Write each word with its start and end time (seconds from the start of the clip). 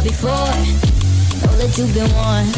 all 0.00 0.06
before. 0.06 0.30
Know 1.40 1.56
that 1.58 1.76
you've 1.76 1.94
been 1.94 2.12
warned. 2.14 2.56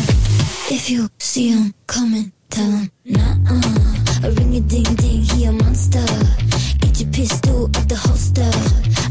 If 0.70 0.90
you 0.90 1.08
see 1.18 1.48
him 1.50 1.74
coming, 1.86 2.32
tell 2.50 2.70
him 2.70 2.90
nah-uh. 3.04 4.26
A 4.26 4.30
ring 4.30 4.56
a 4.56 4.60
ding 4.60 4.94
ding, 4.96 5.22
he 5.22 5.44
a 5.44 5.52
monster. 5.52 6.04
Get 6.80 7.00
your 7.00 7.12
pistol 7.12 7.64
out 7.64 7.88
the 7.88 7.96
holster. 7.96 8.50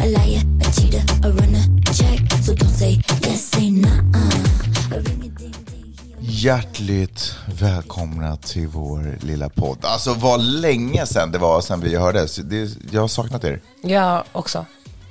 A 0.03 0.07
liar, 0.07 0.43
a 0.61 0.71
cheater, 0.75 1.03
a 1.23 1.31
runner, 1.31 1.65
check. 1.93 2.19
So 2.43 2.53
don't 2.55 2.69
say 2.69 2.99
yes, 3.21 3.41
say 3.41 3.71
nah-uh. 3.71 4.95
A 4.95 4.99
ring 4.99 5.23
a 5.23 5.29
ding 5.39 5.55
ding, 5.69 5.93
he 5.97 6.13
a 6.13 6.17
Hjärtligt 6.21 7.35
välkomna 7.59 8.37
till 8.37 8.67
vår 8.67 9.17
lilla 9.21 9.49
podd. 9.49 9.77
Alltså 9.81 10.13
vad 10.13 10.41
länge 10.41 11.05
sedan 11.05 11.31
det 11.31 11.37
var 11.37 11.61
sedan 11.61 11.79
vi 11.79 11.95
hördes. 11.95 12.35
Det, 12.35 12.69
jag 12.91 13.01
har 13.01 13.07
saknat 13.07 13.43
er. 13.43 13.61
Jag 13.81 14.23
också. 14.31 14.65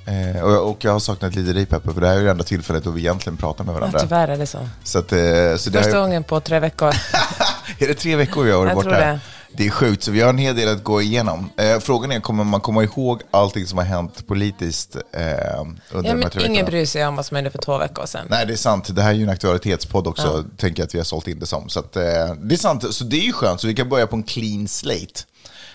Eh, 0.05 0.41
och, 0.43 0.69
och 0.69 0.77
jag 0.85 0.91
har 0.91 0.99
saknat 0.99 1.35
lite 1.35 1.53
dig 1.53 1.65
Peppe, 1.65 1.93
för 1.93 2.01
det 2.01 2.07
här 2.07 2.15
är 2.15 2.21
ju 2.21 2.29
enda 2.29 2.43
tillfället 2.43 2.83
då 2.83 2.91
vi 2.91 3.01
egentligen 3.01 3.37
pratar 3.37 3.63
med 3.63 3.71
Ja, 3.75 3.79
varandra. 3.79 3.99
tyvärr 3.99 4.27
är 4.27 4.37
det 4.37 4.47
så. 4.47 4.67
så 4.83 4.99
att, 4.99 5.11
eh, 5.11 5.19
så 5.57 5.71
Första 5.71 5.97
har, 5.97 6.01
gången 6.01 6.23
på 6.23 6.39
tre 6.39 6.59
veckor. 6.59 6.87
är 7.79 7.87
det 7.87 7.93
tre 7.93 8.15
veckor 8.15 8.47
jag 8.47 8.55
har 8.55 8.59
varit 8.59 8.69
Jag 8.69 8.75
borta? 8.75 8.89
tror 8.89 8.99
det. 8.99 9.19
Det 9.57 9.65
är 9.65 9.69
sjukt, 9.69 10.03
så 10.03 10.11
vi 10.11 10.21
har 10.21 10.29
en 10.29 10.37
hel 10.37 10.55
del 10.55 10.69
att 10.69 10.83
gå 10.83 11.01
igenom. 11.01 11.49
Eh, 11.57 11.79
frågan 11.79 12.11
är, 12.11 12.19
kommer 12.19 12.43
man 12.43 12.61
komma 12.61 12.83
ihåg 12.83 13.21
allting 13.31 13.65
som 13.67 13.77
har 13.77 13.85
hänt 13.85 14.27
politiskt 14.27 14.95
eh, 14.95 15.01
under 15.11 16.09
Ja, 16.09 16.15
de 16.15 16.21
här 16.23 16.29
tre 16.29 16.45
ingen 16.45 16.65
bryr 16.65 16.85
sig 16.85 17.07
om 17.07 17.15
vad 17.15 17.25
som 17.25 17.35
hände 17.35 17.49
för 17.51 17.57
två 17.59 17.77
veckor 17.77 18.05
sedan. 18.05 18.27
Nej, 18.29 18.45
det 18.45 18.53
är 18.53 18.57
sant. 18.57 18.95
Det 18.95 19.01
här 19.01 19.09
är 19.09 19.13
ju 19.15 19.23
en 19.23 19.29
aktualitetspodd 19.29 20.07
också, 20.07 20.43
tänker 20.57 20.81
jag 20.81 20.87
att 20.87 20.93
vi 20.95 20.99
har 20.99 21.05
sålt 21.05 21.27
in 21.27 21.39
det 21.39 21.45
som. 21.45 21.69
Så 21.69 21.79
att, 21.79 21.95
eh, 21.95 22.03
det 22.41 22.55
är 22.55 22.57
sant, 22.57 22.93
så 22.93 23.03
det 23.03 23.15
är 23.17 23.25
ju 23.25 23.33
skönt, 23.33 23.61
så 23.61 23.67
vi 23.67 23.73
kan 23.75 23.89
börja 23.89 24.07
på 24.07 24.15
en 24.15 24.23
clean 24.23 24.67
slate. 24.67 25.21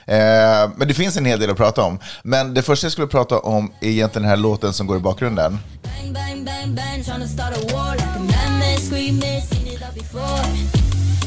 Eh, 0.06 0.70
men 0.76 0.88
det 0.88 0.94
finns 0.94 1.16
en 1.16 1.24
hel 1.24 1.40
del 1.40 1.50
att 1.50 1.56
prata 1.56 1.82
om. 1.82 1.98
Men 2.22 2.54
det 2.54 2.62
första 2.62 2.84
jag 2.84 2.92
skulle 2.92 3.06
prata 3.06 3.38
om 3.38 3.72
är 3.80 3.88
egentligen 3.88 4.22
den 4.22 4.30
här 4.30 4.36
låten 4.36 4.72
som 4.72 4.86
går 4.86 4.96
i 4.96 5.00
bakgrunden. 5.00 5.58
Bang, 5.82 6.14
bang, 6.14 6.44
bang, 6.44 6.74
bang, 6.74 7.04
tryna 7.04 7.26
start 7.26 7.56
a 7.56 7.60
war 7.72 7.92
like 7.92 8.04
a 8.04 8.18
madman 8.18 8.78
screaming, 8.78 9.40
seen 9.40 9.66
it 9.66 9.82
all 9.82 9.94
before. 9.94 10.42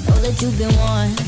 Know 0.06 0.16
that 0.24 0.42
you've 0.42 0.58
been 0.58 0.78
warned. 0.78 1.20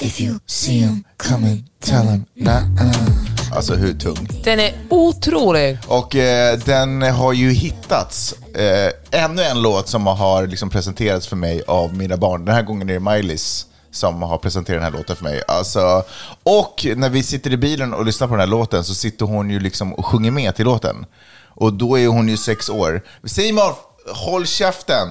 If 0.00 0.20
you 0.20 0.38
see 0.46 0.78
him 0.78 1.04
coming, 1.16 1.64
tell 1.80 2.06
him 2.06 2.24
nah-uh. 2.34 3.28
Alltså 3.52 3.74
hur 3.74 3.94
tung? 3.94 4.28
Den 4.44 4.60
är 4.60 4.74
otrolig. 4.88 5.78
Och 5.86 6.16
eh, 6.16 6.58
den 6.58 7.02
har 7.02 7.32
ju 7.32 7.50
hittats. 7.50 8.34
Eh, 8.54 9.22
ännu 9.24 9.42
en 9.42 9.62
låt 9.62 9.88
som 9.88 10.06
har 10.06 10.46
liksom 10.46 10.70
presenterats 10.70 11.26
för 11.26 11.36
mig 11.36 11.62
av 11.66 11.94
mina 11.94 12.16
barn. 12.16 12.44
Den 12.44 12.54
här 12.54 12.62
gången 12.62 12.90
är 12.90 12.94
det 12.94 13.00
Miley's 13.00 13.64
som 13.90 14.22
har 14.22 14.38
presenterat 14.38 14.82
den 14.82 14.92
här 14.92 14.98
låten 14.98 15.16
för 15.16 15.24
mig. 15.24 15.42
Alltså, 15.48 16.04
och 16.42 16.86
när 16.96 17.08
vi 17.08 17.22
sitter 17.22 17.52
i 17.52 17.56
bilen 17.56 17.94
och 17.94 18.04
lyssnar 18.04 18.28
på 18.28 18.34
den 18.34 18.40
här 18.40 18.46
låten 18.46 18.84
så 18.84 18.94
sitter 18.94 19.26
hon 19.26 19.50
ju 19.50 19.60
liksom 19.60 19.94
och 19.94 20.06
sjunger 20.06 20.30
med 20.30 20.56
till 20.56 20.64
låten. 20.64 21.06
Och 21.46 21.72
då 21.72 21.98
är 21.98 22.08
hon 22.08 22.28
ju 22.28 22.36
sex 22.36 22.68
år. 22.68 23.02
Simon, 23.24 23.72
håll 24.14 24.46
käften! 24.46 25.08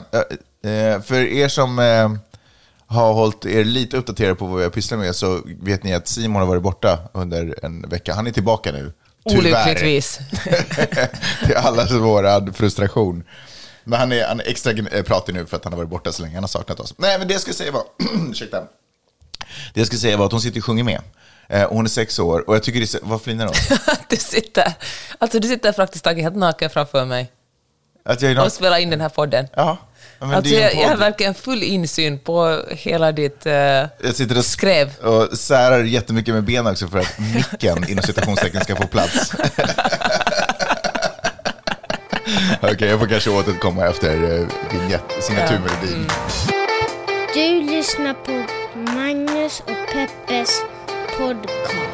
Eh, 0.64 1.02
för 1.02 1.16
er 1.16 1.48
som 1.48 1.80
eh, 1.80 2.12
har 2.88 3.14
hållit 3.14 3.46
er 3.46 3.64
lite 3.64 3.98
uppdaterade 3.98 4.36
på 4.36 4.46
vad 4.46 4.58
vi 4.58 4.64
har 4.64 4.72
pysslat 4.72 5.00
med 5.00 5.16
så 5.16 5.42
vet 5.46 5.84
ni 5.84 5.94
att 5.94 6.08
Simon 6.08 6.42
har 6.42 6.48
varit 6.48 6.64
borta 6.64 7.00
under 7.14 7.66
en 7.66 7.90
vecka. 7.90 8.14
Han 8.14 8.28
är 8.28 8.32
tillbaka 8.32 8.72
nu. 8.72 8.94
Tyvärr. 9.30 9.40
Olyckligtvis. 9.40 10.20
Till 11.46 11.56
allas 11.56 11.92
våran 11.92 12.54
frustration. 12.54 13.24
Men 13.88 14.00
han 14.00 14.12
är, 14.12 14.28
han 14.28 14.40
är 14.40 14.48
extra 14.48 14.72
eh, 14.72 15.04
pratig 15.04 15.34
nu 15.36 15.46
för 15.46 15.58
att 15.58 15.64
han 15.64 15.74
har 15.74 15.78
varit 15.78 15.90
borta 15.90 16.12
så 16.12 16.22
länge. 16.22 16.34
Han 16.34 16.44
har 16.44 16.48
saknat 16.48 16.80
oss. 16.80 16.94
Nej, 16.98 17.20
men 17.20 17.28
det 17.28 17.34
jag 17.34 17.42
skulle 17.42 17.54
säga 17.54 17.72
var... 17.72 17.84
ursäkta. 18.32 18.60
Det 19.74 19.80
jag 19.80 19.88
skulle 19.88 20.00
säga 20.00 20.18
var 20.18 20.26
att 20.26 20.32
hon 20.32 20.42
sitter 20.42 20.60
och 20.60 20.66
sjunger 20.66 20.84
med. 20.84 21.02
Eh, 21.50 21.64
och 21.64 21.76
hon 21.76 21.86
är 21.86 21.90
sex 21.90 22.20
år 22.20 22.50
och 22.50 22.56
jag 22.56 22.64
tycker 22.64 22.80
det 22.80 22.84
är... 22.86 22.88
så- 22.88 23.00
Vad 23.02 23.22
flinar 23.22 23.46
hon? 23.46 23.56
du 24.10 24.16
sitter, 24.18 24.74
alltså 25.18 25.40
du 25.40 25.48
sitter 25.48 25.72
praktiskt 25.72 26.04
taget 26.04 26.24
helt 26.24 26.36
naken 26.36 26.70
framför 26.70 27.06
mig 27.06 27.32
Att 28.06 28.22
jag 28.22 28.32
är 28.32 28.36
och 28.36 28.42
någon... 28.42 28.52
spelar 28.52 28.78
in 28.78 28.90
den 28.90 29.02
här 29.02 29.10
podden. 29.10 29.48
Ja. 29.56 29.78
Men 30.20 30.34
Alltså 30.34 30.54
jag, 30.54 30.76
jag 30.76 30.88
har 30.90 30.98
verkligen 30.98 31.34
full 31.34 31.64
insyn 31.64 32.20
på 32.20 32.62
hela 32.70 33.12
ditt 33.12 33.46
eh, 33.46 33.54
Jag 33.54 34.16
sitter 34.16 34.38
och 34.38 34.46
skrev. 34.46 34.98
och 35.00 35.38
särar 35.38 35.84
jättemycket 35.84 36.34
med 36.34 36.44
benen 36.44 36.72
också 36.72 36.88
för 36.88 37.00
att 37.00 37.20
micken 37.20 37.90
inom 37.90 38.04
citationstecken 38.04 38.62
ska 38.64 38.76
få 38.76 38.88
plats. 38.88 39.32
Okej, 42.62 42.90
jag 42.90 43.00
får 43.00 43.08
kanske 43.08 43.30
återkomma 43.30 43.86
efter 43.88 44.16
uh, 44.16 44.48
vignett, 44.72 45.04
signaturmelodin. 45.20 46.08
Du 47.34 47.62
lyssnar 47.76 48.14
på 48.14 48.46
Magnus 48.94 49.60
och 49.60 49.94
Peppes 49.94 50.62
podcast. 51.18 51.87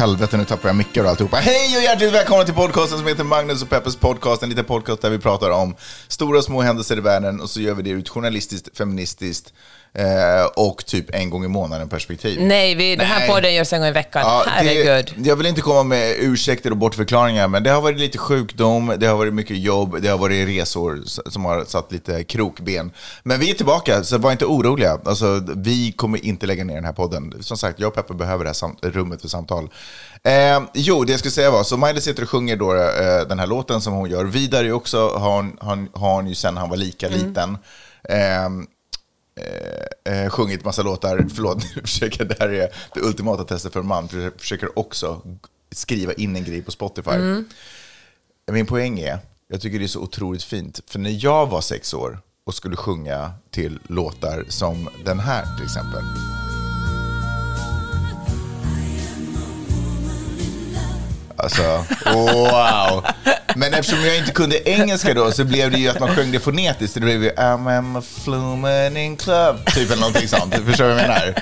Helvete, 0.00 0.36
nu 0.36 0.44
tappar 0.44 0.68
jag 0.68 0.76
mickar 0.76 1.04
och 1.04 1.10
alltihopa. 1.10 1.36
Hej 1.36 1.76
och 1.76 1.82
hjärtligt 1.82 2.12
välkomna 2.12 2.44
till 2.44 2.54
podcasten 2.54 2.98
som 2.98 3.06
heter 3.06 3.24
Magnus 3.24 3.62
och 3.62 3.68
Peppes 3.68 3.96
podcast. 3.96 4.42
En 4.42 4.48
liten 4.48 4.64
podcast 4.64 5.02
där 5.02 5.10
vi 5.10 5.18
pratar 5.18 5.50
om 5.50 5.74
stora 6.08 6.38
och 6.38 6.44
små 6.44 6.60
händelser 6.62 6.96
i 6.96 7.00
världen 7.00 7.40
och 7.40 7.50
så 7.50 7.60
gör 7.60 7.74
vi 7.74 7.82
det 7.82 7.90
ut 7.90 8.08
journalistiskt, 8.08 8.76
feministiskt 8.78 9.52
eh, 9.94 10.46
och 10.56 10.86
typ 10.86 11.14
en 11.14 11.30
gång 11.30 11.44
i 11.44 11.48
månaden 11.48 11.88
perspektiv. 11.88 12.40
Nej, 12.42 12.74
vi, 12.74 12.96
den 12.96 13.06
här 13.06 13.18
Nej. 13.18 13.28
podden 13.28 13.54
görs 13.54 13.72
en 13.72 13.80
gång 13.80 13.88
i 13.88 13.92
veckan. 13.92 14.22
Ja, 14.24 14.44
Herregud. 14.48 15.14
det, 15.16 15.28
jag 15.28 15.36
vill 15.36 15.46
inte 15.46 15.60
komma 15.60 15.82
med 15.82 16.14
ursäkter 16.18 16.70
och 16.70 16.76
bortförklaringar, 16.76 17.48
men 17.48 17.62
det 17.62 17.70
har 17.70 17.80
varit 17.80 17.98
lite 17.98 18.18
sjukdom, 18.18 18.92
det 18.98 19.06
har 19.06 19.16
varit 19.16 19.34
mycket 19.34 19.58
jobb, 19.58 20.02
det 20.02 20.08
har 20.08 20.18
varit 20.18 20.48
resor 20.48 21.02
som 21.30 21.44
har 21.44 21.64
satt 21.64 21.92
lite 21.92 22.24
krokben. 22.24 22.92
Men 23.22 23.40
vi 23.40 23.50
är 23.50 23.54
tillbaka, 23.54 24.04
så 24.04 24.18
var 24.18 24.32
inte 24.32 24.46
oroliga. 24.46 24.98
Alltså, 25.04 25.42
vi 25.56 25.92
kommer 25.92 26.24
inte 26.24 26.46
lägga 26.46 26.64
ner 26.64 26.74
den 26.74 26.84
här 26.84 26.92
podden. 26.92 27.34
Som 27.40 27.56
sagt, 27.56 27.80
jag 27.80 27.88
och 27.88 27.94
Peppe 27.94 28.14
behöver 28.14 28.44
det 28.44 28.50
här 28.62 28.90
rummet 28.90 29.20
för 29.20 29.28
samtal. 29.28 29.70
Eh, 30.24 30.60
jo, 30.74 31.04
det 31.04 31.12
jag 31.12 31.18
skulle 31.18 31.32
säga 31.32 31.50
var, 31.50 31.64
så 31.64 31.76
Miley 31.76 32.00
sitter 32.00 32.22
och 32.22 32.28
sjunger 32.28 32.56
då, 32.56 32.74
eh, 32.74 33.28
den 33.28 33.38
här 33.38 33.46
låten 33.46 33.80
som 33.80 33.92
hon 33.92 34.10
gör. 34.10 34.24
Vidare 34.24 34.72
också, 34.72 35.08
har 35.08 35.36
hon, 35.36 35.88
har 35.92 36.14
hon 36.14 36.26
ju 36.26 36.34
sen 36.34 36.56
han 36.56 36.70
var 36.70 36.76
lika 36.76 37.08
liten. 37.08 37.58
Eh, 39.34 40.24
eh, 40.24 40.30
sjungit 40.30 40.64
massa 40.64 40.82
låtar. 40.82 41.26
Förlåt, 41.34 41.56
nu 41.76 41.82
försöker, 41.82 42.24
det 42.24 42.36
här 42.40 42.48
är 42.48 42.68
det 42.94 43.00
ultimata 43.00 43.44
testet 43.44 43.72
för 43.72 43.80
en 43.80 43.86
man. 43.86 44.08
För 44.08 44.30
försöker 44.38 44.78
också 44.78 45.22
skriva 45.70 46.12
in 46.12 46.36
en 46.36 46.44
grej 46.44 46.62
på 46.62 46.70
Spotify. 46.70 47.10
Min 48.52 48.66
poäng 48.66 49.00
är, 49.00 49.18
jag 49.48 49.60
tycker 49.60 49.78
det 49.78 49.84
är 49.84 49.88
så 49.88 50.00
otroligt 50.00 50.42
fint. 50.42 50.80
För 50.86 50.98
när 50.98 51.24
jag 51.24 51.46
var 51.46 51.60
sex 51.60 51.94
år 51.94 52.18
och 52.46 52.54
skulle 52.54 52.76
sjunga 52.76 53.32
till 53.50 53.78
låtar 53.86 54.44
som 54.48 54.88
den 55.04 55.20
här 55.20 55.56
till 55.56 55.64
exempel. 55.64 56.02
Alltså, 61.42 61.84
wow! 62.14 63.04
Men 63.56 63.74
eftersom 63.74 64.04
jag 64.04 64.18
inte 64.18 64.32
kunde 64.32 64.68
engelska 64.68 65.14
då 65.14 65.32
så 65.32 65.44
blev 65.44 65.70
det 65.70 65.78
ju 65.78 65.88
att 65.88 66.00
man 66.00 66.08
sjöng 66.08 66.32
det 66.32 66.40
fonetiskt. 66.40 66.94
Det 66.94 67.00
blev 67.00 67.24
ju 67.24 67.30
I'm 67.30 67.98
a 67.98 68.02
flumen 68.24 68.96
in 68.96 69.16
club, 69.16 69.56
typ 69.66 69.90
eller 69.90 70.00
någonting 70.00 70.28
sånt. 70.28 70.56
Du 70.56 70.64
förstår 70.64 70.84
vad 70.84 70.92
jag 70.92 71.02
menar? 71.02 71.34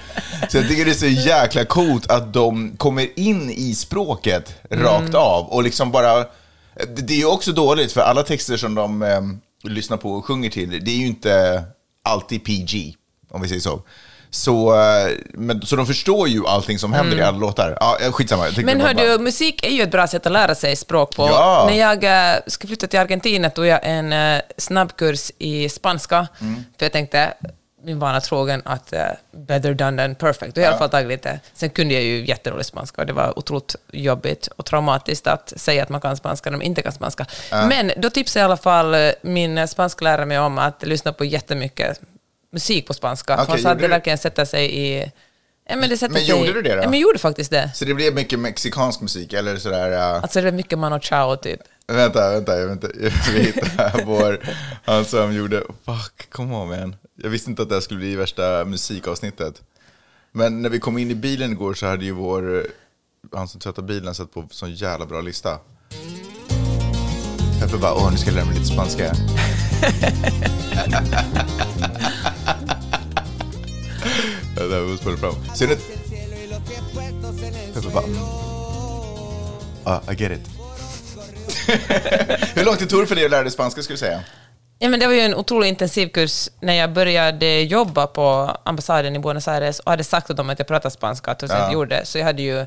Så 0.48 0.56
jag 0.56 0.68
tycker 0.68 0.84
det 0.84 0.90
är 0.90 0.94
så 0.94 1.06
jäkla 1.06 1.64
coolt 1.64 2.10
att 2.10 2.32
de 2.32 2.76
kommer 2.76 3.18
in 3.18 3.50
i 3.50 3.74
språket 3.74 4.54
rakt 4.70 5.14
av 5.14 5.46
och 5.46 5.62
liksom 5.62 5.90
bara... 5.90 6.18
Det 6.18 7.02
det 7.02 7.12
är 7.14 7.18
ju 7.18 7.26
också 7.26 7.52
dåligt 7.52 7.92
för 7.92 8.00
alla 8.00 8.22
texter 8.22 8.56
som 8.56 8.74
de 8.74 9.02
eh, 9.02 9.20
lyssnar 9.62 9.96
på 9.96 10.12
och 10.12 10.24
sjunger 10.24 10.50
till, 10.50 10.84
det 10.84 10.90
är 10.90 10.96
ju 10.96 11.06
inte 11.06 11.64
alltid 12.02 12.44
PG, 12.44 12.94
om 13.30 13.42
vi 13.42 13.48
säger 13.48 13.60
så. 13.60 13.82
Så, 14.30 14.80
eh, 14.80 15.10
men, 15.34 15.62
så 15.62 15.76
de 15.76 15.86
förstår 15.86 16.28
ju 16.28 16.46
allting 16.46 16.78
som 16.78 16.92
händer 16.92 17.16
i 17.16 17.22
alla 17.22 17.38
låtar. 17.38 17.76
Ja, 17.80 17.98
eh, 18.00 18.12
skitsamma. 18.12 18.48
Jag 18.48 18.64
Men 18.64 18.80
hör 18.80 18.94
du, 18.94 19.18
musik 19.18 19.64
är 19.64 19.70
ju 19.70 19.82
ett 19.82 19.90
bra 19.90 20.06
sätt 20.06 20.26
att 20.26 20.32
lära 20.32 20.54
sig 20.54 20.76
språk 20.76 21.16
på. 21.16 21.26
Ja. 21.26 21.66
När 21.70 21.78
jag 21.78 22.04
eh, 22.34 22.40
skulle 22.46 22.68
flytta 22.68 22.86
till 22.86 23.00
Argentina 23.00 23.50
tog 23.50 23.66
jag 23.66 23.80
en 23.82 24.40
snabbkurs 24.56 25.30
i 25.38 25.68
spanska, 25.68 26.28
Mm. 26.40 26.64
för 26.78 26.84
jag 26.86 26.92
tänkte, 26.92 27.34
min 27.84 27.98
vana 27.98 28.20
trogen, 28.20 28.62
att 28.64 28.92
uh, 28.92 28.98
better 29.46 29.74
done 29.74 30.02
than 30.02 30.14
perfect. 30.14 30.52
Och 30.52 30.58
jag 30.58 30.64
i 30.64 30.66
alla 30.66 30.78
fall 30.78 30.90
tagit 30.90 31.08
lite. 31.08 31.40
Sen 31.54 31.70
kunde 31.70 31.94
jag 31.94 32.02
ju 32.02 32.26
jätterolig 32.26 32.66
spanska 32.66 33.00
och 33.00 33.06
det 33.06 33.12
var 33.12 33.38
otroligt 33.38 33.76
jobbigt 33.92 34.46
och 34.56 34.64
traumatiskt 34.64 35.26
att 35.26 35.52
säga 35.56 35.82
att 35.82 35.88
man 35.88 36.00
kan 36.00 36.16
spanska 36.16 36.50
när 36.50 36.56
man 36.58 36.66
inte 36.66 36.82
kan 36.82 36.92
spanska. 36.92 37.26
Men 37.50 37.92
då 37.96 38.10
tipsade 38.10 38.42
i 38.42 38.44
alla 38.44 38.56
fall 38.56 38.96
min 39.22 39.68
spansklärare 39.68 40.26
mig 40.26 40.38
om 40.38 40.58
att 40.58 40.82
lyssna 40.82 41.12
på 41.12 41.24
jättemycket 41.24 42.00
musik 42.52 42.86
på 42.86 42.94
spanska. 42.94 43.36
För 43.36 43.44
han 43.44 43.58
sa 43.58 43.70
att 43.70 43.78
det 43.78 43.88
verkligen 43.88 44.18
sätter 44.18 44.44
sig 44.44 44.74
i... 44.74 45.12
Ja, 45.68 45.76
men 45.76 45.90
det 45.90 46.02
Men 46.02 46.10
sig 46.10 46.28
gjorde 46.28 46.52
du 46.52 46.62
det 46.62 46.74
då? 46.74 46.82
Ja, 46.82 46.84
men 46.84 46.92
jag 46.92 47.00
gjorde 47.00 47.18
faktiskt 47.18 47.50
det. 47.50 47.70
Så 47.74 47.84
det 47.84 47.94
blev 47.94 48.14
mycket 48.14 48.38
mexikansk 48.38 49.00
musik, 49.00 49.32
eller 49.32 49.56
sådär... 49.56 49.90
Uh, 49.90 50.22
Alltså 50.22 50.40
det 50.40 50.48
är 50.48 50.52
mycket 50.52 50.78
Mano 50.78 51.00
Chao 51.00 51.36
typ. 51.36 51.60
vänta, 51.86 52.30
vänta, 52.30 52.58
jag 52.58 52.66
vänta. 52.66 52.88
Vi 53.32 53.42
hittar 53.42 54.04
vår... 54.04 54.40
Han 54.84 55.04
som 55.04 55.34
gjorde... 55.34 55.62
Fuck, 55.84 56.30
come 56.30 56.54
on 56.54 56.68
man. 56.68 56.96
Jag 57.22 57.30
visste 57.30 57.50
inte 57.50 57.62
att 57.62 57.68
det 57.68 57.74
här 57.74 57.80
skulle 57.80 58.00
bli 58.00 58.16
värsta 58.16 58.64
musikavsnittet. 58.64 59.62
Men 60.32 60.62
när 60.62 60.70
vi 60.70 60.78
kom 60.78 60.98
in 60.98 61.10
i 61.10 61.14
bilen 61.14 61.52
igår 61.52 61.74
så 61.74 61.86
hade 61.86 62.04
ju 62.04 62.12
vår... 62.12 62.66
Han 63.32 63.48
som 63.48 63.60
tvättar 63.60 63.82
bilen 63.82 64.14
satt 64.14 64.32
på 64.32 64.48
sån 64.50 64.74
jävla 64.74 65.06
bra 65.06 65.20
lista. 65.20 65.58
Peppe 67.60 67.76
bara, 67.76 67.94
åh 67.94 68.10
nu 68.10 68.16
ska 68.16 68.26
jag 68.30 68.34
lära 68.34 68.44
mig 68.44 68.54
lite 68.54 68.66
spanska. 68.66 69.12
Ja, 74.58 74.64
det 74.64 74.80
var 74.80 74.96
spela 74.96 75.16
fram. 75.16 75.34
Ser 75.54 75.66
ni? 75.66 75.76
Peppe 77.74 77.88
bara... 77.94 78.04
Ah, 79.84 80.12
I 80.12 80.14
get 80.14 80.32
it. 80.32 80.48
Hur 82.56 82.64
långt 82.64 82.78
det 82.78 82.86
tog 82.86 83.08
för 83.08 83.14
dig 83.14 83.24
att 83.24 83.30
lära 83.30 83.42
dig 83.42 83.52
spanska 83.52 83.82
skulle 83.82 83.94
du 83.94 83.98
säga? 83.98 84.20
Ja, 84.78 84.88
men 84.88 85.00
det 85.00 85.06
var 85.06 85.14
ju 85.14 85.20
en 85.20 85.34
otroligt 85.34 85.68
intensiv 85.68 86.08
kurs 86.08 86.48
när 86.60 86.74
jag 86.74 86.92
började 86.92 87.60
jobba 87.60 88.06
på 88.06 88.56
ambassaden 88.64 89.16
i 89.16 89.18
Buenos 89.18 89.48
Aires 89.48 89.80
och 89.80 89.90
hade 89.90 90.04
sagt 90.04 90.30
åt 90.30 90.36
dem 90.36 90.50
att 90.50 90.58
jag 90.58 90.68
pratar 90.68 90.90
spanska, 90.90 91.30
att 91.30 91.42
jag 91.42 91.50
inte 91.50 91.74
gjorde 91.74 91.96
det. 91.96 92.06
Så 92.06 92.18
jag 92.18 92.24
hade 92.24 92.42
ju 92.42 92.66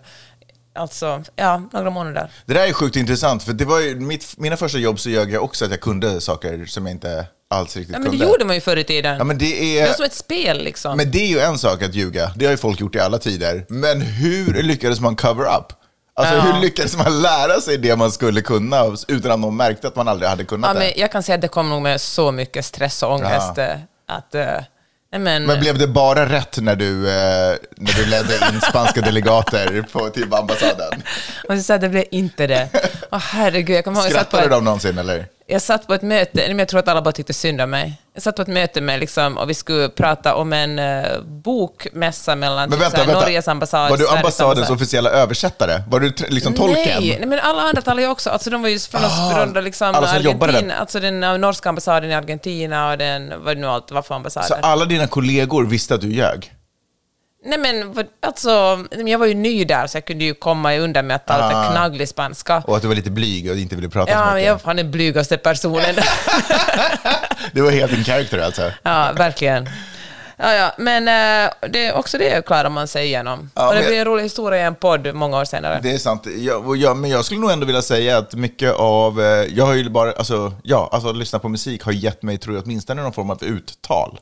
alltså, 0.76 1.24
ja, 1.36 1.62
några 1.74 1.90
månader. 1.90 2.32
Det 2.46 2.54
där 2.54 2.68
är 2.68 2.74
sjukt 2.74 2.96
intressant, 2.96 3.44
för 3.44 3.54
det 3.54 3.66
var 3.66 3.80
ju 3.80 3.96
mitt, 3.96 4.38
mina 4.38 4.58
första 4.58 4.78
jobb 4.78 5.00
så 5.00 5.10
ljög 5.10 5.32
jag 5.32 5.44
också 5.44 5.66
att 5.66 5.72
jag 5.72 5.82
kunde 5.82 6.22
saker 6.22 6.66
som 6.66 6.86
jag 6.86 6.96
inte 6.96 7.26
alls 7.52 7.76
riktigt 7.76 7.94
Ja, 7.94 8.00
men 8.00 8.12
det 8.12 8.18
kunde. 8.18 8.26
gjorde 8.26 8.46
man 8.46 8.56
ju 8.56 8.62
förr 8.62 8.78
i 8.78 8.84
tiden. 8.84 9.18
Ja, 9.18 9.24
men 9.24 9.38
det 9.38 9.46
Det 9.46 9.80
är... 9.80 9.88
var 9.88 9.94
som 9.94 10.06
ett 10.06 10.14
spel 10.14 10.64
liksom. 10.64 10.98
Men 10.98 11.12
det 11.12 11.18
är 11.20 11.28
ju 11.28 11.40
en 11.40 11.58
sak 11.58 11.82
att 11.84 11.96
ljuga, 11.96 12.32
det 12.36 12.46
har 12.46 12.52
ju 12.52 12.58
folk 12.58 12.80
gjort 12.80 12.96
i 12.96 13.00
alla 13.00 13.18
tider. 13.18 13.66
Men 13.70 14.02
hur 14.02 14.64
lyckades 14.64 15.00
man 15.00 15.16
cover 15.16 15.44
up? 15.44 15.74
Alltså 16.16 16.36
Ja. 16.36 16.42
hur 16.42 16.62
lyckades 16.62 16.98
man 16.98 17.22
lära 17.22 17.62
sig 17.62 17.78
det 17.78 17.96
man 17.96 18.12
skulle 18.12 18.42
kunna 18.42 18.84
utan 19.08 19.32
att 19.32 19.40
någon 19.40 19.56
märkte 19.58 19.88
att 19.88 19.96
man 19.96 20.08
aldrig 20.08 20.30
hade 20.30 20.44
kunnat 20.44 20.68
ja, 20.70 20.74
det? 20.74 20.80
men 20.80 20.92
jag 20.96 21.12
kan 21.12 21.24
säga 21.24 21.36
att 21.36 21.42
det 21.42 21.48
kom 21.48 21.70
nog 21.70 21.82
med 21.82 22.02
så 22.02 22.32
mycket 22.32 22.66
stress 22.66 23.04
och 23.04 23.12
ångest. 23.14 23.58
eh, 23.58 23.68
Att, 24.08 24.36
eh, 24.36 24.46
men, 25.18 25.44
Men 25.46 25.60
blev 25.60 25.78
det 25.78 25.88
bara 25.88 26.30
rätt 26.30 26.58
när 26.58 26.76
du, 26.76 27.08
eh, 27.10 27.58
när 27.78 27.94
du 27.96 28.06
ledde 28.06 28.34
in 28.54 28.62
spanska 28.62 29.02
delegater 29.02 29.86
på, 29.92 30.10
till 30.10 30.34
ambassaden? 30.34 31.04
och 31.50 31.56
så 31.58 31.64
sa 31.64 31.78
det 31.78 31.90
blev 31.90 32.06
inte 32.12 32.48
det. 32.48 32.70
Åh 33.12 33.20
herregud, 33.20 33.76
jag 33.78 33.84
kommer 33.84 34.00
ihåg, 34.00 34.06
jag 34.08 34.14
satt 34.14 34.30
på 34.30 34.38
Skrattade 34.38 34.44
ett, 34.56 34.60
de 34.62 34.66
någonsin 34.66 34.98
eller? 34.98 35.26
Jag 35.52 35.62
satt 35.62 35.88
på 35.88 35.94
ett 35.94 36.02
möte, 36.02 36.42
jag 36.42 36.68
tror 36.68 36.80
att 36.80 36.88
alla 36.88 37.02
bara 37.02 37.12
tyckte 37.12 37.34
synd 37.34 37.62
om 37.62 37.70
mig. 37.70 37.94
Jag 38.14 38.24
satt 38.24 38.36
på 38.36 38.42
ett 38.42 38.48
möte 38.48 38.82
med, 38.82 39.00
liksom, 39.00 39.38
och 39.38 39.50
vi 39.50 39.54
skulle 39.54 39.90
prata 39.90 40.36
om 40.36 40.54
en 40.54 40.80
uh, 40.80 41.22
bokmässa 41.24 42.36
mellan 42.36 42.70
Men 42.70 42.72
typ, 42.72 42.82
vänta, 42.82 42.98
här, 42.98 43.06
vänta. 43.06 43.22
Norges 43.22 43.48
ambassad 43.48 43.90
Var 43.90 43.98
du 43.98 44.08
ambassadens 44.10 44.58
ambassad. 44.58 44.76
officiella 44.76 45.10
översättare? 45.10 45.84
Var 45.88 46.00
du 46.00 46.14
liksom 46.30 46.54
tolken? 46.54 46.84
Nej, 46.86 47.18
nej, 47.20 47.28
men 47.28 47.40
alla 47.40 47.62
andra 47.62 47.82
talade 47.82 48.02
ju 48.02 48.08
också. 48.08 48.30
Alltså, 48.30 48.50
de 48.50 48.62
var 48.62 48.70
ju 48.70 48.80
från, 48.80 49.02
Ah, 49.04 49.32
från 49.36 49.64
liksom, 49.64 49.96
alla. 49.96 50.08
Argentina, 50.08 50.76
alltså 50.76 51.00
den 51.00 51.24
uh, 51.24 51.38
norska 51.38 51.70
ambassaden 51.70 52.10
i 52.12 52.14
Argentina 52.14 52.92
och 52.92 52.98
den, 52.98 53.34
vad 53.44 53.58
nu 53.58 53.68
allt 53.68 53.92
var 53.92 54.02
för 54.02 54.16
ambassader. 54.16 54.48
Så 54.48 54.54
alla 54.54 54.86
dina 54.86 55.08
kollegor 55.08 55.66
visste 55.66 55.96
att 55.96 56.02
du 56.02 56.14
ljög? 56.14 56.52
Nej 57.46 57.58
men 57.60 57.96
alltså, 58.22 58.86
jag 59.06 59.20
var 59.20 59.26
ju 59.26 59.34
ny 59.34 59.66
där 59.66 59.88
så 59.88 59.98
jag 59.98 60.06
kunde 60.06 60.24
ju 60.26 60.34
komma 60.34 60.76
undan 60.76 61.08
med 61.08 61.16
att 61.16 61.28
tala 61.28 61.68
Ah. 61.68 61.72
knagglig 61.72 62.08
spanska. 62.10 62.64
Och 62.68 62.76
att 62.76 62.82
du 62.82 62.88
var 62.88 62.96
lite 62.96 63.12
blyg 63.12 63.52
och 63.52 63.58
inte 63.58 63.76
ville 63.76 63.90
prata 63.90 64.12
så 64.12 64.18
Ja, 64.18 64.26
men 64.26 64.34
mycket? 64.34 64.46
jag 64.48 64.54
var 64.54 64.60
fan 64.60 64.76
den 64.76 64.92
blygaste 64.92 65.38
personen. 65.38 65.96
Det 67.54 67.62
var 67.62 67.72
helt 67.72 67.92
din 67.92 68.04
character 68.04 68.40
alltså? 68.40 68.72
ja, 68.84 69.12
verkligen. 69.18 69.70
Ja, 70.38 70.54
ja, 70.54 70.72
men 70.78 71.08
eh, 71.08 71.52
det 71.70 71.86
är 71.86 71.94
också 71.94 72.18
det 72.18 72.46
klarar 72.46 72.70
man 72.70 72.88
sig 72.88 73.06
igenom. 73.06 73.50
Ja, 73.56 73.68
och 73.70 73.76
det 73.76 73.88
blir 73.88 74.00
en 74.00 74.06
rolig 74.06 74.24
historia 74.24 74.60
i 74.62 74.64
en 74.64 74.76
podd 74.76 75.16
många 75.16 75.38
år 75.40 75.46
senare. 75.46 75.80
Det 75.84 75.92
är 75.92 75.98
sant. 75.98 76.28
Jag, 76.38 76.78
jag, 76.78 76.98
men 76.98 77.10
jag 77.10 77.26
skulle 77.26 77.40
nog 77.42 77.52
ändå 77.52 77.66
vilja 77.66 77.82
säga 77.82 78.18
att 78.18 78.34
mycket 78.36 78.74
av... 78.74 79.22
eh, 79.22 79.26
Jag 79.28 79.66
har 79.66 79.74
ju 79.74 79.90
bara... 79.90 80.12
Alltså, 80.12 80.54
ja, 80.64 80.90
alltså 80.92 81.10
att 81.10 81.16
lyssna 81.18 81.40
på 81.40 81.50
musik 81.50 81.84
har 81.84 81.92
gett 81.92 82.24
mig, 82.24 82.38
tror 82.38 82.56
jag, 82.56 82.64
åtminstone 82.66 83.02
någon 83.02 83.14
form 83.14 83.30
av 83.30 83.44
uttal. 83.44 84.20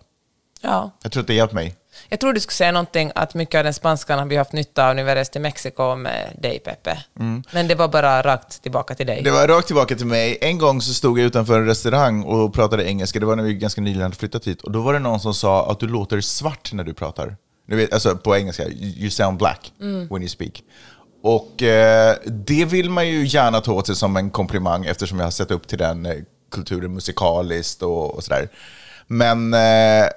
Ja. 0.61 0.91
Jag 1.03 1.11
tror 1.11 1.21
att 1.21 1.27
det 1.27 1.33
har 1.33 1.37
hjälpt 1.37 1.53
mig. 1.53 1.75
Jag 2.09 2.19
tror 2.19 2.33
du 2.33 2.39
skulle 2.39 2.55
säga 2.55 2.71
någonting 2.71 3.11
att 3.15 3.33
mycket 3.33 3.57
av 3.57 3.63
den 3.63 3.73
spanskan 3.73 4.19
har 4.19 4.25
vi 4.25 4.35
haft 4.35 4.53
nytta 4.53 4.89
av 4.89 4.95
när 4.95 5.03
vi 5.03 5.15
reste 5.15 5.33
till 5.33 5.41
Mexiko 5.41 5.95
med 5.95 6.37
dig, 6.41 6.59
Peppe. 6.59 7.03
Men 7.51 7.67
det 7.67 7.75
var 7.75 7.87
bara 7.87 8.21
rakt 8.21 8.61
tillbaka 8.61 8.95
till 8.95 9.07
dig. 9.07 9.19
Mm. 9.19 9.23
Det 9.23 9.31
var 9.31 9.47
rakt 9.47 9.67
tillbaka 9.67 9.95
till 9.95 10.05
mig. 10.05 10.37
En 10.41 10.57
gång 10.57 10.81
så 10.81 10.93
stod 10.93 11.19
jag 11.19 11.25
utanför 11.25 11.59
en 11.59 11.65
restaurang 11.65 12.23
och 12.23 12.53
pratade 12.53 12.89
engelska. 12.89 13.19
Det 13.19 13.25
var 13.25 13.35
när 13.35 13.43
vi 13.43 13.53
ganska 13.53 13.81
nyligen 13.81 14.03
hade 14.03 14.15
flyttat 14.15 14.47
hit. 14.47 14.61
Och 14.61 14.71
då 14.71 14.81
var 14.81 14.93
det 14.93 14.99
någon 14.99 15.19
som 15.19 15.33
sa 15.33 15.71
att 15.71 15.79
du 15.79 15.87
låter 15.87 16.21
svart 16.21 16.73
när 16.73 16.83
du 16.83 16.93
pratar. 16.93 17.37
Du 17.67 17.75
vet, 17.75 17.93
alltså 17.93 18.17
på 18.17 18.35
engelska, 18.35 18.67
you 18.69 19.09
sound 19.09 19.37
black 19.37 19.71
when 20.09 20.21
you 20.21 20.29
speak. 20.29 20.63
Och 21.23 21.63
eh, 21.63 22.15
det 22.25 22.65
vill 22.65 22.89
man 22.89 23.07
ju 23.07 23.25
gärna 23.27 23.61
ta 23.61 23.73
åt 23.73 23.87
sig 23.87 23.95
som 23.95 24.17
en 24.17 24.29
komplimang 24.29 24.85
eftersom 24.85 25.19
jag 25.19 25.25
har 25.25 25.31
sett 25.31 25.51
upp 25.51 25.67
till 25.67 25.77
den 25.77 26.05
eh, 26.05 26.15
kulturen 26.51 26.93
musikaliskt 26.93 27.81
och, 27.81 28.15
och 28.15 28.23
sådär. 28.23 28.49
Men, 29.11 29.53
eh, 29.53 30.07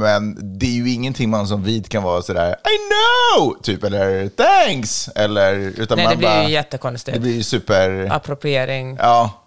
men 0.00 0.58
det 0.58 0.66
är 0.66 0.70
ju 0.70 0.92
ingenting 0.92 1.30
man 1.30 1.46
som 1.46 1.62
vit 1.62 1.88
kan 1.88 2.02
vara 2.02 2.22
sådär 2.22 2.50
I 2.50 2.76
know! 2.88 3.62
Typ, 3.62 3.84
eller 3.84 4.28
thanks! 4.28 5.08
Eller, 5.08 5.54
utan 5.54 5.96
Nej, 5.96 6.06
man 6.06 6.12
det 6.12 6.18
blir 6.18 6.28
bara, 6.28 6.44
ju 6.44 6.52
jättekonstigt. 6.52 7.14
Det 7.14 7.20
blir 7.20 7.34
ju 7.34 7.42
super... 7.42 8.08
Appropriering. 8.12 8.96
Ja, 9.00 9.42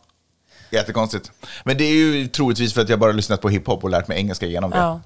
jättekonstigt. 0.70 1.32
Men 1.64 1.78
det 1.78 1.84
är 1.84 1.94
ju 1.94 2.28
troligtvis 2.28 2.74
för 2.74 2.82
att 2.82 2.90
jag 2.90 3.00
bara 3.00 3.12
lyssnat 3.12 3.42
på 3.42 3.50
hiphop 3.50 3.84
och 3.84 3.90
lärt 3.90 4.08
mig 4.08 4.18
engelska 4.18 4.46
genom 4.46 4.72
det. 4.72 4.78
Ja. 4.78 5.02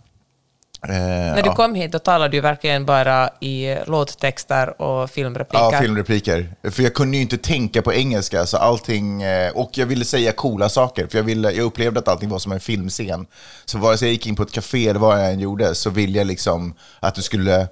Eh, 0.90 0.96
När 0.96 1.42
du 1.42 1.50
ja. 1.50 1.56
kom 1.56 1.76
hit 1.76 1.92
då 1.92 2.00
talade 2.00 2.38
du 2.38 2.42
verkligen 2.42 2.86
bara 2.86 3.30
i 3.40 3.78
låttexter 3.88 4.82
och 4.82 5.10
filmrepliker. 5.10 5.64
Ja, 5.72 5.80
filmrepliker. 5.82 6.54
För 6.72 6.84
jag 6.84 6.94
kunde 6.94 7.18
ju 7.18 7.24
inte 7.24 7.38
tänka 7.38 7.82
på 7.82 7.94
engelska, 7.94 8.46
så 8.46 8.58
allting... 8.58 9.22
eh, 9.24 9.52
Och 9.52 9.70
jag 9.78 9.86
ville 9.86 10.06
säga 10.06 10.32
coola 10.32 10.70
saker, 10.70 11.08
för 11.08 11.18
jag, 11.18 11.24
ville, 11.24 11.52
jag 11.52 11.66
upplevde 11.66 12.00
att 12.00 12.08
allting 12.08 12.30
var 12.30 12.40
som 12.40 12.52
en 12.52 12.60
filmscen. 12.60 13.26
Så 13.66 13.78
vare 13.78 13.98
sig 13.98 14.08
jag 14.08 14.14
gick 14.14 14.28
in 14.28 14.36
på 14.36 14.44
ett 14.44 14.52
café 14.52 14.88
eller 14.88 15.00
vad 15.00 15.20
jag 15.24 15.32
än 15.32 15.40
gjorde, 15.40 15.76
så 15.76 15.90
ville 15.90 16.18
jag 16.18 16.28
liksom 16.28 16.74
att 17.00 17.16
du 17.16 17.22
skulle... 17.22 17.68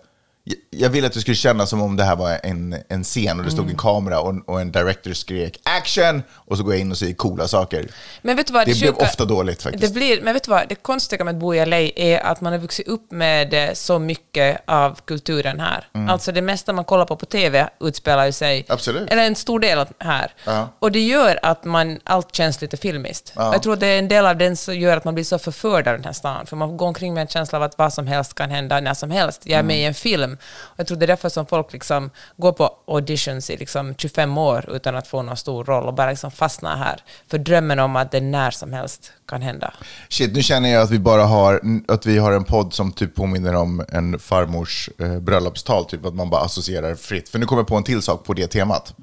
Jag 0.69 0.89
ville 0.89 1.07
att 1.07 1.13
det 1.13 1.21
skulle 1.21 1.35
kännas 1.35 1.69
som 1.69 1.81
om 1.81 1.95
det 1.97 2.03
här 2.03 2.15
var 2.15 2.39
en, 2.43 2.75
en 2.89 3.03
scen 3.03 3.39
och 3.39 3.45
det 3.45 3.51
stod 3.51 3.69
en 3.69 3.77
kamera 3.77 4.19
och, 4.19 4.35
och 4.49 4.61
en 4.61 4.71
director 4.71 5.13
skrek 5.13 5.59
action 5.63 6.23
och 6.33 6.57
så 6.57 6.63
går 6.63 6.73
jag 6.73 6.81
in 6.81 6.91
och 6.91 6.97
säger 6.97 7.13
coola 7.13 7.47
saker. 7.47 7.87
Men 8.21 8.35
vet 8.37 8.47
du 8.47 8.53
vad, 8.53 8.67
Det 8.67 8.79
blev 8.79 8.91
sjuka- 8.93 9.03
ofta 9.03 9.25
dåligt 9.25 9.61
faktiskt. 9.63 9.83
Det 9.93 9.99
blir, 9.99 10.21
men 10.21 10.33
vet 10.33 10.43
du 10.43 10.51
vad, 10.51 10.67
det 10.69 10.75
konstiga 10.75 11.23
med 11.23 11.33
att 11.35 11.39
bo 11.41 11.55
i 11.55 11.65
LA 11.65 11.77
är 11.77 12.19
att 12.19 12.41
man 12.41 12.53
har 12.53 12.59
vuxit 12.59 12.87
upp 12.87 13.11
med 13.11 13.77
så 13.77 13.99
mycket 13.99 14.61
av 14.67 14.99
kulturen 15.05 15.59
här. 15.59 15.87
Alltså 16.09 16.31
det 16.31 16.41
mesta 16.41 16.73
man 16.73 16.85
kollar 16.85 17.05
på 17.05 17.15
på 17.15 17.25
TV 17.25 17.69
utspelar 17.79 18.25
ju 18.25 18.31
sig, 18.31 18.51
Mm. 18.57 18.65
Absolut. 18.69 19.09
eller 19.09 19.23
en 19.27 19.35
stor 19.35 19.59
del 19.59 19.85
här. 19.99 20.31
Ja. 20.45 20.67
Och 20.79 20.91
det 20.91 20.99
gör 20.99 21.39
att 21.43 21.63
man, 21.65 21.99
allt 22.03 22.35
känns 22.35 22.61
lite 22.61 22.77
filmiskt. 22.77 23.33
Och 23.35 23.41
Jag 23.43 23.63
tror 23.63 23.73
att 23.73 23.79
det 23.79 23.87
är 23.87 23.99
en 23.99 24.07
del 24.07 24.25
av 24.25 24.37
den 24.37 24.57
som 24.57 24.75
gör 24.79 24.97
att 24.97 25.03
man 25.03 25.13
blir 25.13 25.23
så 25.25 25.39
förförd 25.39 25.87
av 25.87 25.93
den 25.95 26.03
här 26.03 26.13
stan. 26.13 26.45
För 26.45 26.55
man 26.55 26.77
går 26.77 26.87
omkring 26.87 27.13
med 27.13 27.21
en 27.21 27.27
känsla 27.27 27.57
av 27.57 27.63
att 27.63 27.77
vad 27.77 27.93
som 27.93 28.07
helst 28.07 28.35
kan 28.35 28.49
hända 28.49 28.79
när 28.79 28.93
som 28.93 29.11
helst. 29.11 29.41
Jag 29.45 29.59
är 29.59 29.63
med 29.63 29.77
i 29.79 29.83
en 29.83 29.93
film. 29.93 30.30
Och 30.61 30.79
jag 30.79 30.87
tror 30.87 30.97
det 30.97 31.05
är 31.05 31.07
därför 31.07 31.29
som 31.29 31.45
folk 31.45 31.73
liksom 31.73 32.09
går 32.37 32.51
på 32.51 32.75
auditions 32.87 33.49
i 33.49 33.57
liksom 33.57 33.95
25 33.95 34.37
år 34.37 34.75
utan 34.75 34.95
att 34.95 35.07
få 35.07 35.21
någon 35.21 35.37
stor 35.37 35.63
roll 35.63 35.87
och 35.87 35.93
bara 35.93 36.09
liksom 36.09 36.31
fastnar 36.31 36.77
här. 36.77 37.03
För 37.27 37.37
drömmen 37.37 37.79
om 37.79 37.95
att 37.95 38.11
det 38.11 38.21
när 38.21 38.51
som 38.51 38.73
helst 38.73 39.11
kan 39.27 39.41
hända. 39.41 39.73
Shit, 40.09 40.33
nu 40.33 40.43
känner 40.43 40.69
jag 40.69 40.81
att 40.81 40.91
vi 40.91 40.99
bara 40.99 41.23
har, 41.23 41.61
att 41.87 42.05
vi 42.05 42.17
har 42.17 42.31
en 42.31 42.43
podd 42.43 42.73
som 42.73 42.91
typ 42.91 43.15
påminner 43.15 43.55
om 43.55 43.85
en 43.89 44.19
farmors 44.19 44.89
eh, 44.99 45.19
bröllopstal, 45.19 45.85
typ 45.85 46.05
att 46.05 46.15
man 46.15 46.29
bara 46.29 46.41
associerar 46.41 46.95
fritt. 46.95 47.29
För 47.29 47.39
nu 47.39 47.45
kommer 47.45 47.59
jag 47.59 47.67
på 47.67 47.75
en 47.75 47.83
till 47.83 48.01
sak 48.01 48.23
på 48.23 48.33
det 48.33 48.47
temat. 48.47 48.93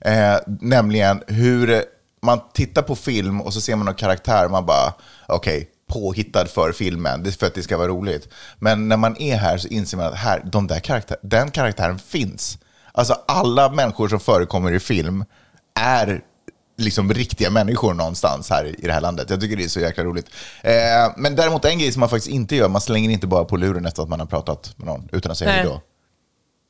Eh, 0.00 0.36
nämligen 0.46 1.22
hur 1.26 1.84
man 2.22 2.40
tittar 2.52 2.82
på 2.82 2.96
film 2.96 3.40
och 3.40 3.52
så 3.52 3.60
ser 3.60 3.76
man 3.76 3.88
en 3.88 3.94
karaktär 3.94 4.44
och 4.44 4.50
man 4.50 4.66
bara, 4.66 4.94
okej, 5.26 5.70
påhittad 5.86 6.46
för 6.46 6.72
filmen, 6.72 7.32
för 7.32 7.46
att 7.46 7.54
det 7.54 7.62
ska 7.62 7.76
vara 7.76 7.88
roligt. 7.88 8.28
Men 8.58 8.88
när 8.88 8.96
man 8.96 9.16
är 9.16 9.36
här 9.36 9.58
så 9.58 9.68
inser 9.68 9.96
man 9.96 10.06
att 10.06 10.14
här, 10.14 10.42
de 10.44 10.66
där 10.66 10.80
karaktär, 10.80 11.16
den 11.22 11.50
karaktären 11.50 11.98
finns. 11.98 12.58
Alltså 12.92 13.16
alla 13.28 13.70
människor 13.70 14.08
som 14.08 14.20
förekommer 14.20 14.72
i 14.72 14.80
film 14.80 15.24
är 15.74 16.22
liksom 16.76 17.14
riktiga 17.14 17.50
människor 17.50 17.94
någonstans 17.94 18.50
här 18.50 18.64
i 18.64 18.86
det 18.86 18.92
här 18.92 19.00
landet. 19.00 19.30
Jag 19.30 19.40
tycker 19.40 19.56
det 19.56 19.64
är 19.64 19.68
så 19.68 19.80
jäkla 19.80 20.04
roligt. 20.04 20.26
Eh, 20.62 20.72
men 21.16 21.36
däremot 21.36 21.64
en 21.64 21.78
grej 21.78 21.92
som 21.92 22.00
man 22.00 22.08
faktiskt 22.08 22.34
inte 22.34 22.56
gör, 22.56 22.68
man 22.68 22.80
slänger 22.80 23.10
inte 23.10 23.26
bara 23.26 23.44
på 23.44 23.56
luren 23.56 23.86
efter 23.86 24.02
att 24.02 24.08
man 24.08 24.20
har 24.20 24.26
pratat 24.26 24.74
med 24.76 24.86
någon 24.86 25.08
utan 25.12 25.32
att 25.32 25.38
säga 25.38 25.50
Nej. 25.50 25.58
hej 25.58 25.68
då. 25.68 25.80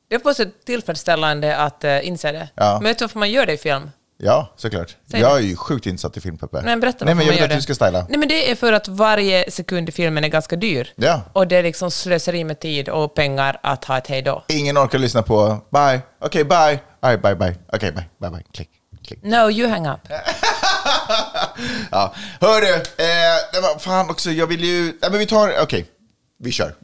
Det 0.07 0.15
är 0.15 0.19
på 0.19 0.33
sätt 0.33 0.65
tillfredsställande 0.65 1.57
att 1.57 1.83
uh, 1.83 2.07
inse 2.07 2.31
det. 2.31 2.49
Ja. 2.55 2.73
Men 2.73 2.83
vet 2.83 2.99
du 2.99 3.03
varför 3.03 3.19
man 3.19 3.31
gör 3.31 3.45
det 3.45 3.53
i 3.53 3.57
film? 3.57 3.89
Ja, 4.17 4.53
såklart. 4.55 4.95
Säg 5.11 5.19
jag 5.21 5.37
är 5.37 5.41
ju 5.41 5.55
sjukt 5.55 5.85
insatt 5.85 6.17
i 6.17 6.21
film, 6.21 6.37
Peppe. 6.37 6.61
Men 6.63 6.79
berätta 6.79 7.05
Nej, 7.05 7.15
men 7.15 7.25
jag 7.25 7.33
vill 7.33 7.43
att 7.43 7.49
det. 7.49 7.55
du 7.55 7.61
ska 7.61 7.75
styla. 7.75 8.05
Nej, 8.09 8.19
men 8.19 8.27
det 8.27 8.51
är 8.51 8.55
för 8.55 8.73
att 8.73 8.87
varje 8.87 9.51
sekund 9.51 9.89
i 9.89 9.91
filmen 9.91 10.23
är 10.23 10.27
ganska 10.27 10.55
dyr. 10.55 10.93
Ja. 10.95 11.21
Och 11.33 11.47
det 11.47 11.55
är 11.55 11.63
liksom 11.63 11.91
slöseri 11.91 12.43
med 12.43 12.59
tid 12.59 12.89
och 12.89 13.13
pengar 13.15 13.59
att 13.63 13.85
ha 13.85 13.97
ett 13.97 14.07
hej 14.07 14.21
då. 14.21 14.43
Ingen 14.47 14.77
orkar 14.77 14.99
lyssna 14.99 15.21
på 15.23 15.59
bye, 15.71 16.01
okej 16.19 16.43
bye, 16.43 16.79
All 16.99 17.09
right, 17.11 17.21
bye 17.21 17.35
bye, 17.35 17.55
okej 17.73 17.91
bye, 17.91 18.05
bye 18.19 18.29
bye, 18.29 18.43
klick, 18.53 18.69
klick. 19.07 19.23
No, 19.23 19.49
you 19.51 19.69
hang 19.69 19.87
up. 19.87 19.99
Ja, 21.91 22.13
hörru, 22.41 22.73
eh, 22.75 23.79
fan 23.79 24.09
också, 24.09 24.31
jag 24.31 24.47
vill 24.47 24.63
ju, 24.63 24.83
nej, 24.83 25.11
men 25.11 25.19
vi 25.19 25.25
tar, 25.25 25.53
okej, 25.61 25.85
vi 26.39 26.51
kör. 26.51 26.75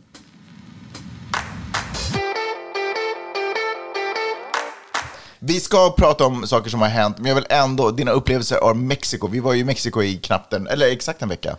Vi 5.43 5.60
ska 5.60 5.91
prata 5.91 6.25
om 6.25 6.48
saker 6.48 6.69
som 6.69 6.81
har 6.81 6.88
hänt, 6.88 7.17
men 7.17 7.25
jag 7.25 7.36
vill 7.36 7.45
ändå, 7.50 7.91
dina 7.91 8.12
upplevelser 8.12 8.57
av 8.57 8.77
Mexiko. 8.77 9.27
Vi 9.27 9.39
var 9.39 9.53
ju 9.53 9.60
i 9.60 9.63
Mexiko 9.63 10.01
i 10.03 10.17
knappt 10.17 10.53
en, 10.53 10.67
eller 10.67 10.88
exakt 10.91 11.21
en 11.21 11.29
vecka. 11.29 11.57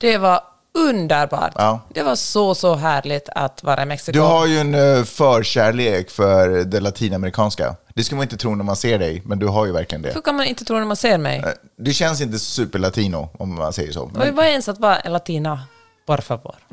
Det 0.00 0.18
var 0.18 0.40
underbart. 0.74 1.52
Ja. 1.56 1.80
Det 1.94 2.02
var 2.02 2.14
så, 2.16 2.54
så 2.54 2.74
härligt 2.74 3.28
att 3.28 3.62
vara 3.62 3.82
i 3.82 3.86
Mexiko. 3.86 4.12
Du 4.12 4.20
har 4.20 4.46
ju 4.46 4.58
en 4.58 4.74
eh, 4.74 5.04
förkärlek 5.04 6.10
för 6.10 6.48
det 6.64 6.80
latinamerikanska. 6.80 7.76
Det 7.94 8.04
ska 8.04 8.16
man 8.16 8.22
inte 8.22 8.36
tro 8.36 8.54
när 8.54 8.64
man 8.64 8.76
ser 8.76 8.98
dig, 8.98 9.22
men 9.24 9.38
du 9.38 9.46
har 9.46 9.66
ju 9.66 9.72
verkligen 9.72 10.02
det. 10.02 10.12
Hur 10.14 10.20
kan 10.20 10.36
man 10.36 10.46
inte 10.46 10.64
tro 10.64 10.76
när 10.78 10.84
man 10.84 10.96
ser 10.96 11.18
mig? 11.18 11.38
Eh, 11.38 11.48
Du 11.76 11.92
känns 11.94 12.20
inte 12.20 12.38
superlatino, 12.38 13.28
om 13.38 13.54
man 13.54 13.72
säger 13.72 13.92
så. 13.92 14.10
Vad 14.14 14.38
är 14.38 14.42
ens 14.50 14.68
att 14.68 14.78
vara 14.78 14.96
en 14.98 15.12
latina? 15.12 15.60
Por 16.06 16.18
favor. 16.18 16.54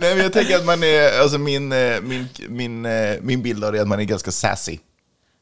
Nej, 0.00 0.14
men 0.14 0.18
jag 0.18 0.32
tänker 0.32 0.56
att 0.56 0.64
man 0.64 0.82
är, 0.82 1.20
alltså 1.20 1.38
min, 1.38 1.72
eh, 1.72 2.00
min, 2.00 2.28
min, 2.48 2.86
eh, 2.86 3.16
min 3.20 3.42
bild 3.42 3.64
av 3.64 3.72
det 3.72 3.78
är 3.78 3.82
att 3.82 3.88
man 3.88 4.00
är 4.00 4.04
ganska 4.04 4.30
sassy. 4.30 4.78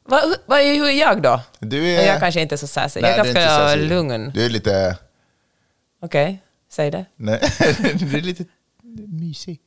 Vad 0.05 0.35
vad 0.45 0.59
är, 0.59 0.73
hur 0.75 0.85
är 0.87 0.99
jag 0.99 1.21
då? 1.21 1.41
Du 1.59 1.87
är... 1.89 2.07
Jag 2.07 2.19
kanske 2.19 2.41
inte 2.41 2.55
är 2.55 2.57
så 2.57 2.67
sassy. 2.67 3.01
Nej, 3.01 3.15
jag 3.17 3.27
är 3.27 3.33
ganska 3.33 3.75
lugn. 3.75 4.31
Du 4.33 4.45
är 4.45 4.49
lite... 4.49 4.97
Okej, 6.01 6.43
säg 6.71 6.91
det. 6.91 7.05
Nej, 7.15 7.39
du 7.93 8.17
är 8.17 8.21
lite 8.21 8.45
mysig. 9.07 9.59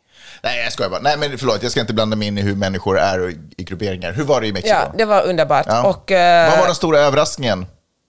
Nej, 0.42 0.62
jag 0.62 0.72
skojar 0.72 0.90
bara. 0.90 1.00
Nej, 1.00 1.16
men 1.18 1.38
förlåt, 1.38 1.62
jag 1.62 1.70
ska 1.70 1.80
inte 1.80 1.94
blanda 1.94 2.16
mig 2.16 2.28
in 2.28 2.38
i 2.38 2.42
hur 2.42 2.54
människor 2.54 2.98
är 2.98 3.34
i 3.56 3.64
grupperingar. 3.64 4.12
Hur 4.12 4.24
var 4.24 4.40
det 4.40 4.46
i 4.46 4.52
Mexiko? 4.52 4.74
Ja, 4.74 4.92
det 4.98 5.04
var 5.04 5.22
underbart. 5.22 5.66
Ja. 5.68 5.86
Och, 5.88 6.10
eh, 6.12 6.50
Vad 6.50 6.58
var 6.58 6.66
den 6.66 6.74
stora 6.74 6.98
överraskningen? 6.98 7.66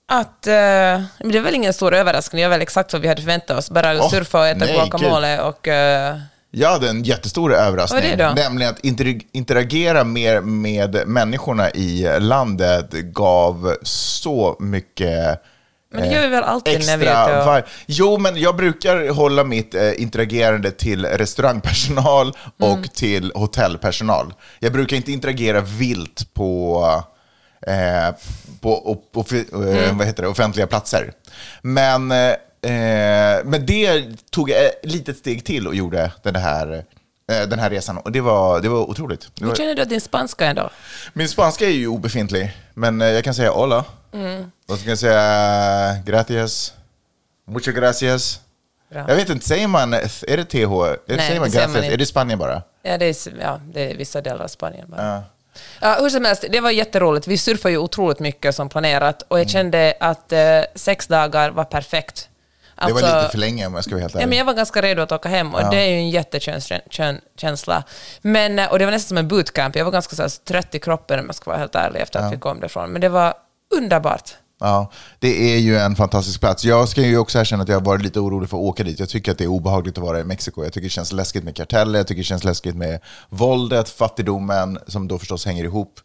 att, 0.10 0.48
eh, 0.48 0.54
det 0.54 1.38
är 1.38 1.42
väl 1.42 1.56
ingen 1.56 1.74
stor 1.74 1.94
överraskning, 1.94 2.40
det 2.40 2.46
är 2.46 2.50
väl 2.50 2.62
exakt 2.62 2.94
vad 2.94 3.02
vi 3.02 3.08
hade 3.08 3.22
förväntat 3.22 3.58
oss. 3.58 3.70
Bara 3.70 3.98
Åh, 3.98 4.10
surfa 4.10 4.40
och 4.40 4.48
äta 4.48 4.66
nej, 4.66 4.74
guacamole 4.74 5.42
och... 5.42 5.68
eh, 5.68 6.18
Jag 6.58 6.70
hade 6.70 6.90
en 6.90 7.04
jättestor 7.04 7.54
överraskning. 7.54 8.02
Vad 8.02 8.12
är 8.12 8.18
det 8.18 8.24
då? 8.24 8.34
Nämligen 8.34 8.72
att 8.74 8.80
inter- 8.80 9.22
interagera 9.32 10.04
mer 10.04 10.42
med 10.42 11.08
människorna 11.08 11.70
i 11.72 12.08
landet 12.20 12.92
gav 12.92 13.76
så 13.84 14.56
mycket 14.60 15.42
Men 15.94 16.02
det 16.02 16.14
gör 16.16 16.22
vi 16.22 16.28
väl 16.28 16.44
alltid 16.44 16.76
extra 16.76 16.92
när 16.92 16.98
vi 16.98 17.06
är 17.08 17.42
ute 17.42 17.60
och-. 17.62 17.70
Jo, 17.86 18.18
men 18.18 18.38
jag 18.38 18.56
brukar 18.56 19.10
hålla 19.10 19.44
mitt 19.44 19.76
eh, 19.76 20.02
interagerande 20.02 20.72
till 20.72 21.06
restaurangpersonal 21.06 22.34
och 22.60 22.68
Mm. 22.78 22.84
till 22.94 23.32
hotellpersonal. 23.36 24.34
Jag 24.60 24.74
brukar 24.74 24.98
inte 24.98 25.12
interagera 25.12 25.62
vilt 25.62 26.34
på, 26.34 26.84
eh, 27.68 28.16
på, 28.62 28.72
och, 28.72 29.12
på 29.12 29.26
eh, 29.36 29.44
Mm. 29.84 29.98
vad 29.98 30.08
heter 30.08 30.24
det, 30.24 30.30
offentliga 30.30 30.68
platser. 30.68 31.12
Men, 31.62 32.12
eh, 32.62 32.72
eh, 33.38 33.46
men 33.46 33.66
det 33.66 34.06
tog 34.32 34.50
ett 34.50 34.80
litet 34.84 35.18
steg 35.18 35.46
till 35.46 35.68
och 35.68 35.76
gjorde 35.76 36.12
den 36.24 36.36
här, 36.36 36.84
eh, 37.32 37.42
den 37.48 37.60
här 37.60 37.70
resan. 37.70 37.98
Och 37.98 38.12
det 38.12 38.22
var, 38.22 38.62
det 38.62 38.70
var 38.70 38.90
otroligt. 38.90 39.28
Hur 39.42 39.56
känner 39.56 39.76
du 39.76 39.82
att 39.82 39.90
din 39.90 40.02
spanska 40.02 40.46
är 40.46 40.54
då? 40.54 40.70
min 41.14 41.28
spanska 41.30 41.66
är 41.66 41.70
ju 41.72 41.88
obefintlig, 41.88 42.58
men 42.74 43.02
eh, 43.02 43.08
jag 43.08 43.24
kan 43.24 43.34
säga 43.34 43.52
hola. 43.52 43.86
Mm. 44.14 44.52
Och 44.68 44.78
så 44.78 44.82
kan 44.84 44.90
jag 44.90 45.00
säga 45.00 45.98
gracias, 46.06 46.74
muchas 47.48 47.74
gracias. 47.76 48.40
Bra. 48.92 49.06
Jag 49.08 49.16
vet 49.16 49.30
inte, 49.30 49.48
säger 49.48 49.68
man, 49.68 49.94
är 49.94 50.38
det 50.38 50.46
TH? 50.46 50.56
Är 50.56 50.98
det, 51.08 51.16
Nej, 51.16 51.18
säger 51.28 51.40
man 51.40 51.40
man 51.40 51.50
gracias? 51.52 51.76
inte. 51.76 51.88
är 51.94 51.98
det 51.98 52.06
Spanien 52.06 52.40
bara? 52.40 52.62
Ja, 52.84 52.98
det 52.98 53.06
är, 53.06 53.34
ja, 53.42 53.60
det 53.74 53.92
är 53.92 53.98
vissa 53.98 54.22
delar 54.22 54.44
av 54.44 54.48
Spanien 54.48 54.90
bara. 54.90 55.06
Ja. 55.06 55.24
Ja, 55.82 55.98
hur 56.02 56.10
som 56.10 56.26
helst, 56.26 56.46
det 56.50 56.60
var 56.60 56.72
jätteroligt. 56.72 57.28
Vi 57.28 57.38
surfade 57.38 57.72
ju 57.72 57.78
otroligt 57.78 58.20
mycket 58.20 58.56
som 58.56 58.70
planerat 58.70 59.22
och 59.28 59.40
jag 59.40 59.44
Mm. 59.44 59.50
kände 59.50 59.94
att 60.00 60.32
eh, 60.32 60.40
sex 60.76 61.08
dagar 61.08 61.50
var 61.52 61.64
perfekt. 61.64 62.30
Det 62.86 62.94
var 62.94 63.02
Alltså- 63.02 63.18
lite 63.18 63.30
för 63.32 63.38
länge 63.38 63.68
om 63.68 63.74
jag 63.74 63.84
ska 63.84 63.92
vara 63.96 64.02
helt 64.02 64.14
Ja, 64.14 64.20
ärlig. 64.20 64.30
men 64.30 64.38
jag 64.38 64.46
var 64.46 64.54
ganska 64.54 64.82
redo 64.82 65.02
att 65.02 65.12
åka 65.12 65.30
hem 65.30 65.54
och 65.56 65.62
Ja. 65.62 65.70
det 65.70 65.78
är 65.78 65.88
ju 65.88 65.98
en 65.98 66.10
jättekänsla. 66.10 67.84
Men, 68.22 68.60
eh, 68.60 68.72
och 68.72 68.80
det 68.80 68.86
var 68.86 68.92
nästan 68.92 69.08
som 69.08 69.18
en 69.18 69.28
bootcamp. 69.28 69.76
Jag 69.76 69.86
var 69.86 69.92
ganska 69.92 70.16
så 70.16 70.22
här, 70.22 70.30
trött 70.30 70.76
i 70.76 70.80
kroppen 70.80 71.20
om 71.20 71.26
jag 71.26 71.36
ska 71.36 71.50
vara 71.52 71.60
helt 71.60 71.76
ärlig 71.76 72.00
efter 72.02 72.20
att 72.20 72.34
vi 72.34 72.38
kom 72.38 72.60
därifrån. 72.60 72.90
Men 72.92 73.02
det 73.02 73.10
var 73.10 73.34
underbart. 73.78 74.32
Ja, 74.60 74.92
det 75.20 75.54
är 75.54 75.58
ju 75.58 75.78
en 75.78 75.96
fantastisk 75.96 76.40
plats. 76.40 76.66
Jag 76.66 76.90
ska 76.90 77.02
ju 77.02 77.18
också 77.18 77.40
erkänna 77.40 77.64
att 77.64 77.70
jag 77.70 77.76
har 77.76 77.86
varit 77.86 78.02
lite 78.02 78.20
orolig 78.20 78.50
för 78.50 78.58
att 78.58 78.64
åka 78.64 78.84
dit. 78.84 79.00
Jag 79.00 79.10
tycker 79.10 79.32
att 79.32 79.38
det 79.38 79.44
är 79.44 79.48
obehagligt 79.48 79.98
att 79.98 80.04
vara 80.04 80.20
i 80.20 80.24
Mexiko. 80.24 80.64
Jag 80.64 80.74
tycker 80.74 80.86
det 80.86 80.90
känns 80.90 81.12
läskigt 81.12 81.44
med 81.44 81.56
karteller, 81.56 82.00
jag 82.00 82.08
tycker 82.08 82.20
det 82.20 82.24
känns 82.24 82.44
läskigt 82.44 82.76
med 82.76 83.00
våldet, 83.30 83.90
fattigdomen, 83.90 84.80
som 84.88 85.08
då 85.08 85.20
förstås 85.20 85.46
hänger 85.46 85.64
ihop. 85.64 86.00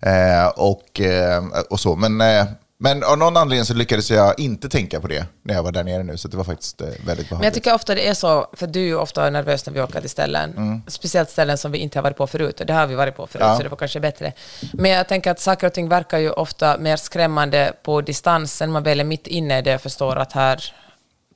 Eh, 0.00 0.46
och, 0.56 1.00
eh, 1.00 1.42
och 1.70 1.80
så. 1.80 1.96
Men, 1.96 2.20
eh, 2.20 2.44
men 2.78 3.02
av 3.04 3.18
någon 3.18 3.36
anledning 3.36 3.64
så 3.64 3.74
lyckades 3.74 4.10
jag 4.10 4.40
inte 4.40 4.68
tänka 4.68 5.00
på 5.00 5.08
det 5.08 5.26
när 5.42 5.54
jag 5.54 5.62
var 5.62 5.72
där 5.72 5.84
nere 5.84 6.02
nu, 6.02 6.16
så 6.16 6.28
det 6.28 6.36
var 6.36 6.44
faktiskt 6.44 6.80
eh, 6.80 6.86
väldigt 6.86 7.04
behagligt. 7.06 7.30
Men 7.30 7.42
jag 7.42 7.54
tycker 7.54 7.74
ofta 7.74 7.94
det 7.94 8.08
är 8.08 8.14
så, 8.14 8.46
för 8.52 8.66
du 8.66 8.80
är 8.80 8.84
ju 8.84 8.96
ofta 8.96 9.30
nervös 9.30 9.66
när 9.66 9.72
vi 9.74 9.80
åker 9.80 10.00
till 10.00 10.10
ställen, 10.10 10.82
speciellt 10.86 11.30
ställen 11.30 11.58
som 11.58 11.72
vi 11.72 11.78
inte 11.78 11.98
har 11.98 12.02
varit 12.02 12.16
på 12.16 12.26
förut, 12.26 12.60
och 12.60 12.66
det 12.66 12.72
har 12.72 12.86
vi 12.86 12.94
varit 12.94 13.16
på 13.16 13.26
förut, 13.26 13.42
Mm. 13.42 13.50
Ja. 13.52 13.56
så 13.56 13.62
det 13.62 13.68
var 13.68 13.76
kanske 13.76 14.00
bättre. 14.00 14.32
Men 14.72 14.90
jag 14.90 15.08
tänker 15.08 15.30
att 15.30 15.40
saker 15.40 15.66
och 15.66 15.72
ting 15.72 15.88
verkar 15.88 16.18
ju 16.18 16.30
ofta 16.30 16.78
mer 16.78 16.96
skrämmande 16.96 17.72
på 17.82 18.00
distansen, 18.00 18.70
man 18.72 18.82
väl 18.82 19.00
är 19.00 19.04
mitt 19.04 19.26
inne 19.26 19.58
i 19.58 19.62
det 19.62 19.74
och 19.74 19.80
förstår 19.80 20.16
att 20.16 20.32
här 20.32 20.74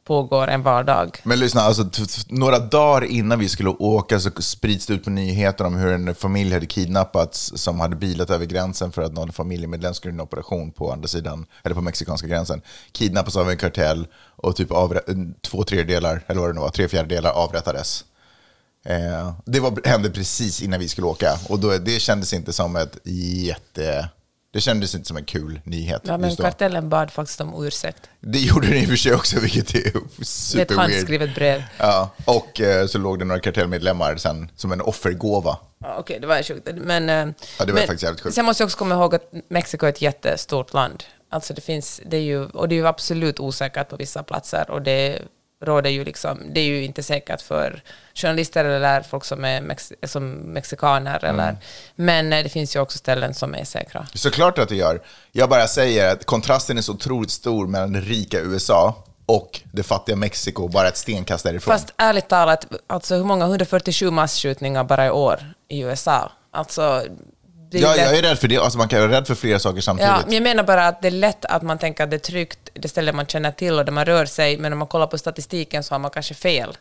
pågår 0.08 0.48
en 0.48 0.62
vardag. 0.62 1.20
Men 1.22 1.38
lyssna, 1.38 1.60
alltså, 1.60 1.84
några 2.28 2.58
dagar 2.58 3.04
innan 3.04 3.38
vi 3.38 3.48
skulle 3.48 3.70
åka 3.70 4.20
så 4.20 4.30
sprids 4.38 4.86
det 4.86 4.94
ut 4.94 5.04
på 5.04 5.10
nyheterna 5.10 5.68
om 5.68 5.76
hur 5.76 5.92
en 5.92 6.14
familj 6.14 6.52
hade 6.52 6.66
kidnappats 6.66 7.52
som 7.56 7.80
hade 7.80 7.96
bilat 7.96 8.30
över 8.30 8.46
gränsen 8.46 8.92
för 8.92 9.02
att 9.02 9.12
någon 9.12 9.32
familjemedlem 9.32 9.94
skulle 9.94 10.12
göra 10.12 10.22
en 10.22 10.26
operation 10.26 10.72
på 10.72 10.92
andra 10.92 11.08
sidan, 11.08 11.46
eller 11.62 11.74
på 11.74 11.80
mexikanska 11.80 12.28
gränsen. 12.28 12.62
Kidnappas 12.92 13.36
av 13.36 13.50
en 13.50 13.56
kartell 13.56 14.06
och 14.36 14.56
typ 14.56 14.68
två 15.40 15.62
tredjedelar, 15.64 16.24
eller 16.26 16.40
vad 16.40 16.50
det 16.50 16.54
nu 16.54 16.60
var, 16.60 16.70
tre 16.70 16.88
fjärdedelar 16.88 17.30
avrättades. 17.30 18.04
Eh, 18.84 19.32
det 19.44 19.60
var, 19.60 19.88
hände 19.88 20.10
precis 20.10 20.62
innan 20.62 20.80
vi 20.80 20.88
skulle 20.88 21.06
åka 21.06 21.38
och 21.48 21.58
då, 21.58 21.78
det 21.78 22.00
kändes 22.00 22.32
inte 22.32 22.52
som 22.52 22.76
ett 22.76 22.98
jätte... 23.44 24.08
Det 24.52 24.60
kändes 24.60 24.94
inte 24.94 25.08
som 25.08 25.16
en 25.16 25.24
kul 25.24 25.60
nyhet. 25.64 26.02
Ja, 26.04 26.18
men 26.18 26.36
kartellen 26.36 26.88
bad 26.88 27.10
faktiskt 27.10 27.40
om 27.40 27.64
ursäkt. 27.66 28.10
Det 28.20 28.38
gjorde 28.38 28.66
den 28.66 28.76
i 28.76 28.84
och 28.84 28.88
för 28.88 28.96
sig 28.96 29.14
också, 29.14 29.40
vilket 29.40 29.74
är 29.74 29.82
Det 29.82 29.88
är 29.88 30.02
ett 30.20 30.26
super 30.26 30.74
handskrivet 30.74 31.34
brev. 31.34 31.62
Ja, 31.78 32.10
och 32.24 32.60
eh, 32.60 32.86
så 32.86 32.98
låg 32.98 33.18
det 33.18 33.24
några 33.24 33.40
kartellmedlemmar 33.40 34.16
sen 34.16 34.50
som 34.56 34.72
en 34.72 34.80
offergåva. 34.80 35.58
Ja, 35.78 35.96
Okej, 35.98 36.20
det 36.20 36.26
var 36.26 36.42
sjukt. 36.42 36.68
Men, 36.74 37.08
eh, 37.08 37.14
Ja, 37.14 37.24
det 37.24 37.32
var 37.58 37.66
men, 37.66 37.76
faktiskt 37.76 38.02
jävligt 38.02 38.20
sjukt. 38.20 38.34
Sen 38.34 38.44
måste 38.44 38.62
jag 38.62 38.66
också 38.66 38.78
komma 38.78 38.94
ihåg 38.94 39.14
att 39.14 39.32
Mexiko 39.48 39.86
är 39.86 39.90
ett 39.90 40.02
jättestort 40.02 40.72
land. 40.72 41.04
Alltså 41.30 41.54
det 41.54 41.60
finns, 41.60 42.00
det 42.06 42.16
är 42.16 42.20
ju, 42.20 42.44
och 42.44 42.68
det 42.68 42.74
är 42.74 42.76
ju 42.76 42.86
absolut 42.86 43.40
osäkert 43.40 43.88
på 43.88 43.96
vissa 43.96 44.22
platser 44.22 44.70
och 44.70 44.82
det 44.82 45.22
råder 45.64 45.90
ju 45.90 46.04
liksom, 46.04 46.40
det 46.54 46.60
är 46.60 46.64
ju 46.64 46.84
inte 46.84 47.02
säkert 47.02 47.40
för 47.42 47.82
journalister 48.14 48.64
eller 48.64 49.00
folk 49.02 49.24
som 49.24 49.44
är 49.44 49.60
mex, 49.60 49.92
som 50.06 50.30
mexikaner 50.30 51.24
Mm. 51.24 51.34
eller, 51.40 51.56
men 51.96 52.32
eh, 52.32 52.42
det 52.42 52.48
finns 52.48 52.76
ju 52.76 52.80
också 52.80 52.98
ställen 52.98 53.34
som 53.34 53.54
är 53.54 53.64
säkra. 53.64 54.06
Såklart 54.14 54.58
att 54.58 54.68
det 54.68 54.76
gör. 54.76 55.02
Jag 55.32 55.48
bara 55.48 55.66
säger 55.66 56.12
att 56.12 56.24
kontrasten 56.24 56.78
är 56.78 56.82
så 56.82 56.92
otroligt 56.92 57.30
stor 57.30 57.66
mellan 57.66 57.92
det 57.92 58.00
rika 58.00 58.40
USA 58.40 59.04
och 59.26 59.60
det 59.72 59.82
fattiga 59.82 60.16
Mexiko, 60.16 60.68
bara 60.68 60.88
ett 60.88 60.96
stenkast 60.96 61.44
därifrån. 61.44 61.72
Fast 61.74 61.92
ärligt 61.96 62.28
talat, 62.28 62.66
alltså 62.86 63.14
hur 63.16 63.24
många 63.24 63.44
147 63.44 64.10
massskjutningar 64.10 64.84
bara 64.84 65.06
i 65.06 65.10
år 65.10 65.40
i 65.68 65.80
USA? 65.80 66.32
Alltså, 66.50 67.04
det 67.70 67.78
är 67.78 67.82
ja, 67.82 67.88
lätt- 67.94 67.98
jag 68.06 68.18
är 68.18 68.22
rädd 68.22 68.38
för 68.38 68.48
det. 68.48 68.58
Alltså, 68.58 68.78
man 68.78 68.88
kan 68.88 69.00
vara 69.00 69.10
rädd 69.12 69.26
för 69.26 69.34
flera 69.34 69.58
saker 69.58 69.80
samtidigt. 69.80 70.10
Ja, 70.12 70.22
men 70.24 70.34
jag 70.34 70.42
menar 70.42 70.62
bara 70.62 70.86
att 70.88 71.02
det 71.02 71.08
är 71.08 71.12
lätt 71.12 71.44
att 71.44 71.62
man 71.62 71.78
tänker 71.78 72.04
att 72.04 72.10
det 72.10 72.16
är 72.16 72.18
tryggt, 72.18 72.58
det 72.72 72.88
ställe 72.88 73.12
man 73.12 73.26
känner 73.26 73.50
till 73.50 73.78
och 73.78 73.84
där 73.84 73.92
man 73.92 74.04
rör 74.04 74.26
sig, 74.26 74.58
men 74.58 74.72
om 74.72 74.78
man 74.78 74.88
kollar 74.88 75.06
på 75.06 75.18
statistiken 75.18 75.82
så 75.82 75.94
har 75.94 75.98
man 75.98 76.10
kanske 76.10 76.34
fel. 76.34 76.76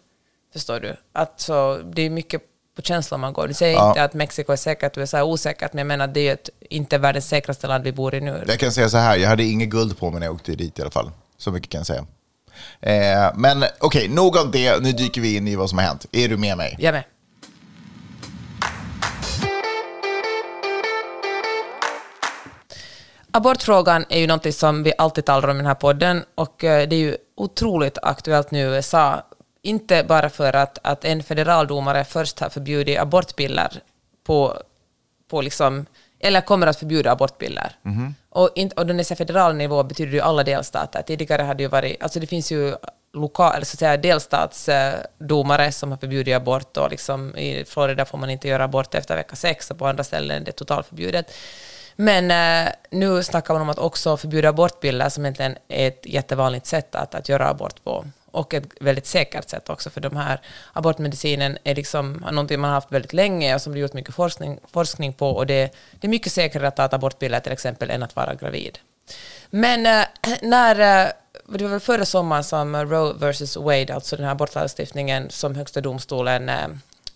Förstår 0.54 0.80
du? 0.80 0.96
Alltså, 1.14 1.78
det 1.94 2.02
är 2.02 2.10
mycket 2.10 2.42
på 2.76 2.82
känslan 2.82 3.20
man 3.20 3.34
går. 3.34 3.48
Du 3.48 3.54
säger 3.54 3.76
Ja. 3.76 3.90
inte 3.90 4.04
att 4.04 4.14
Mexiko 4.14 4.52
är 4.52 4.56
säkert, 4.56 4.98
USA 4.98 5.18
är 5.18 5.24
osäkert, 5.24 5.74
men 5.74 5.78
jag 5.78 5.88
menar 5.88 6.06
att 6.06 6.14
det 6.14 6.28
är 6.28 6.34
ett, 6.34 6.50
inte 6.70 6.98
världens 6.98 7.28
säkraste 7.28 7.68
land 7.68 7.84
vi 7.84 7.92
bor 7.92 8.16
i 8.16 8.22
nu. 8.22 8.44
Jag 8.48 8.60
kan 8.60 8.72
säga 8.72 8.90
så 8.90 8.98
här, 8.98 9.18
jag 9.18 9.30
hade 9.30 9.44
inget 9.44 9.70
guld 9.70 9.98
på 10.00 10.12
mig 10.12 10.20
när 10.20 10.28
jag 10.28 10.36
åkte 10.36 10.52
dit 10.56 10.80
i 10.80 10.82
alla 10.82 10.92
fall. 10.92 11.12
Så 11.38 11.52
mycket 11.52 11.70
kan 11.72 11.80
jag 11.80 11.88
säga. 11.88 12.06
Eh, 12.82 13.32
men 13.36 13.64
okej, 13.80 14.08
nog 14.08 14.36
om 14.36 14.52
det. 14.52 14.84
Nu 14.84 14.92
dyker 14.92 15.22
vi 15.22 15.36
in 15.36 15.48
i 15.48 15.56
vad 15.56 15.70
som 15.70 15.78
har 15.78 15.86
hänt. 15.86 16.06
Är 16.12 16.28
du 16.28 16.38
med 16.38 16.58
mig? 16.58 16.76
Jag 16.80 16.92
med. 16.94 17.04
Abortfrågan 23.38 24.06
är 24.10 24.20
ju 24.20 24.28
något 24.28 24.56
som 24.56 24.84
vi 24.84 24.94
alltid 24.98 25.26
talar 25.26 25.50
om 25.50 25.56
i 25.56 25.60
den 25.60 25.66
här 25.66 25.74
podden 25.74 26.24
och 26.36 26.64
eh, 26.64 26.88
det 26.88 26.96
är 26.96 27.00
ju 27.00 27.18
otroligt 27.36 27.98
aktuellt 28.02 28.52
nu 28.52 28.60
i 28.60 28.62
USA. 28.62 29.24
Inte 29.62 30.04
bara 30.04 30.30
för 30.30 30.56
att, 30.56 30.80
att 30.84 31.06
en 31.06 31.24
federaldomare 31.24 32.06
först 32.06 32.40
har 32.40 32.50
förbjudit 32.50 33.00
abortpiller 33.00 33.72
på, 34.26 34.58
på 35.30 35.42
liksom, 35.42 35.86
eller 36.20 36.42
kommer 36.42 36.68
att 36.68 36.80
förbjuda 36.80 37.12
abortpiller. 37.12 37.72
Och, 38.30 38.50
inte, 38.56 38.76
och 38.76 38.88
när 38.88 38.96
jag 38.96 39.06
säger 39.06 39.18
federal 39.18 39.56
nivå 39.56 39.84
betyder 39.84 40.12
ju 40.12 40.22
alla 40.22 40.44
delstater. 40.44 41.02
Tidigare 41.02 41.42
hade 41.42 41.64
ju 41.64 41.70
varit, 41.70 42.04
alltså 42.04 42.20
det 42.20 42.28
finns 42.28 42.52
ju 42.52 42.76
lokal, 43.14 43.56
eller 43.56 43.66
så 43.66 43.76
att 43.76 43.80
säga 43.80 43.98
delstatsdomare 43.98 45.72
som 45.72 45.92
har 45.92 45.98
förbjudit 45.98 46.36
abort 46.36 46.78
och 46.78 46.90
liksom 46.90 47.38
i 47.38 47.66
Florida 47.66 48.06
får 48.06 48.18
man 48.18 48.30
inte 48.30 48.48
göra 48.48 48.64
abort 48.64 48.96
efter 48.96 49.16
vecka 49.16 49.36
sex 49.36 49.72
och 49.72 49.78
på 49.78 49.88
andra 49.88 50.04
ställen 50.04 50.42
är 50.42 50.46
det 50.46 50.52
totalförbjudet. 50.52 51.32
Men 52.00 52.32
eh, 52.32 52.74
nu 52.90 53.24
snackar 53.24 53.54
man 53.54 53.62
om 53.62 53.70
att 53.70 53.80
också 53.80 54.18
förbjuda 54.18 54.50
abortpiller 54.50 55.10
som 55.10 55.26
egentligen 55.26 55.58
är 55.68 55.88
ett 55.88 56.06
jättevanligt 56.06 56.66
sätt 56.66 56.96
att, 56.96 57.16
att 57.16 57.30
göra 57.30 57.50
abort 57.50 57.84
på. 57.84 58.06
Och 58.32 58.54
ett 58.54 58.64
väldigt 58.80 59.06
säkert 59.06 59.50
sätt 59.50 59.70
också, 59.70 59.90
för 59.90 60.02
de 60.02 60.16
här 60.16 60.42
abortmedicinen 60.74 61.58
är 61.64 61.76
liksom 61.76 62.26
någonting 62.32 62.60
man 62.60 62.70
har 62.70 62.76
haft 62.76 62.92
väldigt 62.92 63.14
länge 63.14 63.56
och 63.56 63.62
som 63.62 63.74
det 63.74 63.80
gjort 63.80 63.94
mycket 63.94 64.16
forskning, 64.16 64.60
forskning 64.72 65.14
på. 65.14 65.30
Och 65.30 65.48
det, 65.48 65.74
det 65.92 66.08
är 66.08 66.10
mycket 66.10 66.32
säkrare 66.34 66.68
att 66.68 66.76
ta 66.76 66.86
ett 66.86 66.94
abortpiller 66.94 67.40
till 67.40 67.52
exempel 67.52 67.90
än 67.90 68.04
att 68.04 68.16
vara 68.16 68.36
gravid. 68.36 68.80
Men 69.50 69.86
eh, 69.86 70.06
när, 70.42 71.06
eh, 71.06 71.12
det 71.50 71.64
var 71.64 71.72
väl 71.72 71.80
förra 71.80 72.06
sommaren 72.06 72.44
som 72.44 72.76
Roe 72.76 73.32
vs. 73.32 73.58
Wade, 73.58 73.96
alltså 73.96 74.16
den 74.16 74.26
här 74.26 74.32
abortlagstiftningen 74.32 75.30
som 75.30 75.56
högsta 75.56 75.82
domstolen 75.82 76.50
eh, 76.50 76.68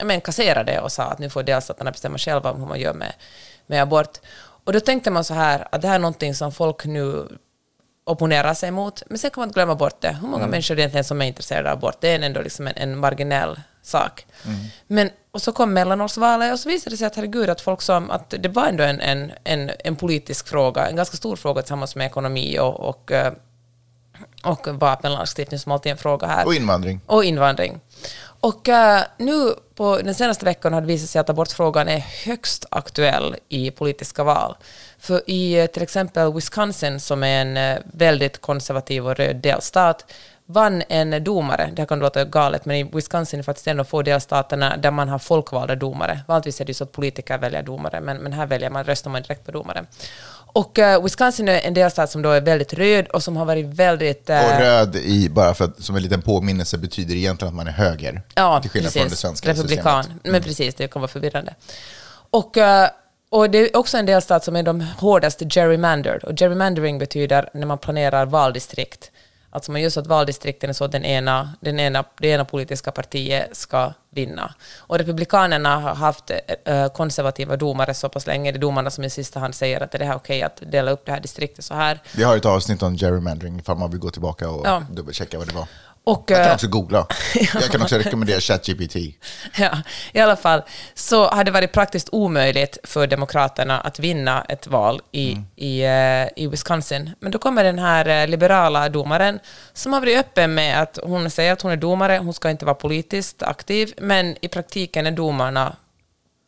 men, 0.04 0.22
kasserade 0.22 0.80
och 0.80 0.92
sa 0.92 1.04
att 1.04 1.20
nu 1.20 1.30
får 1.30 1.44
delstaterna 1.44 1.90
alltså 1.90 2.10
bestämma 2.10 2.18
själva 2.18 2.52
om 2.52 2.60
hur 2.60 2.68
man 2.68 2.80
gör 2.80 2.94
med, 2.94 3.14
med 3.68 3.82
abort. 3.82 4.20
Och 4.72 4.74
då 4.74 4.80
tänkte 4.80 5.12
man 5.12 5.24
så 5.24 5.34
här 5.34 5.68
att 5.72 5.82
det 5.82 5.88
här 5.88 5.96
är 5.96 6.00
någonting 6.00 6.36
som 6.36 6.52
folk 6.52 6.86
nu 6.86 7.28
opponerar 8.04 8.54
sig 8.54 8.72
mot, 8.72 9.04
men 9.10 9.18
sen 9.18 9.32
kan 9.32 9.42
man 9.42 9.48
inte 9.50 9.58
glömma 9.58 9.76
bort 9.76 10.02
det. 10.02 10.18
Hur 10.22 10.28
många 10.28 10.48
människor 10.48 10.80
egentligen 10.80 11.04
som 11.04 11.22
är 11.22 11.26
intresserade 11.26 11.72
av 11.72 11.78
abort? 11.78 11.98
Det 12.00 12.08
är 12.08 12.20
ändå 12.20 12.42
liksom 12.42 12.68
en, 12.68 12.74
en 12.76 12.98
marginell 12.98 13.60
sak. 13.82 14.26
Men, 14.88 15.10
och 15.32 15.42
så 15.42 15.52
kom 15.52 15.74
mellanårsvalet 15.74 16.54
och 16.54 16.60
så 16.60 16.70
visade 16.70 16.94
det 16.94 16.98
sig 16.98 17.08
att 17.08 17.16
herregud, 17.16 17.50
att 17.50 17.62
folk 17.62 17.82
som, 17.82 18.12
att 18.12 18.30
det 18.40 18.50
var 18.50 18.68
ändå 18.68 18.84
en, 18.84 19.02
en, 19.02 19.32
en, 19.44 19.72
en 19.80 19.96
politisk 19.96 20.48
fråga, 20.48 20.88
en 20.88 20.96
ganska 20.96 21.18
stor 21.18 21.36
fråga 21.36 21.62
tillsammans 21.62 21.96
med 21.96 22.06
ekonomi 22.08 22.60
och, 22.60 22.80
och, 22.80 23.12
eh, 23.12 23.34
och 24.44 24.68
vapenlagstiftning 24.68 25.60
som 25.60 25.72
alltid 25.72 25.90
är 25.90 25.92
en 25.92 25.98
fråga 25.98 26.28
här. 26.28 26.46
Och 26.46 26.56
invandring. 26.56 27.02
Och 27.06 27.24
invandring. 27.24 27.80
Och 28.42 28.68
uh, 28.68 29.02
nu 29.18 29.54
på 29.76 29.98
den 29.98 30.16
senaste 30.16 30.46
veckan 30.46 30.74
har 30.74 30.82
det 30.82 30.88
visat 30.88 31.10
sig 31.10 31.20
att 31.20 31.30
abortfrågan 31.30 31.88
är 31.88 32.00
högst 32.26 32.66
aktuell 32.72 33.36
i 33.50 33.72
politiska 33.72 34.24
val. 34.24 34.56
För 35.00 35.30
i 35.30 35.60
eh, 35.60 35.66
till 35.66 35.84
exempel 35.84 36.34
Wisconsin, 36.34 37.00
som 37.00 37.24
är 37.24 37.42
en 37.42 37.58
eh, 37.58 37.78
väldigt 37.94 38.42
konservativ 38.42 39.08
och 39.08 39.16
röd 39.16 39.36
delstat, 39.36 40.14
vann 40.46 40.84
en 40.90 41.24
domare, 41.24 41.70
det 41.74 41.82
här 41.82 41.88
kan 41.88 42.00
låta 42.00 42.26
galet, 42.26 42.66
men 42.66 42.76
i 42.76 42.84
Wisconsin 42.84 43.40
är 43.40 43.44
faktiskt 43.44 43.68
en 43.68 43.80
av 43.80 43.84
få 43.84 44.02
delstaterna 44.02 44.78
där 44.78 44.92
man 44.92 45.10
har 45.10 45.20
folkvalda 45.20 45.76
domare. 45.76 46.20
Vanligtvis 46.28 46.62
är 46.62 46.66
det 46.66 46.70
ju 46.70 46.74
så 46.74 46.84
att 46.84 46.92
politiker 46.92 47.38
väljer 47.38 47.64
domare, 47.64 48.02
men, 48.02 48.18
men 48.18 48.34
här 48.34 48.46
väljer 48.46 48.70
man, 48.70 48.84
röstar 48.84 49.12
man 49.12 49.22
direkt 49.22 49.46
på 49.46 49.52
domare. 49.52 49.86
Och 50.54 50.80
eh, 50.80 51.04
Wisconsin 51.04 51.48
är 51.50 51.60
en 51.60 51.74
delstat 51.74 52.12
som 52.12 52.22
då 52.22 52.30
är 52.30 52.42
väldigt 52.42 52.74
röd 52.74 53.08
och 53.08 53.24
som 53.24 53.38
har 53.38 53.46
varit 53.46 53.66
väldigt... 53.66 54.30
eh, 54.30 54.46
Och 54.46 54.60
röd, 54.60 54.96
i, 54.96 55.30
bara 55.30 55.54
för 55.54 55.66
att, 55.66 55.84
som 55.84 55.96
en 55.96 56.04
liten 56.04 56.22
påminnelse, 56.22 56.78
betyder 56.78 57.16
egentligen 57.16 57.50
att 57.50 57.56
man 57.56 57.68
är 57.68 57.72
höger. 57.72 58.22
Ja, 58.36 58.62
till 58.62 58.72
skillnad 58.72 58.94
precis. 58.94 59.02
från 59.02 59.10
det 59.10 59.16
svenska 59.16 59.50
Republikan. 59.50 60.04
systemet. 60.04 60.26
Men 60.32 60.44
precis, 60.44 60.76
det 60.76 60.88
kan 60.88 61.02
vara 61.02 61.12
förvirrande. 61.12 61.54
Och, 62.30 62.58
eh, 62.58 62.90
och 63.30 63.50
det 63.50 63.58
är 63.58 63.78
också 63.78 63.98
en 63.98 64.06
delstat 64.06 64.44
som 64.44 64.56
är 64.56 64.64
de 64.64 64.82
hårdaste 64.82 65.46
gerrymandered. 65.50 66.24
Och 66.24 66.36
gerrymandering 66.40 67.00
betyder 67.00 67.50
när 67.54 67.66
man 67.68 67.78
planerar 67.78 68.26
valdistrikt. 68.26 69.11
Alltså 69.54 69.72
man 69.72 69.82
gör 69.82 69.90
så 69.90 70.00
att 70.00 70.08
valdistrikten 70.08 70.70
är 70.70 70.74
så 70.74 70.84
att 70.86 70.92
den 70.92 71.06
ena, 71.06 71.54
den 71.62 71.80
ena, 71.80 72.04
det 72.18 72.28
ena 72.28 72.46
politiska 72.46 72.92
partiet 72.92 73.58
ska 73.58 73.94
vinna. 74.10 74.54
Och 74.78 74.98
Republikanerna 74.98 75.78
har 75.80 75.96
haft 75.96 76.32
eh, 76.66 76.88
konservativa 76.88 77.56
domare 77.58 77.94
så 77.94 78.10
pass 78.10 78.28
länge, 78.28 78.52
det 78.52 78.58
är 78.58 78.60
domarna 78.60 78.90
som 78.90 79.04
i 79.04 79.10
sista 79.10 79.40
hand 79.40 79.56
säger 79.56 79.82
att 79.82 79.96
är 79.96 80.00
det 80.00 80.06
här 80.06 80.16
okej 80.16 80.42
att 80.44 80.62
dela 80.72 80.92
upp 80.92 81.06
det 81.06 81.12
här 81.12 81.20
distriktet 81.20 81.66
så 81.66 81.74
här. 81.74 82.00
Vi 82.16 82.24
har 82.24 82.38
ett 82.38 82.46
avsnitt 82.46 82.84
om 82.84 82.96
gerrymandering 82.96 83.60
ifall 83.60 83.78
man 83.78 83.92
vill 83.92 84.00
gå 84.00 84.10
tillbaka 84.10 84.50
och 84.50 84.68
Ja. 84.68 84.84
dubbelchecka 84.92 85.38
vad 85.38 85.48
det 85.48 85.54
var. 85.56 85.68
Och, 86.04 86.32
Jag 86.32 86.38
kan 86.38 86.48
eh, 86.48 86.54
också 86.54 86.68
googla. 86.68 87.08
Jag 87.54 87.64
kan 87.64 87.82
också 87.82 87.98
rekommendera 87.98 88.40
ChatGPT. 88.40 88.96
Ja, 89.58 89.78
i 90.14 90.20
alla 90.20 90.36
fall 90.36 90.62
så 90.94 91.28
har 91.28 91.44
det 91.44 91.52
varit 91.52 91.72
praktiskt 91.72 92.10
omöjligt 92.12 92.78
för 92.84 93.08
Demokraterna 93.08 93.80
att 93.80 94.00
vinna 94.00 94.46
ett 94.50 94.68
val 94.68 95.02
i, 95.12 95.38
i, 95.56 95.84
eh, 95.84 96.44
i 96.44 96.48
Wisconsin. 96.48 97.12
Men 97.20 97.32
då 97.32 97.40
kommer 97.40 97.64
den 97.64 97.80
här 97.80 98.08
eh, 98.08 98.28
liberala 98.28 98.90
domaren 98.90 99.40
som 99.74 99.94
har 99.94 100.00
varit 100.00 100.18
öppen 100.18 100.54
med 100.54 100.82
att 100.82 101.00
hon 101.04 101.30
säger 101.30 101.54
att 101.54 101.62
hon 101.62 101.72
är 101.72 101.78
domare, 101.78 102.18
hon 102.18 102.34
ska 102.34 102.50
inte 102.50 102.66
vara 102.66 102.76
politiskt 102.76 103.44
aktiv, 103.44 103.94
men 103.98 104.36
i 104.42 104.48
praktiken 104.48 105.08
är 105.08 105.12
domarna 105.12 105.76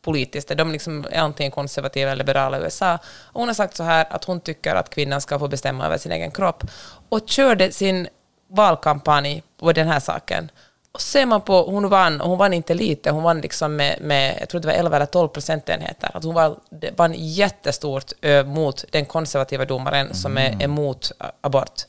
politiskt. 0.04 0.48
De 0.48 0.72
liksom 0.72 1.06
är 1.10 1.18
antingen 1.20 1.52
konservativa 1.52 2.10
eller 2.10 2.24
liberala 2.24 2.58
i 2.58 2.62
USA. 2.62 2.98
Och 3.04 3.40
hon 3.40 3.48
har 3.48 3.54
sagt 3.54 3.76
så 3.76 3.82
här 3.82 4.06
att 4.10 4.24
hon 4.24 4.40
tycker 4.40 4.74
att 4.74 4.90
kvinnan 4.90 5.20
ska 5.20 5.38
få 5.38 5.48
bestämma 5.48 5.86
över 5.86 5.98
sin 5.98 6.12
egen 6.12 6.30
kropp. 6.30 6.64
Och 7.08 7.20
körde 7.26 7.72
sin 7.72 8.08
valkampanj 8.54 9.42
på 9.58 9.72
den 9.72 9.88
här 9.88 10.00
saken. 10.00 10.50
Och 10.92 11.00
ser 11.00 11.26
man 11.26 11.40
på, 11.40 11.62
hon 11.62 11.88
vann, 11.88 12.20
och 12.20 12.28
hon 12.28 12.38
vann 12.38 12.52
inte 12.52 12.74
lite, 12.74 13.10
hon 13.10 13.22
vann 13.22 13.40
liksom 13.40 13.76
med, 13.76 13.98
med 14.00 14.36
jag 14.40 14.48
tror 14.48 14.60
det 14.60 14.66
var 14.66 14.74
11 14.74 14.96
eller 14.96 15.06
12 15.06 15.28
procentenheter. 15.28 16.10
Att 16.14 16.24
hon 16.24 16.34
det 16.70 16.98
vann 16.98 17.14
jättestort 17.16 18.12
ö, 18.22 18.44
mot 18.44 18.84
den 18.90 19.04
konservativa 19.04 19.64
domaren 19.64 20.14
som 20.14 20.38
är 20.38 20.62
emot 20.62 21.12
abort. 21.40 21.82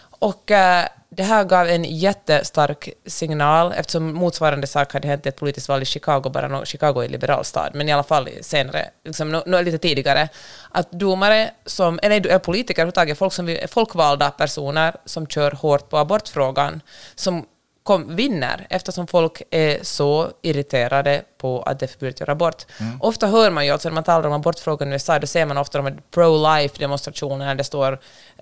Och 0.00 0.50
eh, 0.50 0.86
det 1.18 1.24
här 1.24 1.44
gav 1.44 1.68
en 1.68 1.84
jättestark 1.84 2.88
signal 3.06 3.72
eftersom 3.76 4.12
motsvarande 4.14 4.66
sak 4.66 4.92
hade 4.92 5.08
hänt 5.08 5.26
i 5.26 5.28
ett 5.28 5.36
politiskt 5.36 5.68
val 5.68 5.82
i 5.82 5.84
Chicago, 5.84 6.30
bara 6.30 6.48
nå- 6.48 6.64
Chicago 6.64 7.00
är 7.00 7.04
en 7.04 7.12
liberal 7.12 7.44
stad, 7.44 7.70
men 7.74 7.88
i 7.88 7.92
alla 7.92 8.02
fall 8.02 8.28
senare, 8.40 8.90
liksom, 9.04 9.28
nå- 9.32 9.42
nå- 9.46 9.60
lite 9.60 9.78
tidigare, 9.78 10.28
att 10.70 10.92
domare 10.92 11.50
som, 11.66 11.98
eller 12.02 12.20
nej, 12.20 12.38
politiker 12.38 12.82
överhuvudtaget, 12.82 13.18
folk 13.18 13.32
som 13.32 13.56
folkvalda 13.68 14.30
personer 14.30 14.94
som 15.04 15.26
kör 15.26 15.50
hårt 15.50 15.90
på 15.90 15.98
abortfrågan, 15.98 16.80
som 17.14 17.46
kom, 17.88 18.16
vinner 18.16 18.66
eftersom 18.70 19.06
folk 19.06 19.42
är 19.50 19.78
så 19.82 20.28
irriterade 20.42 21.22
på 21.38 21.62
att 21.62 21.78
det 21.78 21.86
är 21.86 21.88
förbjudet 21.88 22.16
att 22.16 22.20
göra 22.20 22.32
abort. 22.32 22.66
Ofta 23.00 23.26
hör 23.26 23.50
man 23.50 23.66
ju, 23.66 23.72
alltså 23.72 23.88
när 23.88 23.94
man 23.94 24.04
talar 24.04 24.26
om 24.28 24.32
abortfrågan 24.32 24.88
i 24.88 24.92
USA, 24.92 25.18
då 25.18 25.26
ser 25.26 25.46
man 25.46 25.58
ofta 25.58 25.82
de 25.82 25.98
pro-life 26.14 26.78
demonstrationerna 26.78 27.48
där 27.48 27.54
det 27.54 27.64
står 27.64 27.98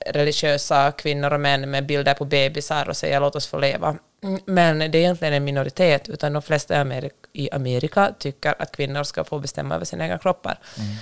religiösa 0.06 0.92
kvinnor 0.92 1.32
och 1.32 1.40
män 1.40 1.70
med 1.70 1.86
bilder 1.86 2.14
på 2.14 2.24
bebisar 2.24 2.88
och 2.88 2.96
säger 2.96 3.20
låt 3.20 3.36
oss 3.36 3.46
få 3.46 3.58
leva. 3.58 3.96
Mm, 4.22 4.40
Men 4.46 4.78
det 4.78 4.84
är 4.84 4.96
egentligen 4.96 5.34
en 5.34 5.44
minoritet, 5.44 6.08
utan 6.08 6.32
de 6.32 6.42
flesta 6.42 6.86
i 7.32 7.50
Amerika, 7.52 8.12
tycker 8.18 8.54
att 8.58 8.76
kvinnor 8.76 9.04
ska 9.04 9.24
få 9.24 9.38
bestämma 9.38 9.74
över 9.74 9.84
sina 9.84 10.04
egna 10.04 10.18
kroppar. 10.18 10.58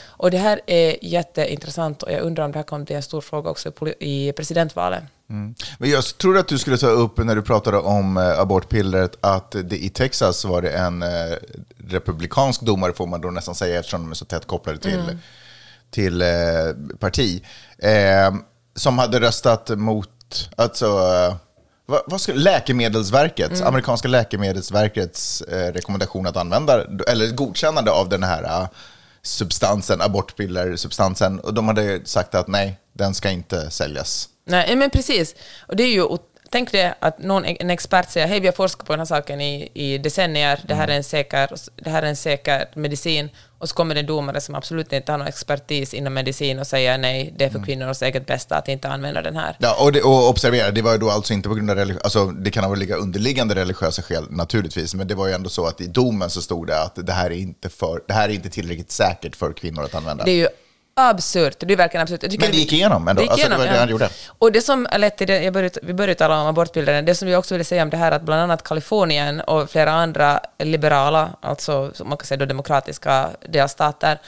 Och 0.06 0.30
det 0.30 0.38
här 0.38 0.60
är 0.66 0.96
jätteintressant 1.02 2.02
och 2.02 2.12
jag 2.12 2.20
undrar 2.20 2.44
om 2.44 2.52
det 2.52 2.58
här 2.58 2.64
kommer 2.64 2.84
bli 2.84 2.94
en 2.96 3.02
stor 3.02 3.20
fråga 3.20 3.50
också 3.50 3.68
i 3.68 3.72
poli- 3.72 5.12
presidentvalet. 5.28 5.78
Men 5.78 5.90
jag 5.90 6.04
tror 6.18 6.38
att 6.38 6.48
du 6.48 6.58
skulle 6.58 6.78
ta 6.78 6.86
upp 6.86 7.18
när 7.18 7.34
du 7.36 7.42
pratade 7.42 7.78
om 7.78 8.16
eh, 8.16 8.40
abortpillret 8.40 9.16
att 9.20 9.50
det 9.64 9.84
i 9.84 9.88
Texas 9.88 10.44
var 10.44 10.62
det 10.62 10.70
en 10.70 11.02
eh, 11.02 11.08
republikansk 11.88 12.60
domare, 12.60 12.92
får 12.92 13.06
man 13.06 13.20
då 13.20 13.30
nästan 13.30 13.54
säga 13.54 13.78
eftersom 13.78 14.00
de 14.02 14.10
är 14.10 14.14
så 14.14 14.24
tätt 14.24 14.46
kopplade 14.46 14.78
till, 14.78 15.00
Mm. 15.00 15.18
till 15.90 16.22
eh, 16.22 16.28
parti, 17.00 17.42
eh, 17.78 18.34
som 18.76 18.98
hade 18.98 19.20
röstat 19.20 19.68
mot, 19.78 20.50
alltså, 20.56 20.86
vad, 21.86 22.02
vad 22.06 22.20
ska, 22.20 22.32
Läkemedelsverkets, 22.32 23.60
Mm. 23.60 23.68
amerikanska 23.68 24.08
läkemedelsverkets 24.08 25.40
eh, 25.40 25.72
rekommendation 25.72 26.26
att 26.26 26.36
använda, 26.36 26.84
eller 27.08 27.30
godkännande 27.34 27.90
av 27.90 28.08
den 28.08 28.22
här 28.22 28.68
substansen, 29.22 30.00
abortpillersubstansen, 30.00 31.40
och 31.40 31.54
de 31.54 31.68
hade 31.68 32.00
sagt 32.04 32.34
att 32.34 32.48
nej, 32.48 32.80
den 32.92 33.14
ska 33.14 33.30
inte 33.30 33.70
säljas. 33.70 34.28
Nej, 34.44 34.76
men 34.76 34.90
precis. 34.90 35.34
Och 35.66 35.76
det 35.76 35.82
är 35.82 35.92
ju, 35.92 36.18
tänk 36.50 36.72
dig 36.72 36.94
att 36.98 37.18
någon, 37.18 37.44
en 37.44 37.70
expert 37.70 38.10
säger 38.10 38.26
hej, 38.26 38.40
vi 38.40 38.46
har 38.46 38.52
forskat 38.52 38.86
på 38.86 38.92
den 38.92 39.00
här 39.00 39.06
saken 39.06 39.40
i, 39.40 39.70
i 39.74 39.98
decennier, 39.98 40.60
det 40.68 40.74
här, 40.74 40.88
är 40.88 40.96
en 40.96 41.04
säker, 41.04 41.50
det 41.76 41.90
här 41.90 42.02
är 42.02 42.06
en 42.06 42.16
säker 42.16 42.68
medicin, 42.74 43.30
och 43.58 43.68
så 43.68 43.74
kommer 43.74 43.94
det 43.94 44.00
en 44.00 44.06
domare 44.06 44.40
som 44.40 44.54
absolut 44.54 44.92
inte 44.92 45.12
har 45.12 45.18
någon 45.18 45.28
expertis 45.28 45.94
inom 45.94 46.14
medicin 46.14 46.58
och 46.58 46.66
säger 46.66 46.98
nej, 46.98 47.34
det 47.36 47.44
är 47.44 47.50
för 47.50 47.64
kvinnors 47.64 48.02
eget 48.02 48.26
bästa 48.26 48.56
att 48.56 48.68
inte 48.68 48.88
använda 48.88 49.22
den 49.22 49.36
här. 49.36 49.56
Ja, 49.58 49.84
och, 49.84 49.92
det, 49.92 50.02
och 50.02 50.28
observera, 50.28 50.70
det 50.70 50.82
var 50.82 50.92
ju 50.92 50.98
då 50.98 51.10
alltså 51.10 51.32
inte 51.32 51.48
på 51.48 51.54
grund 51.54 51.70
av 51.70 51.76
religiösa, 51.76 52.04
alltså 52.04 52.26
det 52.26 52.50
kan 52.50 52.64
ha 52.64 52.74
ligga 52.74 52.96
underliggande 52.96 53.54
religiösa 53.54 54.02
skäl 54.02 54.24
naturligtvis, 54.30 54.94
men 54.94 55.08
det 55.08 55.14
var 55.14 55.26
ju 55.26 55.32
ändå 55.32 55.50
så 55.50 55.66
att 55.66 55.80
i 55.80 55.86
domen 55.86 56.30
så 56.30 56.42
stod 56.42 56.66
det 56.66 56.82
att 56.82 57.06
det 57.06 57.12
här 57.12 57.26
är 57.30 57.36
inte, 57.36 57.68
för, 57.68 58.02
det 58.06 58.12
här 58.12 58.28
är 58.28 58.32
inte 58.32 58.50
tillräckligt 58.50 58.90
säkert 58.90 59.36
för 59.36 59.52
kvinnor 59.52 59.84
att 59.84 59.94
använda. 59.94 60.24
Det 60.24 60.30
är 60.30 60.36
ju 60.36 60.48
absurt. 60.94 61.56
Det 61.60 61.72
är 61.72 61.76
verkligen 61.76 62.02
absurt. 62.02 62.22
Men 62.22 62.50
det 62.50 62.56
gick 62.56 62.72
igenom 62.72 63.08
ändå. 63.08 63.22
Alltså, 63.22 63.48
det 63.48 63.56
var 63.56 63.64
det 63.64 63.78
han 63.78 63.88
gjorde. 63.88 64.08
Och 64.38 64.52
det 64.52 64.60
som 64.60 64.86
lett 64.98 65.16
till 65.16 65.26
det, 65.26 65.42
jag 65.42 65.52
började, 65.52 65.80
vi 65.82 65.94
började 65.94 66.14
tala 66.14 66.40
om 66.40 66.46
abortbilderna, 66.46 67.02
det 67.02 67.14
som 67.14 67.28
jag 67.28 67.38
också 67.38 67.54
ville 67.54 67.64
säga 67.64 67.82
om 67.82 67.90
det 67.90 67.96
här 67.96 68.12
att 68.12 68.22
bland 68.22 68.42
annat 68.42 68.62
Kalifornien 68.62 69.40
och 69.40 69.70
flera 69.70 69.92
andra 69.92 70.40
liberala, 70.58 71.30
alltså 71.40 71.92
man 72.04 72.18
kan 72.18 72.26
säga 72.26 72.38
då 72.38 72.44
demokratiska 72.44 73.30
delstater, 73.48 74.18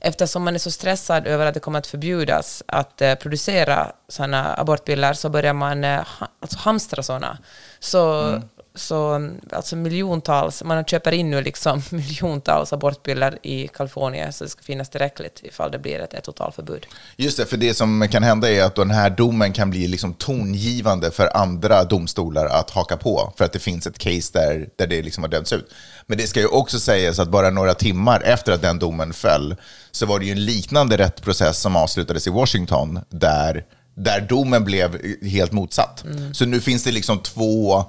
eftersom 0.00 0.42
man 0.42 0.54
är 0.54 0.58
så 0.58 0.70
stressad 0.70 1.26
över 1.26 1.46
att 1.46 1.54
det 1.54 1.60
kommer 1.60 1.78
att 1.78 1.86
förbjudas 1.86 2.62
att 2.66 3.02
eh, 3.02 3.14
producera 3.14 3.92
sådana 4.08 4.54
abortpiller 4.54 5.12
så 5.12 5.28
börjar 5.28 5.52
man 5.52 5.84
eh, 5.84 6.00
alltså 6.40 6.58
hamstra 6.58 7.02
sådana. 7.02 7.38
Så, 7.80 8.22
Mm. 8.22 8.42
Så 8.76 9.30
alltså 9.52 9.76
miljontals, 9.76 10.62
man 10.64 10.84
köper 10.84 11.12
in 11.12 11.30
nu 11.30 11.42
liksom 11.42 11.82
miljontals 11.90 12.72
abortpiller 12.72 13.38
i 13.42 13.68
Kalifornien 13.68 14.32
så 14.32 14.44
det 14.44 14.50
ska 14.50 14.62
finnas 14.62 14.88
tillräckligt 14.88 15.40
ifall 15.42 15.70
det 15.70 15.78
blir 15.78 16.00
ett, 16.00 16.14
ett 16.14 16.24
totalförbud. 16.24 16.86
Just 17.16 17.36
det, 17.36 17.46
för 17.46 17.56
det 17.56 17.74
som 17.74 18.08
kan 18.10 18.22
hända 18.22 18.50
är 18.50 18.64
att 18.64 18.74
den 18.74 18.90
här 18.90 19.10
domen 19.10 19.52
kan 19.52 19.70
bli 19.70 19.88
liksom 19.88 20.14
tongivande 20.14 21.10
för 21.10 21.36
andra 21.36 21.84
domstolar 21.84 22.46
att 22.46 22.70
haka 22.70 22.96
på, 22.96 23.32
för 23.36 23.44
att 23.44 23.52
det 23.52 23.58
finns 23.58 23.86
ett 23.86 23.98
case 23.98 24.30
där, 24.32 24.68
där 24.76 24.86
det 24.86 25.02
liksom 25.02 25.24
har 25.24 25.30
dömts 25.30 25.52
ut. 25.52 25.68
Men 26.06 26.18
det 26.18 26.26
ska 26.26 26.40
ju 26.40 26.46
också 26.46 26.80
sägas 26.80 27.18
att 27.18 27.28
bara 27.28 27.50
några 27.50 27.74
timmar 27.74 28.20
efter 28.20 28.52
att 28.52 28.62
den 28.62 28.78
domen 28.78 29.12
föll, 29.12 29.56
så 29.90 30.06
var 30.06 30.18
det 30.18 30.24
ju 30.24 30.32
en 30.32 30.44
liknande 30.44 30.96
rättsprocess 30.96 31.58
som 31.58 31.76
avslutades 31.76 32.26
i 32.26 32.30
Washington, 32.30 33.00
där, 33.08 33.64
där 33.94 34.20
domen 34.20 34.64
blev 34.64 35.00
helt 35.22 35.52
motsatt. 35.52 36.04
Mm. 36.04 36.34
Så 36.34 36.46
nu 36.46 36.60
finns 36.60 36.84
det 36.84 36.92
liksom 36.92 37.18
två, 37.18 37.84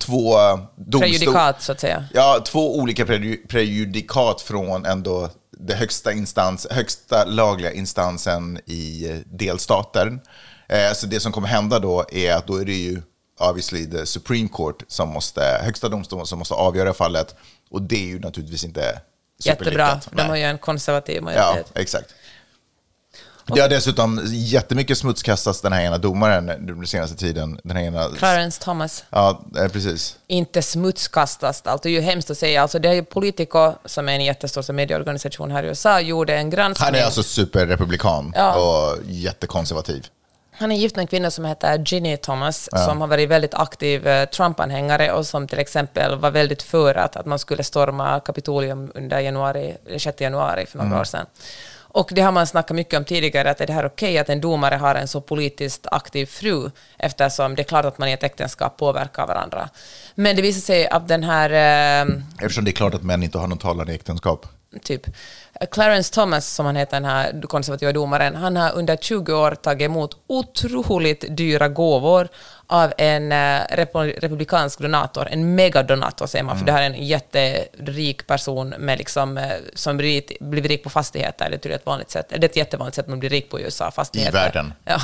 två. 0.00 0.34
Prejudikat, 1.00 1.62
så 1.62 1.72
att 1.72 1.80
säga. 1.80 2.04
Ja, 2.14 2.42
två 2.46 2.78
olika 2.78 3.04
preju- 3.04 3.46
prejudikat 3.48 4.40
från 4.40 4.86
ändå 4.86 5.30
det 5.58 5.74
högsta, 5.74 6.12
instans, 6.12 6.66
högsta 6.70 7.24
lagliga 7.24 7.72
instansen 7.72 8.56
i 8.66 9.08
delstaten. 9.26 10.20
Eh, 10.68 10.92
så 10.94 11.06
det 11.06 11.20
som 11.20 11.32
kommer 11.32 11.48
hända 11.48 11.78
då 11.78 12.04
är 12.12 12.34
att 12.34 12.46
då 12.46 12.56
är 12.56 12.64
det 12.64 12.72
ju 12.72 13.02
obviously 13.40 13.90
the 13.90 14.06
Supreme 14.06 14.48
Court 14.52 14.82
som 14.88 15.08
måste, 15.08 15.60
högsta 15.64 15.88
domstolen 15.88 16.26
som 16.26 16.38
måste 16.38 16.54
avgöra 16.54 16.94
fallet. 16.94 17.34
Och 17.70 17.82
det 17.82 17.96
är 17.96 18.06
ju 18.06 18.18
naturligtvis 18.20 18.64
inte 18.64 19.00
Jättebra, 19.44 20.00
de 20.12 20.22
har 20.22 20.36
ju 20.36 20.42
en 20.42 20.58
konservativ 20.58 21.16
Ja, 21.16 21.22
majoritet. 21.22 21.72
exakt. 21.74 22.14
Det 23.46 23.60
har 23.60 23.68
dessutom 23.68 24.20
jättemycket 24.26 24.98
smutskastats 24.98 25.60
den 25.60 25.72
här 25.72 25.82
ena 25.82 25.98
domaren 25.98 26.46
den 26.46 26.86
senaste 26.86 27.16
tiden. 27.16 27.60
Den 27.64 27.76
här 27.76 27.84
ena... 27.84 28.08
Clarence 28.18 28.62
Thomas. 28.62 29.04
Ja, 29.10 29.40
eh, 29.58 29.68
precis. 29.68 30.16
inte 30.26 30.62
smutskastas. 30.62 31.62
Allt 31.64 31.86
är 31.86 31.90
ju 31.90 32.00
hemskt 32.00 32.30
att 32.30 32.38
säga. 32.38 32.62
Alltså 32.62 32.78
det 32.78 32.88
är 32.88 32.92
ju 32.92 33.04
Politico, 33.04 33.72
som 33.84 34.08
är 34.08 34.12
en 34.12 34.24
jättestor 34.24 34.72
medieorganisation 34.72 35.50
här 35.50 35.62
i 35.62 35.66
USA, 35.66 36.00
gjorde 36.00 36.36
en 36.36 36.50
granskning. 36.50 36.84
Han 36.84 36.94
är 36.94 37.04
alltså 37.04 37.22
superrepublikan 37.22 38.32
Ja. 38.36 38.54
och 38.54 38.98
jättekonservativ. 39.06 40.06
Han 40.52 40.72
är 40.72 40.76
gift 40.76 40.96
med 40.96 41.02
en 41.02 41.06
kvinna 41.06 41.30
som 41.30 41.44
heter 41.44 41.78
Ginny 41.86 42.16
Thomas, 42.16 42.68
som 42.72 43.00
har 43.00 43.08
varit 43.08 43.28
väldigt 43.28 43.54
aktiv 43.54 44.06
eh, 44.06 44.28
Trump-anhängare 44.28 45.12
och 45.12 45.26
som 45.26 45.48
till 45.48 45.58
exempel 45.58 46.18
var 46.18 46.30
väldigt 46.30 46.62
för 46.62 46.94
att, 46.94 47.16
att 47.16 47.26
man 47.26 47.38
skulle 47.38 47.62
storma 47.64 48.20
Kapitolium 48.20 48.92
under 48.94 49.20
januari, 49.20 49.76
6 49.98 50.20
januari 50.20 50.66
för 50.66 50.78
några 50.78 51.00
år 51.00 51.04
sedan. 51.04 51.26
Och 51.92 52.10
det 52.14 52.20
har 52.20 52.32
man 52.32 52.46
snackat 52.46 52.76
mycket 52.76 52.98
om 52.98 53.04
tidigare, 53.04 53.50
att 53.50 53.60
är 53.60 53.66
det 53.66 53.72
här 53.72 53.86
okej 53.86 54.18
att 54.18 54.28
en 54.28 54.40
domare 54.40 54.74
har 54.74 54.94
en 54.94 55.08
så 55.08 55.20
politiskt 55.20 55.86
aktiv 55.90 56.26
fru, 56.26 56.70
eftersom 56.98 57.54
det 57.54 57.62
är 57.62 57.64
klart 57.64 57.84
att 57.84 57.98
man 57.98 58.08
i 58.08 58.12
ett 58.12 58.22
äktenskap 58.22 58.76
påverkar 58.76 59.26
varandra. 59.26 59.68
Men 60.14 60.36
det 60.36 60.42
visar 60.42 60.60
sig 60.60 60.88
att 60.88 61.08
den 61.08 61.22
här 61.22 61.50
eh, 61.50 62.14
Eftersom 62.40 62.64
det 62.64 62.70
är 62.70 62.72
klart 62.72 62.94
att 62.94 63.02
män 63.02 63.22
inte 63.22 63.38
har 63.38 63.46
någon 63.46 63.58
talan 63.58 63.88
i 63.90 63.94
äktenskap. 63.94 64.46
typ. 64.82 65.06
Clarence 65.70 66.14
Thomas, 66.14 66.46
som 66.46 66.66
han 66.66 66.76
heter, 66.76 66.96
den 66.96 67.04
här 67.04 67.42
konservativa 67.42 67.92
domaren, 67.92 68.36
han 68.36 68.56
har 68.56 68.72
under 68.72 68.96
20 68.96 69.32
år 69.32 69.54
tagit 69.54 69.86
emot 69.86 70.16
otroligt 70.26 71.24
dyra 71.36 71.68
gåvor 71.68 72.28
av 72.70 72.92
en 72.98 73.32
eh, 73.32 73.36
repu- 73.70 74.20
republikansk 74.20 74.78
donator, 74.78 75.28
en 75.30 75.54
megadonator 75.54 76.26
säger 76.26 76.44
man, 76.44 76.58
för 76.58 76.66
det 76.66 76.72
här 76.72 76.82
är 76.82 76.86
en 76.86 77.06
jätterik 77.06 78.26
person 78.26 78.68
med 78.68 78.98
liksom, 78.98 79.38
eh, 79.38 79.50
som 79.74 79.96
blivit, 79.96 80.40
blivit 80.40 80.70
rik 80.70 80.82
på 80.82 80.90
fastigheter. 80.90 81.50
Det 81.50 81.66
är 81.66 81.70
ett 81.70 81.86
vanligt 81.86 82.10
sätt, 82.10 82.26
det 82.28 82.36
är 82.36 82.44
ett 82.44 82.56
jättevanligt 82.56 82.94
sätt 82.94 83.04
att 83.04 83.08
man 83.08 83.20
blir 83.20 83.30
rik 83.30 83.50
på 83.50 83.60
i 83.60 83.62
USA, 83.62 83.90
fastigheter. 83.90 84.38
I 84.38 84.42
världen. 84.42 84.72
Ja. 84.84 85.00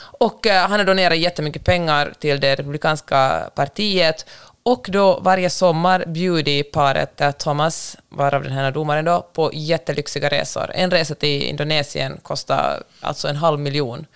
Och 0.00 0.46
eh, 0.46 0.68
han 0.68 0.78
har 0.80 0.86
donerat 0.86 1.18
jättemycket 1.18 1.64
pengar 1.64 2.12
till 2.18 2.40
det 2.40 2.54
republikanska 2.54 3.50
partiet. 3.54 4.26
Och 4.62 4.86
då 4.88 5.20
varje 5.20 5.50
sommar 5.50 6.04
bjuder 6.06 6.62
paret 6.62 7.38
Thomas, 7.38 7.96
varav 8.08 8.42
den 8.42 8.52
här 8.52 8.70
domaren 8.70 9.04
då, 9.04 9.26
på 9.32 9.50
jättelyxiga 9.54 10.28
resor. 10.28 10.70
En 10.74 10.90
resa 10.90 11.14
till 11.14 11.42
Indonesien 11.42 12.18
kostar 12.22 12.82
alltså 13.00 13.28
en 13.28 13.36
halv 13.36 13.60
miljon 13.60 14.06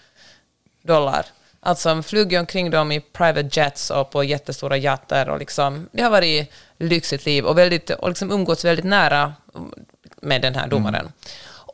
dollar. 0.83 1.27
Alltså 1.64 2.03
ju 2.12 2.38
omkring 2.38 2.70
dem 2.70 2.92
i 2.92 3.01
private 3.01 3.48
jets 3.53 3.90
och 3.90 4.11
på 4.11 4.25
jättestora 4.25 4.77
yachter 4.77 5.29
och 5.29 5.38
liksom, 5.38 5.88
det 5.92 6.03
har 6.03 6.11
varit 6.11 6.53
lyxigt 6.79 7.27
liv 7.27 7.44
och, 7.44 7.59
väldigt, 7.59 7.90
och 7.90 8.09
liksom 8.09 8.31
umgåtts 8.33 8.64
väldigt 8.64 8.85
nära 8.85 9.35
med 10.20 10.42
den 10.42 10.55
här 10.55 10.68
domaren. 10.68 11.12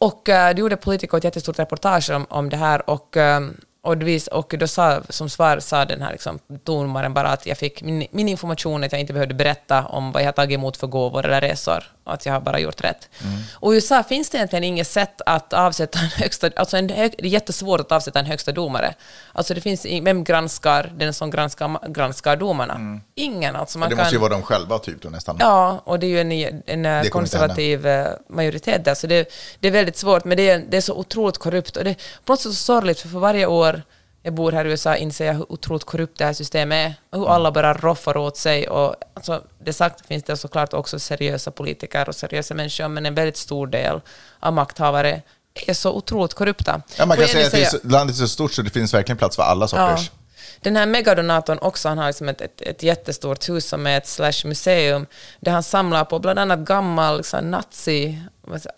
Och 0.00 0.28
uh, 0.28 0.34
det 0.34 0.58
gjorde 0.58 0.76
Politico 0.76 1.16
ett 1.16 1.24
jättestort 1.24 1.58
reportage 1.58 2.10
om, 2.10 2.26
om 2.30 2.48
det 2.50 2.56
här 2.56 2.90
och, 2.90 3.16
ehm, 3.16 3.56
och, 3.82 4.02
vis, 4.02 4.26
och 4.26 4.54
då 4.58 4.66
sa, 4.66 5.02
som 5.08 5.28
svar 5.28 5.60
sa 5.60 5.84
den 5.84 6.02
här 6.02 6.12
liksom, 6.12 6.38
domaren 6.46 7.14
bara 7.14 7.28
att 7.28 7.46
jag 7.46 7.58
fick 7.58 7.82
min, 7.82 8.06
min 8.10 8.28
information 8.28 8.84
att 8.84 8.92
jag 8.92 9.00
inte 9.00 9.12
behövde 9.12 9.34
berätta 9.34 9.86
om 9.86 10.12
vad 10.12 10.22
jag 10.22 10.36
tagit 10.36 10.54
emot 10.54 10.76
för 10.76 10.86
gåvor 10.86 11.26
eller 11.26 11.40
resor, 11.40 11.84
att 12.10 12.26
jag 12.26 12.32
har 12.32 12.40
bara 12.40 12.58
gjort 12.58 12.84
rätt. 12.84 13.08
Och 13.52 13.72
i 13.72 13.76
USA 13.76 14.02
finns 14.02 14.30
det 14.30 14.38
egentligen 14.38 14.64
inget 14.64 14.86
sätt 14.86 15.20
att 15.26 15.52
avsätta 15.52 15.98
en 15.98 16.06
högsta, 16.06 16.50
alltså 16.56 16.76
en 16.76 16.88
hög, 16.88 17.14
det 17.18 17.24
är 17.24 17.28
jättesvårt 17.28 17.80
att 17.80 17.92
avsätta 17.92 18.18
en 18.18 18.26
högsta 18.26 18.52
domare. 18.52 18.94
Alltså 19.32 19.54
det 19.54 19.60
finns, 19.60 19.86
vem 20.02 20.24
granskar 20.24 20.92
den 20.96 21.14
som 21.14 21.30
granskar, 21.30 21.88
granskar 21.88 22.36
domarna? 22.36 23.00
Ingen. 23.14 23.56
Alltså 23.56 23.78
man 23.78 23.88
det 23.88 23.96
kan, 23.96 24.02
måste 24.02 24.14
ju 24.14 24.20
vara 24.20 24.32
de 24.32 24.42
själva 24.42 24.78
typ 24.78 25.02
då 25.02 25.08
nästan. 25.08 25.36
Ja, 25.40 25.82
och 25.84 25.98
det 25.98 26.06
är 26.06 26.08
ju 26.08 26.20
en, 26.20 26.62
en 26.66 26.86
eh, 26.86 27.10
konservativ 27.10 27.86
eh, 27.86 28.08
majoritet 28.28 28.84
där, 28.84 28.94
så 28.94 29.06
det, 29.06 29.32
det 29.60 29.68
är 29.68 29.72
väldigt 29.72 29.96
svårt, 29.96 30.24
men 30.24 30.36
det 30.36 30.48
är, 30.48 30.64
det 30.68 30.76
är 30.76 30.80
så 30.80 30.94
otroligt 30.94 31.38
korrupt. 31.38 31.76
Och 31.76 31.84
det 31.84 31.90
är 31.90 31.96
på 32.24 32.32
något 32.32 32.40
sätt 32.40 32.52
så 32.52 32.56
sorgligt, 32.56 33.00
för 33.00 33.08
för 33.08 33.18
varje 33.18 33.46
år 33.46 33.82
jag 34.22 34.34
bor 34.34 34.52
här 34.52 34.64
i 34.64 34.68
USA 34.68 34.96
inser 34.96 35.26
jag 35.26 35.34
hur 35.34 35.52
otroligt 35.52 35.84
korrupt 35.84 36.18
det 36.18 36.24
här 36.24 36.32
systemet 36.32 36.76
är, 36.86 36.94
och 37.10 37.18
hur 37.20 37.28
alla 37.28 37.52
bara 37.52 37.74
roffar 37.74 38.16
åt 38.16 38.36
sig. 38.36 38.68
Och, 38.68 38.94
alltså, 39.14 39.42
det 39.64 39.72
sagt 39.72 40.06
finns 40.06 40.24
det 40.24 40.36
såklart 40.36 40.74
också 40.74 40.98
seriösa 40.98 41.50
politiker 41.50 42.08
och 42.08 42.14
seriösa 42.14 42.54
människor, 42.54 42.88
men 42.88 43.06
en 43.06 43.14
väldigt 43.14 43.36
stor 43.36 43.66
del 43.66 44.00
av 44.40 44.52
makthavare 44.52 45.22
är 45.66 45.74
så 45.74 45.92
otroligt 45.92 46.34
korrupta. 46.34 46.82
Ja, 46.96 47.06
man 47.06 47.16
kan 47.16 47.28
säga 47.28 47.68
att 47.68 47.84
landet 47.84 48.16
är 48.16 48.20
så 48.20 48.28
stort 48.28 48.52
så 48.52 48.62
det 48.62 48.70
finns 48.70 48.94
verkligen 48.94 49.16
plats 49.16 49.36
för 49.36 49.42
alla 49.42 49.68
sorters. 49.68 50.10
Den 50.60 50.76
här 50.76 50.86
megadonatorn 50.86 51.58
också, 51.60 51.88
han 51.88 51.98
har 51.98 52.06
liksom 52.06 52.28
ett, 52.28 52.40
ett, 52.40 52.60
ett 52.62 52.82
jättestort 52.82 53.48
hus 53.48 53.68
som 53.68 53.86
är 53.86 53.96
ett 53.98 54.06
slash 54.06 54.44
museum, 54.44 55.06
där 55.40 55.52
han 55.52 55.62
samlar 55.62 56.04
på 56.04 56.18
bland 56.18 56.38
annat 56.38 56.58
gammal 56.58 57.22
här, 57.32 57.42
nazi 57.42 58.22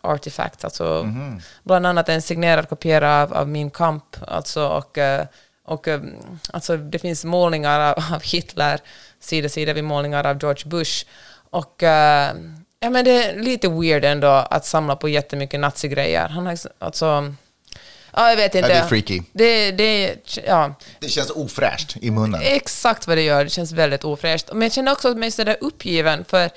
artifacts, 0.00 0.64
alltså 0.64 1.02
Mhm. 1.04 1.40
bland 1.62 1.86
annat 1.86 2.08
en 2.08 2.22
signerad 2.22 2.68
kopia 2.68 3.22
av, 3.22 3.32
av 3.34 3.48
Min 3.48 3.70
kamp, 3.70 4.16
alltså, 4.28 4.66
och, 4.68 4.98
eh, 4.98 5.26
och 5.64 5.88
eh, 5.88 6.00
alltså, 6.52 6.76
det 6.76 6.98
finns 6.98 7.24
målningar 7.24 7.80
av, 7.80 8.04
av 8.14 8.22
Hitler, 8.22 8.80
sida 9.20 9.48
sida 9.48 9.72
vid 9.72 9.84
målningar 9.84 10.26
av 10.26 10.38
George 10.42 10.62
Bush, 10.66 11.06
och 11.50 11.82
eh, 11.82 12.32
ja, 12.80 12.90
men 12.90 13.04
det 13.04 13.24
är 13.24 13.36
lite 13.42 13.68
weird 13.68 14.04
ändå 14.04 14.26
att 14.28 14.66
samla 14.66 14.96
på 14.96 15.08
jättemycket 15.08 15.60
nazigrejer. 15.60 16.28
Han 16.28 16.44
har 16.46 16.52
liksom- 16.52 16.70
alltså, 16.78 17.34
ja, 18.12 18.28
jag 18.30 18.36
vet 18.36 18.54
inte. 18.54 18.68
det 18.68 18.74
är 18.74 18.86
freaky. 18.86 19.22
Det, 19.32 19.70
det, 19.70 20.16
ja. 20.46 20.74
Det 20.98 21.08
känns 21.08 21.30
ofräscht 21.30 21.96
i 22.00 22.10
munnen. 22.10 22.40
Exakt 22.44 23.06
vad 23.06 23.16
det 23.16 23.22
gör. 23.22 23.44
Det 23.44 23.50
känns 23.50 23.72
väldigt 23.72 24.04
ofräscht. 24.04 24.48
Men 24.52 24.62
jag 24.62 24.72
känner 24.72 24.92
också 24.92 25.14
mig 25.14 25.30
sådär 25.30 25.56
uppgiven, 25.60 26.24
för 26.24 26.50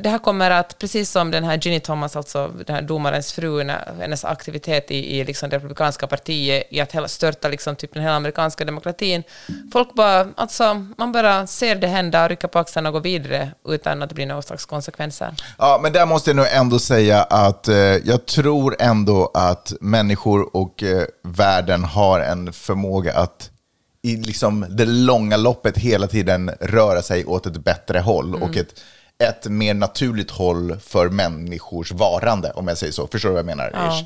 det 0.00 0.08
här 0.08 0.18
kommer 0.18 0.50
att, 0.50 0.78
precis 0.78 1.10
som 1.10 1.30
den 1.30 1.44
här 1.44 1.58
Ginny 1.58 1.80
Thomas, 1.80 2.16
alltså 2.16 2.50
den 2.66 2.76
här 2.76 2.82
domarens 2.82 3.32
fru, 3.32 3.68
hennes 4.00 4.24
aktivitet 4.24 4.90
i, 4.90 5.18
i 5.18 5.24
liksom 5.24 5.50
det 5.50 5.56
republikanska 5.56 6.06
partiet, 6.06 6.66
i 6.70 6.80
att 6.80 6.92
hela, 6.92 7.08
störta 7.08 7.48
liksom 7.48 7.76
typ 7.76 7.94
den 7.94 8.02
hela 8.02 8.14
amerikanska 8.14 8.64
demokratin. 8.64 9.22
Folk 9.72 9.94
bara, 9.94 10.28
alltså, 10.36 10.86
man 10.98 11.12
bara 11.12 11.46
ser 11.46 11.74
det 11.74 11.86
hända, 11.86 12.28
rycker 12.28 12.48
på 12.48 12.58
axlarna 12.58 12.88
och 12.88 12.92
går 12.92 13.00
vidare 13.00 13.50
utan 13.68 14.02
att 14.02 14.08
det 14.08 14.14
blir 14.14 14.26
några 14.26 14.42
slags 14.42 14.66
konsekvenser. 14.66 15.34
Ja, 15.58 15.78
men 15.82 15.92
där 15.92 16.06
måste 16.06 16.30
jag 16.30 16.36
nog 16.36 16.46
ändå 16.52 16.78
säga 16.78 17.22
att 17.22 17.68
eh, 17.68 17.76
jag 17.76 18.26
tror 18.26 18.76
ändå 18.78 19.30
att 19.34 19.72
människor 19.80 20.56
och 20.56 20.82
eh, 20.82 21.04
världen 21.22 21.84
har 21.84 22.20
en 22.20 22.52
förmåga 22.52 23.14
att 23.14 23.50
i 24.06 24.16
liksom 24.16 24.66
det 24.70 24.84
långa 24.84 25.36
loppet 25.36 25.78
hela 25.78 26.06
tiden 26.06 26.50
röra 26.60 27.02
sig 27.02 27.24
åt 27.24 27.46
ett 27.46 27.64
bättre 27.64 27.98
håll 27.98 28.34
och 28.34 28.56
ett, 28.56 28.80
ett 29.24 29.46
mer 29.46 29.74
naturligt 29.74 30.30
håll 30.30 30.76
för 30.80 31.08
människors 31.08 31.92
varande, 31.92 32.50
om 32.50 32.68
jag 32.68 32.78
säger 32.78 32.92
så. 32.92 33.06
Förstår 33.12 33.28
du 33.28 33.32
vad 33.32 33.38
jag 33.38 33.46
menar? 33.46 33.90
Ish? 33.90 34.04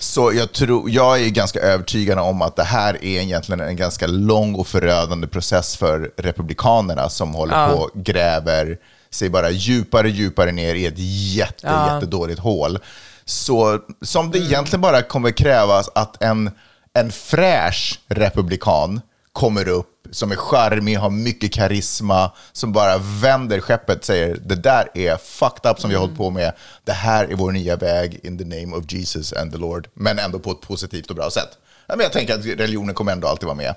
Så 0.00 0.32
jag, 0.32 0.52
tror, 0.52 0.90
jag 0.90 1.20
är 1.22 1.28
ganska 1.28 1.60
övertygad 1.60 2.18
om 2.18 2.42
att 2.42 2.56
det 2.56 2.64
här 2.64 2.94
är 2.94 3.20
egentligen 3.22 3.60
en 3.60 3.76
ganska 3.76 4.06
lång 4.06 4.54
och 4.54 4.66
förödande 4.66 5.26
process 5.26 5.76
för 5.76 6.10
republikanerna 6.16 7.08
som 7.08 7.34
håller 7.34 7.68
på 7.68 7.74
och 7.82 7.90
gräver 7.94 8.78
sig 9.10 9.30
bara 9.30 9.50
djupare 9.50 10.10
djupare 10.10 10.52
ner 10.52 10.74
i 10.74 10.86
ett 10.86 10.98
jätte, 11.36 11.66
Ja. 11.66 11.94
jättedåligt 11.94 12.40
hål. 12.40 12.78
Så 13.24 13.78
som 14.02 14.30
det 14.30 14.38
egentligen 14.38 14.80
bara 14.80 15.02
kommer 15.02 15.30
krävas 15.30 15.90
att 15.94 16.22
en, 16.22 16.50
en 16.92 17.12
fräsch 17.12 18.00
republikan 18.08 19.00
kommer 19.32 19.68
upp, 19.68 19.97
som 20.12 20.32
är 20.32 20.36
charmig, 20.36 20.96
har 20.96 21.10
mycket 21.10 21.52
karisma, 21.52 22.30
som 22.52 22.72
bara 22.72 22.98
vänder 22.98 23.60
skeppet, 23.60 24.04
säger 24.04 24.36
det 24.44 24.54
där 24.54 24.88
är 24.94 25.16
fucked 25.16 25.70
up 25.70 25.80
som 25.80 25.90
vi 25.90 25.96
har 25.96 26.00
hållit 26.02 26.16
på 26.16 26.30
med, 26.30 26.52
det 26.84 26.92
här 26.92 27.24
är 27.24 27.34
vår 27.34 27.52
nya 27.52 27.76
väg 27.76 28.20
in 28.22 28.38
the 28.38 28.44
name 28.44 28.76
of 28.76 28.84
Jesus 28.92 29.32
and 29.32 29.52
the 29.52 29.58
Lord, 29.58 29.88
men 29.94 30.18
ändå 30.18 30.38
på 30.38 30.50
ett 30.50 30.60
positivt 30.60 31.10
och 31.10 31.16
bra 31.16 31.30
sätt. 31.30 31.48
Men 31.88 32.00
jag 32.00 32.12
tänker 32.12 32.34
att 32.34 32.44
religionen 32.44 32.94
kommer 32.94 33.12
ändå 33.12 33.28
alltid 33.28 33.46
vara 33.46 33.56
med. 33.56 33.74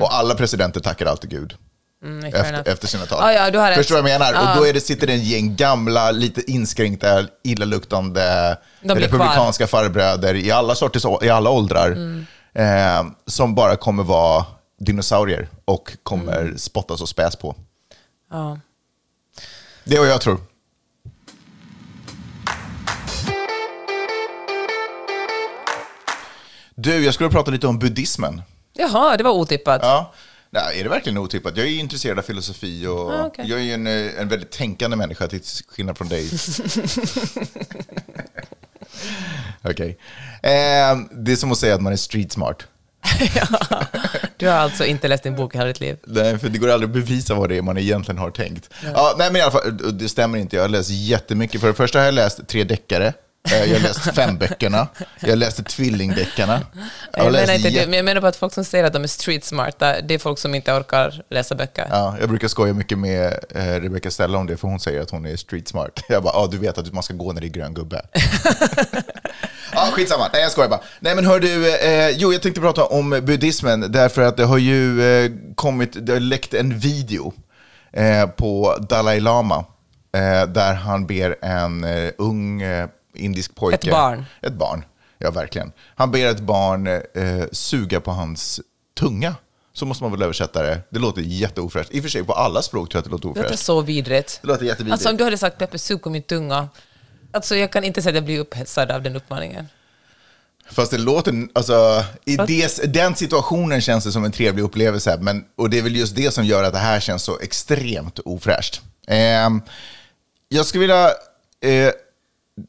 Och 0.00 0.14
alla 0.14 0.34
presidenter 0.34 0.80
tackar 0.80 1.06
alltid 1.06 1.30
Gud. 1.30 1.54
Mm, 2.04 2.24
Efter, 2.34 2.68
efter 2.72 2.86
sina 2.86 3.06
tal. 3.06 3.34
Ja, 3.34 3.48
ja. 3.48 3.74
Förstår 3.74 3.96
du 3.96 4.02
vad 4.02 4.10
jag 4.10 4.18
menar? 4.20 4.32
Ja. 4.32 4.50
Och 4.50 4.56
då 4.56 4.66
är 4.66 4.72
det, 4.72 4.80
sitter 4.80 5.06
det 5.06 5.12
en 5.12 5.22
gäng 5.24 5.56
gamla, 5.56 6.10
lite 6.10 6.50
inskränkta, 6.50 7.24
illaluktande 7.42 8.56
republikanska 8.82 9.66
farbröder 9.66 10.34
i 10.34 10.50
alla, 10.50 10.74
sorters, 10.74 11.04
i 11.22 11.28
alla 11.30 11.50
åldrar 11.50 11.86
Mm. 11.92 12.26
eh, 12.54 13.12
som 13.26 13.54
bara 13.54 13.76
kommer 13.76 14.02
vara 14.02 14.44
dinosaurier 14.76 15.48
och 15.64 15.96
kommer 16.02 16.40
Mm. 16.40 16.58
spottas 16.58 17.00
och 17.00 17.08
späs 17.08 17.36
på. 17.36 17.54
Ja. 18.30 18.58
Det 19.84 19.96
är 19.96 20.00
vad 20.00 20.08
jag 20.08 20.20
tror. 20.20 20.40
Du, 26.74 27.04
jag 27.04 27.14
skulle 27.14 27.30
prata 27.30 27.50
lite 27.50 27.66
om 27.66 27.78
buddhismen. 27.78 28.42
Jaha, 28.72 29.16
det 29.16 29.24
var 29.24 29.30
otippat. 29.30 29.80
Ja. 29.82 30.12
Nej, 30.50 30.80
är 30.80 30.84
det 30.84 30.90
verkligen 30.90 31.18
otippat? 31.18 31.56
Jag 31.56 31.66
är 31.66 31.70
intresserad 31.70 32.18
av 32.18 32.22
filosofi 32.22 32.86
och 32.86 33.12
Ah, 33.12 33.26
okej. 33.26 33.44
jag 33.48 33.60
är 33.60 33.74
en, 33.74 33.86
eh, 33.86 34.20
en 34.20 34.28
väldigt 34.28 34.50
tänkande 34.50 34.96
människa 34.96 35.26
till 35.28 35.40
skillnad 35.68 35.98
från 35.98 36.08
dig. 36.08 36.30
Okej. 39.62 39.98
Eh, 40.42 40.96
det 41.12 41.32
är 41.32 41.36
som 41.36 41.52
att 41.52 41.58
säga 41.58 41.74
att 41.74 41.82
man 41.82 41.92
är 41.92 41.96
street 41.96 42.32
smart. 42.32 42.62
Du 44.36 44.48
har 44.48 44.54
alltså 44.56 44.84
inte 44.84 45.08
läst 45.08 45.22
din 45.22 45.36
bok 45.36 45.54
i 45.54 45.58
hela 45.58 45.68
ditt 45.68 45.80
liv? 45.80 45.96
Nej, 46.06 46.38
för 46.38 46.48
det 46.48 46.58
går 46.58 46.68
aldrig 46.70 46.88
att 46.90 46.94
bevisa 46.94 47.34
vad 47.34 47.48
det 47.48 47.56
är 47.56 47.62
man 47.62 47.78
egentligen 47.78 48.18
har 48.18 48.30
tänkt. 48.30 48.70
Ja, 48.94 49.14
nej, 49.18 49.28
men 49.32 49.36
i 49.36 49.40
alla 49.40 49.50
fall, 49.52 49.98
det 49.98 50.08
stämmer 50.08 50.38
inte. 50.38 50.56
Jag 50.56 50.62
har 50.62 50.68
läst 50.68 50.90
jättemycket. 50.90 51.60
För 51.60 51.68
det 51.68 51.74
första 51.74 51.98
har 51.98 52.04
jag 52.04 52.14
läst 52.14 52.48
tre 52.48 52.64
deckare. 52.64 53.12
Eh, 53.52 53.64
Jag 53.64 53.74
har 53.78 53.82
läst 53.82 54.00
fem 54.14 54.38
böckerna. 54.38 54.88
Jag 55.20 55.38
läste 55.38 55.62
tvillingdeckarna. 55.62 56.60
Jag 57.16 57.26
Jag 57.26 57.32
menar, 57.32 57.54
inte, 57.54 57.86
men 57.86 57.92
jag 57.94 58.04
menar 58.04 58.20
på 58.20 58.26
att 58.26 58.36
folk 58.36 58.52
som 58.52 58.64
säger 58.64 58.84
att 58.84 58.92
de 58.92 59.02
är 59.02 59.06
street 59.08 59.44
smarta, 59.44 60.00
det 60.00 60.14
är 60.14 60.18
folk 60.18 60.38
som 60.38 60.54
inte 60.54 60.72
orkar 60.72 61.22
läsa 61.30 61.54
böcker. 61.54 61.86
Ja, 61.90 62.16
jag 62.20 62.28
brukar 62.28 62.48
skoja 62.48 62.72
mycket 62.74 62.98
med 62.98 63.38
eh, 63.54 63.64
Rebecca 63.64 64.10
Stella 64.10 64.38
om 64.38 64.46
det, 64.46 64.56
för 64.56 64.68
hon 64.68 64.80
säger 64.80 65.00
att 65.02 65.10
hon 65.10 65.26
är 65.26 65.36
street 65.36 65.68
smart. 65.68 66.00
Jag 66.08 66.22
bara, 66.22 66.34
ja, 66.34 66.48
du 66.50 66.58
vet 66.58 66.78
att 66.78 66.92
man 66.92 67.02
ska 67.02 67.14
gå 67.14 67.32
när 67.32 67.40
det 67.40 67.46
är 67.46 67.48
grön 67.48 67.74
gubbe. 67.74 68.02
Ja, 69.74 69.88
skitsamma. 69.92 70.28
Nej, 70.32 70.42
jag 70.42 70.52
skojar 70.52 70.68
bara. 70.68 70.80
Nej, 71.00 71.14
men 71.14 71.26
hör 71.26 71.40
du, 71.40 71.74
eh, 71.76 72.10
jo, 72.10 72.32
jag 72.32 72.42
tänkte 72.42 72.60
prata 72.60 72.84
om 72.84 73.10
buddhismen, 73.10 73.92
därför 73.92 74.22
att 74.22 74.36
det 74.36 74.44
har 74.44 74.58
ju 74.58 75.02
eh, 75.24 75.30
kommit, 75.54 76.06
det 76.06 76.12
har 76.12 76.20
läckt 76.20 76.54
en 76.54 76.78
video 76.78 77.32
eh, 77.92 78.26
på 78.26 78.76
Dalai 78.88 79.20
Lama, 79.20 79.64
eh, 80.16 80.46
där 80.46 80.74
han 80.74 81.06
ber 81.06 81.36
en 81.44 81.84
eh, 81.84 82.10
ung 82.18 82.62
eh, 82.62 82.88
indisk 83.14 83.54
pojke... 83.54 83.86
Ett 83.88 83.90
barn. 83.92 84.24
Ett 84.42 84.52
barn, 84.54 84.84
ja 85.18 85.30
verkligen. 85.30 85.72
Han 85.94 86.10
ber 86.10 86.26
ett 86.26 86.40
barn 86.40 86.88
suga 87.52 88.00
på 88.00 88.10
hans 88.10 88.60
tunga. 88.98 89.34
Så 89.76 89.86
måste 89.86 90.04
man 90.04 90.12
väl 90.12 90.22
översätta 90.22 90.62
det. 90.62 90.80
Det 90.90 90.98
låter 90.98 91.22
jätteofräscht. 91.22 91.90
I 91.94 91.98
och 91.98 92.02
för 92.02 92.10
sig 92.10 92.24
på 92.24 92.32
alla 92.32 92.62
språk 92.62 92.90
tror 92.90 92.98
jag 92.98 93.00
att 93.00 93.04
det 93.04 93.10
låter 93.10 93.28
Det 93.28 93.28
låter 93.28 93.44
ofräscht. 93.44 93.64
så 93.64 93.80
vidrigt. 93.80 94.38
Det 94.42 94.48
låter 94.48 94.64
jättevidrigt. 94.64 94.92
Alltså 94.92 95.08
om 95.10 95.16
du 95.16 95.24
hade 95.24 95.38
sagt 95.38 95.58
Peppe, 95.58 95.78
sug 95.78 96.02
på 96.02 96.10
min 96.10 96.22
tunga. 96.22 96.68
Alltså 97.34 97.56
jag 97.56 97.72
kan 97.72 97.84
inte 97.84 98.02
säga 98.02 98.10
att 98.10 98.14
jag 98.14 98.24
blir 98.24 98.38
upphetsad 98.38 98.90
av 98.90 99.02
den 99.02 99.16
uppmaningen. 99.16 99.68
Fast 100.70 100.90
det 100.90 100.98
låter, 100.98 101.48
alltså, 101.52 102.04
i 102.24 102.36
des, 102.36 102.80
den 102.84 103.14
situationen 103.14 103.80
känns 103.80 104.04
det 104.04 104.12
som 104.12 104.24
en 104.24 104.32
trevlig 104.32 104.62
upplevelse, 104.62 105.18
men, 105.20 105.44
och 105.56 105.70
det 105.70 105.78
är 105.78 105.82
väl 105.82 105.96
just 105.96 106.16
det 106.16 106.34
som 106.34 106.44
gör 106.44 106.64
att 106.64 106.72
det 106.72 106.78
här 106.78 107.00
känns 107.00 107.22
så 107.22 107.38
extremt 107.38 108.18
ofräscht. 108.18 108.82
Ehm, 109.06 109.62
jag 110.48 110.66
skulle 110.66 110.80
vilja, 110.80 111.06
eh, 111.60 111.92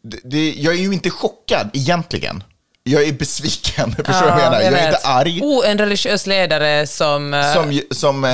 det, 0.03 0.19
det, 0.23 0.53
jag 0.53 0.73
är 0.73 0.79
ju 0.79 0.93
inte 0.93 1.09
chockad 1.09 1.69
egentligen. 1.73 2.43
Jag 2.87 3.03
är 3.03 3.13
besviken, 3.13 3.91
förstår 4.05 4.25
du 4.25 4.31
vad 4.31 4.39
jag 4.41 4.51
menar? 4.51 4.55
Jag, 4.61 4.63
är 4.65 4.71
vet. 4.71 4.85
inte 4.95 5.07
arg. 5.07 5.39
Oh, 5.43 5.69
en 5.69 5.77
religiös 5.77 6.27
ledare 6.27 6.87
som, 6.87 7.33
eh, 7.33 7.53
Som, 7.53 7.79
som, 7.91 8.23
eh, 8.23 8.31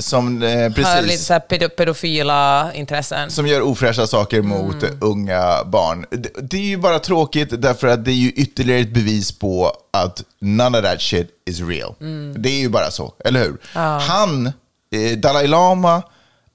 som 0.00 0.42
eh, 0.42 0.48
har 0.50 0.68
lite 0.68 0.82
precis, 0.82 1.26
så 1.26 1.40
pedofila 1.76 2.72
intressen. 2.74 3.30
som 3.30 3.46
gör 3.46 3.60
ofräscha 3.60 4.06
saker 4.06 4.42
mot 4.42 4.82
Mm. 4.82 4.98
unga 5.00 5.64
barn. 5.64 6.06
Det, 6.10 6.30
det 6.50 6.56
är 6.56 6.60
ju 6.60 6.76
bara 6.76 6.98
tråkigt 6.98 7.62
därför 7.62 7.86
att 7.88 8.04
det 8.04 8.10
är 8.10 8.14
ju 8.14 8.30
ytterligare 8.30 8.80
ett 8.80 8.94
bevis 8.94 9.38
på 9.38 9.72
att 9.92 10.22
none 10.40 10.78
of 10.78 10.84
that 10.84 11.02
shit 11.02 11.30
is 11.46 11.60
real. 11.60 11.94
Mm. 12.00 12.42
Det 12.42 12.48
är 12.48 12.60
ju 12.60 12.68
bara 12.68 12.90
så, 12.90 13.14
eller 13.24 13.40
hur? 13.40 13.58
Han, 14.00 14.46
eh, 14.46 15.18
Dalai 15.18 15.46
Lama, 15.46 16.02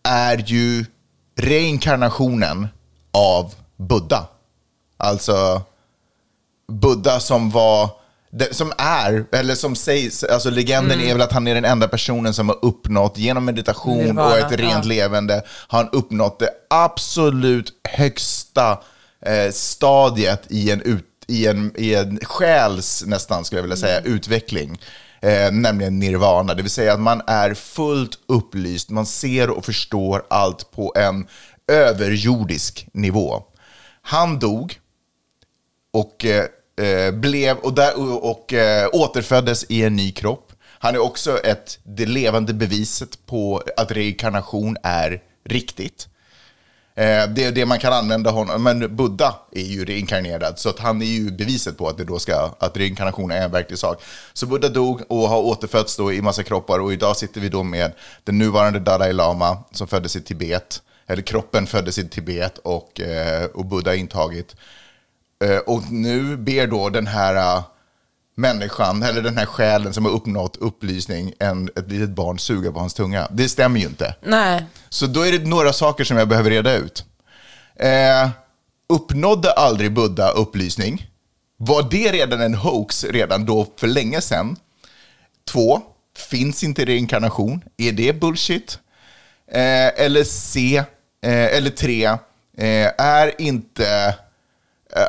är 0.04 0.38
ju 0.48 0.86
reinkarnationen 1.40 2.68
av 3.14 3.54
Buddha. 3.78 4.28
Alltså 4.98 5.62
Buddha 6.72 7.20
som 7.20 7.50
var, 7.50 7.90
som 8.52 8.74
är, 8.78 9.26
eller 9.32 9.56
som 9.56 9.76
sägs, 9.76 10.24
alltså 10.24 10.50
legenden 10.50 10.92
Mm. 11.00 11.10
är 11.10 11.14
väl 11.14 11.22
att 11.22 11.32
han 11.32 11.48
är 11.48 11.56
den 11.56 11.66
enda 11.66 11.88
personen 11.88 12.34
som 12.34 12.50
har 12.50 12.60
uppnått, 12.66 13.18
genom 13.18 13.46
meditation 13.46 13.98
Nirvana, 13.98 14.28
och 14.32 14.38
ett 14.38 14.52
rent 14.60 14.86
ja. 14.86 14.90
levande, 14.90 15.44
har 15.68 15.78
han 15.84 15.90
uppnått 15.92 16.40
det 16.40 16.50
absolut 16.70 17.74
högsta 17.90 18.80
eh, 19.26 19.52
stadiet 19.52 20.42
i 20.50 20.72
en, 20.72 20.82
ut, 20.82 21.06
i, 21.28 21.48
en, 21.48 21.72
i 21.78 21.96
en 21.96 22.20
själs, 22.24 23.04
nästan 23.08 23.46
skulle 23.46 23.58
jag 23.60 23.64
vilja 23.64 23.78
säga, 23.78 24.00
Mm. 24.00 24.14
utveckling. 24.14 24.80
Eh, 25.22 25.52
nämligen 25.52 26.00
nirvana, 26.00 26.54
det 26.54 26.62
vill 26.62 26.72
säga 26.72 26.94
att 26.94 27.00
man 27.00 27.22
är 27.28 27.54
fullt 27.54 28.20
upplyst, 28.28 28.90
man 28.90 29.06
ser 29.06 29.50
och 29.50 29.66
förstår 29.66 30.26
allt 30.30 30.72
på 30.72 30.94
en 30.96 31.28
överjordisk 31.72 32.88
nivå. 32.94 33.44
Han 34.02 34.40
dog 34.40 34.80
och, 35.94 36.26
eh, 36.26 36.46
eh, 36.78 37.12
blev, 37.12 37.58
och, 37.58 37.74
där, 37.74 38.00
och, 38.00 38.32
och 38.32 38.54
eh, 38.54 38.90
återföddes 38.94 39.66
i 39.70 39.84
en 39.84 39.96
ny 39.96 40.12
kropp. 40.12 40.52
Han 40.80 40.96
är 40.96 41.00
också 41.00 41.38
ett, 41.38 41.80
det 41.84 42.06
levande 42.06 42.54
beviset 42.54 43.26
på 43.26 43.64
att 43.78 43.92
reinkarnation 43.92 44.78
är 44.84 45.22
riktigt. 45.46 46.08
Eh, 46.98 47.28
det 47.30 47.44
är 47.44 47.52
det 47.52 47.66
man 47.66 47.80
kan 47.80 47.94
använda 47.94 48.32
honom, 48.32 48.64
men 48.64 48.96
Buddha 48.96 49.36
är 49.52 49.62
ju 49.64 49.86
reinkarnerad, 49.86 50.60
så 50.60 50.70
att 50.70 50.80
han 50.80 51.02
är 51.02 51.06
ju 51.06 51.32
beviset 51.32 51.78
på 51.78 51.88
att, 51.88 51.98
det 51.98 52.04
då 52.04 52.20
ska, 52.20 52.56
att 52.60 52.78
reinkarnation 52.78 53.32
är 53.32 53.42
en 53.42 53.52
verklig 53.52 53.80
sak. 53.80 54.04
Så 54.34 54.46
Buddha 54.46 54.70
dog 54.70 55.02
och 55.08 55.30
har 55.30 55.42
återfötts 55.42 55.98
då 55.98 56.14
i 56.14 56.22
massa 56.22 56.44
kroppar 56.44 56.80
och 56.80 56.94
idag 56.94 57.18
sitter 57.18 57.42
vi 57.42 57.50
då 57.50 57.64
med 57.64 57.92
den 58.24 58.38
nuvarande 58.38 58.80
Dalai 58.80 59.14
Lama 59.14 59.58
som 59.72 59.88
föddes 59.88 60.16
i 60.16 60.22
Tibet, 60.22 60.82
eller 61.08 61.22
kroppen 61.22 61.68
föddes 61.68 61.98
i 61.98 62.10
Tibet 62.10 62.58
och, 62.58 63.02
eh, 63.02 63.46
och 63.46 63.66
Buddha 63.66 63.96
intagit. 63.96 64.56
Eh, 65.44 65.58
och 65.58 65.92
nu 65.92 66.38
ber 66.38 66.68
då 66.68 66.90
den 66.90 67.08
här 67.08 67.36
eh, 67.36 67.64
människan, 68.36 69.04
eller 69.04 69.22
den 69.22 69.38
här 69.38 69.46
själen 69.46 69.94
som 69.94 70.06
har 70.06 70.12
uppnått 70.12 70.58
upplysning, 70.58 71.34
en, 71.40 71.70
ett 71.76 71.92
litet 71.92 72.10
barn 72.10 72.40
suga 72.40 72.72
på 72.72 72.80
hans 72.80 72.94
tunga. 72.94 73.28
Det 73.32 73.50
stämmer 73.50 73.80
ju 73.80 73.86
inte. 73.86 74.16
Nej, 74.24 74.66
Så 74.90 75.06
då 75.08 75.22
är 75.28 75.32
det 75.32 75.48
några 75.48 75.74
saker 75.74 76.04
som 76.04 76.18
jag 76.18 76.28
behöver 76.28 76.50
reda 76.50 76.74
ut. 76.76 77.06
Eh, 77.76 78.30
uppnådde 78.90 79.52
aldrig 79.52 79.94
Buddha 79.94 80.30
upplysning? 80.30 81.08
Var 81.58 81.88
det 81.92 82.12
redan 82.12 82.42
en 82.42 82.54
hoax 82.56 83.04
redan 83.04 83.46
då 83.46 83.68
för 83.78 83.88
länge 83.88 84.22
sedan? 84.22 84.56
Två, 85.52 85.82
finns 86.18 86.64
inte 86.64 86.86
reinkarnation? 86.86 87.64
Är 87.78 87.92
det 87.92 88.14
bullshit? 88.20 88.80
Eh, 89.52 89.88
eller 90.06 90.24
C, 90.24 90.78
eh, 91.22 91.46
eller 91.58 91.70
tre, 91.70 92.06
eh, 92.58 92.92
är 92.98 93.42
inte, 93.42 94.16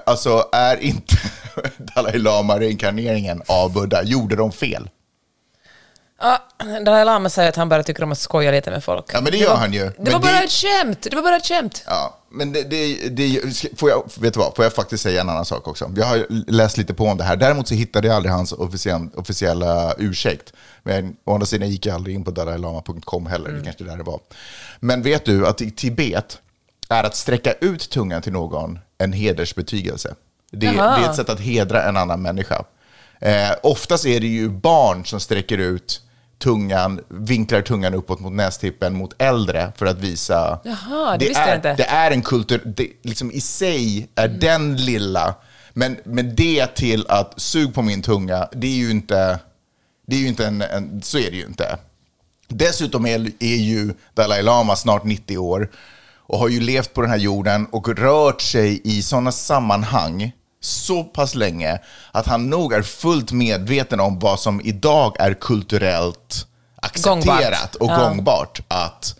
alltså 0.06 0.48
är 0.52 0.76
inte 0.76 1.16
Dalai 1.94 2.18
Lama 2.18 2.60
reinkarneringen 2.60 3.42
av 3.46 3.72
Buddha? 3.72 4.02
Gjorde 4.02 4.36
de 4.36 4.52
fel? 4.52 4.90
Ja, 6.20 6.38
Dalai 6.84 7.04
Lama 7.04 7.28
säger 7.30 7.48
att 7.48 7.56
han 7.56 7.68
bara 7.68 7.82
tycker 7.82 8.02
om 8.02 8.12
att 8.12 8.18
skoja 8.18 8.50
lite 8.50 8.70
med 8.70 8.84
folk. 8.84 9.04
Ja, 9.12 9.20
men 9.20 9.32
det 9.32 9.38
gör 9.38 9.54
han 9.56 9.72
ju. 9.72 9.80
Det 9.84 9.94
Men 9.98 10.12
var 10.12 10.20
bara 10.20 10.32
det- 10.32 10.44
ett 10.44 10.50
skämt! 10.50 11.02
Det 11.02 11.16
var 11.16 11.22
bara 11.22 11.36
ett 11.36 11.46
skämt! 11.46 11.82
Ja, 11.86 12.18
men 12.30 12.52
det, 12.52 12.62
det, 12.62 13.08
det, 13.08 13.40
får, 13.78 13.90
jag, 13.90 14.10
vet 14.20 14.34
du 14.34 14.40
vad, 14.40 14.56
får 14.56 14.64
jag 14.64 14.72
faktiskt 14.74 15.02
säga 15.02 15.20
en 15.20 15.28
annan 15.28 15.44
sak 15.44 15.68
också? 15.68 15.90
Jag 15.96 16.06
har 16.06 16.26
läst 16.52 16.76
lite 16.78 16.94
på 16.94 17.04
om 17.04 17.16
det 17.16 17.24
här. 17.24 17.36
Däremot 17.36 17.68
så 17.68 17.74
hittade 17.74 18.08
jag 18.08 18.16
aldrig 18.16 18.32
hans 18.32 18.52
officiella, 18.52 19.08
officiella 19.14 19.94
ursäkt. 19.98 20.52
Men 20.82 21.16
å 21.24 21.34
andra 21.34 21.46
sidan 21.46 21.70
gick 21.70 21.86
jag 21.86 21.94
aldrig 21.94 22.14
in 22.16 22.24
på 22.24 22.30
dalailama.com 22.30 23.26
heller. 23.26 23.50
Det 23.50 23.64
kanske 23.64 23.84
är 23.84 23.88
där 23.88 23.96
det 23.96 24.02
var. 24.02 24.20
Men 24.80 25.02
vet 25.02 25.24
du 25.24 25.46
att 25.46 25.60
i 25.60 25.70
Tibet 25.70 26.38
är 26.88 27.04
att 27.04 27.16
sträcka 27.16 27.52
ut 27.52 27.90
tungan 27.90 28.22
till 28.22 28.32
någon 28.32 28.78
en 28.98 29.12
hedersbetygelse. 29.12 30.14
Det, 30.50 30.66
det 30.66 30.78
är 30.78 31.10
ett 31.10 31.16
sätt 31.16 31.28
att 31.28 31.40
hedra 31.40 31.82
en 31.82 31.96
annan 31.96 32.22
människa. 32.22 32.64
Eh, 33.20 33.50
oftast 33.62 34.06
är 34.06 34.20
det 34.20 34.26
ju 34.26 34.48
barn 34.48 35.04
som 35.04 35.20
sträcker 35.20 35.58
ut 35.58 36.02
tungan, 36.38 37.00
vinklar 37.08 37.60
tungan 37.60 37.94
uppåt 37.94 38.20
mot 38.20 38.32
nästippen 38.32 38.94
mot 38.94 39.22
äldre 39.22 39.72
för 39.76 39.86
att 39.86 39.98
visa... 39.98 40.60
Jaha, 40.64 41.16
det 41.16 41.28
visste 41.28 41.42
är, 41.42 41.48
jag 41.48 41.58
inte. 41.58 41.74
Det 41.74 41.84
är 41.86 42.10
en 42.10 42.22
kultur, 42.22 42.62
det, 42.64 42.88
liksom 43.02 43.30
i 43.32 43.40
sig 43.40 44.08
är 44.14 44.28
Mm. 44.28 44.38
den 44.38 44.76
lilla, 44.76 45.34
men, 45.72 45.96
men 46.04 46.34
det 46.34 46.66
till 46.66 47.06
att 47.08 47.40
sug 47.40 47.74
på 47.74 47.82
min 47.82 48.02
tunga, 48.02 48.48
det 48.52 48.66
är 48.66 48.76
ju 48.76 48.90
inte, 48.90 49.38
det 50.06 50.16
är 50.16 50.20
ju 50.20 50.28
inte 50.28 50.46
en, 50.46 50.62
en 50.62 51.02
så 51.02 51.18
är 51.18 51.30
det 51.30 51.36
ju 51.36 51.46
inte. 51.46 51.78
Dessutom 52.48 53.06
är, 53.06 53.30
är 53.38 53.56
ju 53.56 53.94
Dalai 54.14 54.42
Lama 54.42 54.76
snart 54.76 55.04
90 55.04 55.38
år 55.38 55.70
och 56.28 56.38
har 56.38 56.48
ju 56.48 56.60
levt 56.60 56.94
på 56.94 57.00
den 57.00 57.10
här 57.10 57.16
jorden 57.18 57.66
och 57.72 57.88
rört 57.98 58.40
sig 58.40 58.80
i 58.84 59.02
sådana 59.02 59.32
sammanhang 59.32 60.32
så 60.60 61.04
pass 61.04 61.34
länge 61.34 61.78
att 62.12 62.26
han 62.26 62.50
nog 62.50 62.72
är 62.72 62.82
fullt 62.82 63.32
medveten 63.32 64.00
om 64.00 64.18
vad 64.18 64.40
som 64.40 64.60
idag 64.64 65.16
är 65.18 65.34
kulturellt 65.34 66.46
accepterat 66.82 67.24
Gångbart. 67.24 67.74
och 67.80 67.88
Ja. 67.90 68.08
gångbart 68.08 68.60
att 68.68 69.14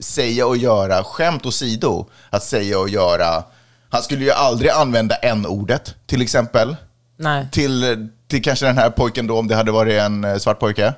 säga 0.00 0.46
och 0.46 0.56
göra, 0.56 1.04
skämt 1.04 1.46
åsido, 1.46 2.06
att 2.30 2.42
säga 2.42 2.78
och 2.78 2.88
göra. 2.88 3.44
Han 3.90 4.02
skulle 4.02 4.24
ju 4.24 4.30
aldrig 4.30 4.70
använda 4.70 5.14
n-ordet, 5.16 5.94
till 6.06 6.22
exempel 6.22 6.76
Nej. 7.18 7.48
till, 7.52 8.08
till 8.28 8.42
kanske 8.42 8.66
den 8.66 8.78
här 8.78 8.90
pojken 8.90 9.26
då, 9.26 9.38
om 9.38 9.48
det 9.48 9.54
hade 9.56 9.72
varit 9.72 10.00
en 10.00 10.24
eh, 10.24 10.36
svart 10.36 10.58
pojke. 10.60 10.94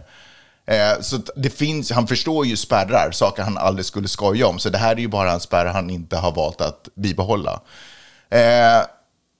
Eh, 0.66 1.00
så 1.00 1.18
det 1.36 1.50
finns, 1.50 1.90
han 1.90 2.06
förstår 2.06 2.46
ju 2.46 2.56
spärrar, 2.56 3.10
saker 3.10 3.42
han 3.42 3.58
aldrig 3.58 3.86
skulle 3.86 4.08
skoja 4.08 4.46
om. 4.46 4.58
Så 4.58 4.68
det 4.68 4.78
här 4.78 4.92
är 4.92 5.00
ju 5.00 5.08
bara 5.08 5.32
en 5.32 5.40
spärr 5.40 5.66
han 5.66 5.90
inte 5.90 6.16
har 6.16 6.32
valt 6.32 6.60
att 6.60 6.88
bibehålla. 6.94 7.60
Eh, 8.30 8.86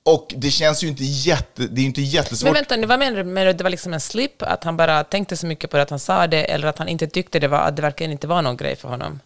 och 0.03 0.35
det 0.37 0.51
känns 0.51 0.85
ju 0.85 0.89
inte 0.89 1.05
jätte, 1.05 1.67
det 1.67 1.81
är 1.81 1.85
inte 1.85 2.03
jättesvårt. 2.03 2.47
Men 2.47 2.55
vänta 2.55 2.77
nu, 2.77 2.87
vad 2.87 2.99
menar 2.99 3.17
du 3.17 3.25
med 3.25 3.49
att 3.49 3.59
det 3.59 3.65
var 3.65 3.71
liksom 3.71 3.93
en 3.93 4.01
slip? 4.01 4.43
Att 4.43 4.65
han 4.65 4.77
bara 4.77 5.05
tänkte 5.05 5.37
så 5.37 5.47
mycket 5.47 5.71
på 5.71 5.77
det 5.77 5.83
att 5.83 5.91
han 5.91 5.99
sa 5.99 6.27
det, 6.27 6.45
eller 6.45 6.69
att 6.69 6.79
han 6.79 6.89
inte 6.89 7.07
tyckte 7.07 7.39
det 7.39 7.49
var, 7.49 7.59
att 7.59 7.77
det 7.77 7.83
verkligen 7.83 8.13
inte 8.13 8.27
var 8.27 8.43
någon 8.43 8.57
grej 8.57 8.77
för 8.77 8.89
honom? 8.89 9.21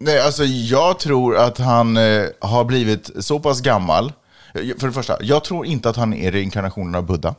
Nej, 0.00 0.20
alltså 0.20 0.44
jag 0.44 0.98
tror 0.98 1.36
att 1.36 1.58
han 1.58 1.96
eh, 1.96 2.26
har 2.40 2.64
blivit 2.64 3.24
så 3.24 3.40
pass 3.40 3.60
gammal 3.60 4.12
För 4.52 4.86
det 4.86 4.92
första, 4.92 5.16
jag 5.20 5.44
tror 5.44 5.66
inte 5.66 5.88
att 5.90 5.96
han 5.96 6.14
är 6.14 6.32
reinkarnationen 6.32 6.94
av 6.94 7.06
Buddha. 7.06 7.34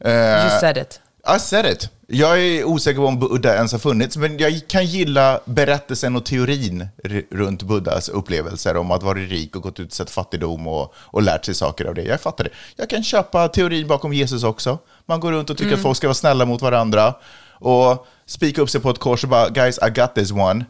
Eh, 0.00 0.10
You 0.10 0.60
said 0.60 0.76
it. 0.76 1.00
I 1.28 1.38
said 1.38 1.66
it. 1.66 1.90
Jag 2.08 2.40
är 2.40 2.64
osäker 2.64 3.00
på 3.00 3.06
om 3.06 3.18
Buddha 3.18 3.54
ens 3.54 3.72
har 3.72 3.78
funnits, 3.78 4.16
men 4.16 4.38
jag 4.38 4.60
kan 4.68 4.86
gilla 4.86 5.40
berättelsen 5.44 6.16
och 6.16 6.24
teorin 6.24 6.88
runt 7.30 7.62
Buddhas 7.62 8.08
upplevelser 8.08 8.76
om 8.76 8.90
att 8.90 9.02
vara 9.02 9.18
rik 9.18 9.56
och 9.56 9.62
gått 9.62 9.80
ut 9.80 9.92
sett 9.92 10.10
fattigdom 10.10 10.66
och, 10.66 10.94
och 10.96 11.22
lärt 11.22 11.44
sig 11.44 11.54
saker 11.54 11.84
av 11.84 11.94
det. 11.94 12.02
Jag 12.02 12.20
fattar 12.20 12.44
det. 12.44 12.50
Jag 12.76 12.90
kan 12.90 13.02
köpa 13.02 13.48
teorin 13.48 13.88
bakom 13.88 14.12
Jesus 14.12 14.44
också. 14.44 14.78
Man 15.06 15.20
går 15.20 15.32
runt 15.32 15.50
och 15.50 15.58
tycker 15.58 15.74
att 15.74 15.82
folk 15.82 15.96
ska 15.96 16.06
vara 16.06 16.14
snälla 16.14 16.44
mot 16.44 16.62
varandra 16.62 17.14
och 17.52 18.06
spika 18.26 18.62
upp 18.62 18.70
sig 18.70 18.80
på 18.80 18.90
ett 18.90 18.98
kors 18.98 19.24
och 19.24 19.30
bara 19.30 19.48
“Guys, 19.48 19.78
I 19.78 19.90
got 19.90 20.14
this 20.14 20.32
one. 20.32 20.64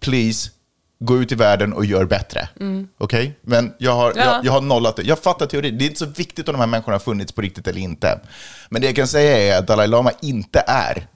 Please, 0.00 0.50
gå 1.04 1.18
ut 1.18 1.32
i 1.32 1.34
världen 1.34 1.72
och 1.72 1.84
gör 1.84 2.04
bättre”. 2.04 2.48
Okej? 2.98 3.38
Men 3.42 3.72
jag 3.78 3.92
har, 3.94 4.12
Ja. 4.16 4.24
jag, 4.24 4.44
jag 4.44 4.52
har 4.52 4.60
nollat 4.60 4.96
det. 4.96 5.02
Jag 5.02 5.18
fattar 5.18 5.46
teorin. 5.46 5.78
Det 5.78 5.84
är 5.84 5.86
inte 5.86 5.98
så 5.98 6.06
viktigt 6.06 6.48
om 6.48 6.52
de 6.52 6.58
här 6.60 6.66
människorna 6.66 6.94
har 6.94 7.00
funnits 7.00 7.32
på 7.32 7.40
riktigt 7.40 7.66
eller 7.66 7.80
inte. 7.80 8.20
Men 8.70 8.80
det 8.82 8.86
jag 8.86 8.96
kan 8.96 9.06
säga 9.08 9.38
är 9.38 9.58
att 9.58 9.66
Dalai 9.66 9.86
Lama 9.86 10.10
inte 10.22 10.64
är 10.66 11.06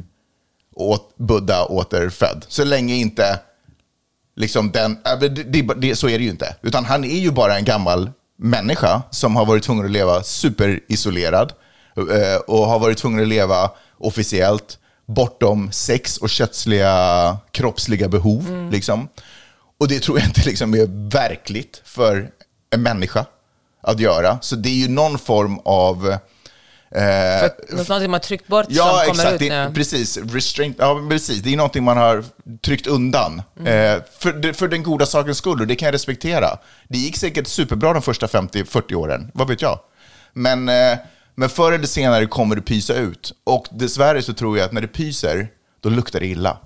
åt 0.75 1.17
Buddha 1.17 1.65
återfödd. 1.65 2.45
Så 2.49 2.65
länge 2.65 2.95
inte 2.95 3.39
liksom 4.37 4.71
den, 4.71 4.99
äh, 5.07 5.19
det, 5.21 5.29
det, 5.29 5.63
det, 5.77 5.97
så 5.97 6.09
är 6.09 6.19
det 6.19 6.25
ju 6.25 6.31
inte. 6.31 6.57
Utan 6.63 6.85
han 6.85 7.05
är 7.05 7.19
ju 7.19 7.31
bara 7.31 7.57
en 7.59 7.65
gammal 7.65 8.11
människa 8.39 9.03
som 9.11 9.37
har 9.37 9.47
varit 9.47 9.63
tvungen 9.63 9.85
att 9.85 9.91
leva 9.91 10.23
superisolerad 10.23 11.53
eh, 11.97 12.37
och 12.47 12.67
har 12.67 12.79
varit 12.79 12.99
tvungen 12.99 13.23
att 13.23 13.29
leva 13.29 13.71
officiellt 13.99 14.79
bortom 15.07 15.73
sex 15.73 16.17
och 16.17 16.31
kötsliga 16.31 17.37
kroppsliga 17.51 18.09
behov. 18.09 18.69
Liksom. 18.73 19.09
Och 19.81 19.89
det 19.89 20.01
tror 20.01 20.19
jag 20.19 20.29
inte 20.29 20.43
liksom 20.45 20.75
är 20.75 21.11
verkligt 21.11 21.83
för 21.85 22.31
en 22.71 22.83
människa 22.83 23.27
att 23.83 24.01
göra. 24.01 24.39
Så 24.41 24.57
det 24.57 24.69
är 24.69 24.75
ju 24.75 24.89
någon 24.89 25.19
form 25.19 25.59
av... 25.65 26.09
Eh, 26.91 27.01
För 27.85 28.01
något 28.01 28.11
man 28.11 28.21
tryckt 28.21 28.47
bort 28.47 28.67
Ja, 28.69 28.85
som 29.05 29.15
kommer 29.15 29.25
exakt. 29.25 29.43
ut 29.43 29.49
nu. 29.51 29.71
precis. 29.75 30.17
Restraint, 30.17 30.77
ja, 30.79 31.07
precis. 31.11 31.43
Det 31.43 31.53
är 31.53 31.57
någonting 31.57 31.85
man 31.85 31.97
har 31.97 32.25
tryckt 32.63 32.87
undan. 32.87 33.43
Eh, 33.59 33.99
för, 34.19 34.53
för 34.53 34.69
den 34.69 34.83
goda 34.83 35.07
sakens 35.07 35.39
skull, 35.39 35.61
och 35.61 35.67
det 35.67 35.77
kan 35.77 35.87
jag 35.87 35.93
respektera. 35.95 36.59
Det 36.89 36.99
gick 36.99 37.17
säkert 37.17 37.47
superbra 37.47 37.93
de 37.93 38.03
första 38.03 38.27
50-40 38.27 38.95
åren, 38.95 39.31
vad 39.35 39.49
vet 39.49 39.63
jag. 39.63 39.79
Men, 40.33 40.69
eh, 40.69 40.99
men 41.35 41.49
förr 41.49 41.73
eller 41.73 41.87
senare 41.87 42.27
kommer 42.27 42.57
det 42.57 42.63
pysa 42.63 42.95
ut. 42.95 43.33
Och 43.45 43.67
dessvärre 43.71 44.23
så 44.23 44.33
tror 44.33 44.59
jag 44.59 44.65
att 44.65 44.73
när 44.73 44.81
det 44.81 44.89
pyser, 44.89 45.49
då 45.81 45.89
luktar 45.89 46.21
det 46.21 46.27
illa. 46.27 46.59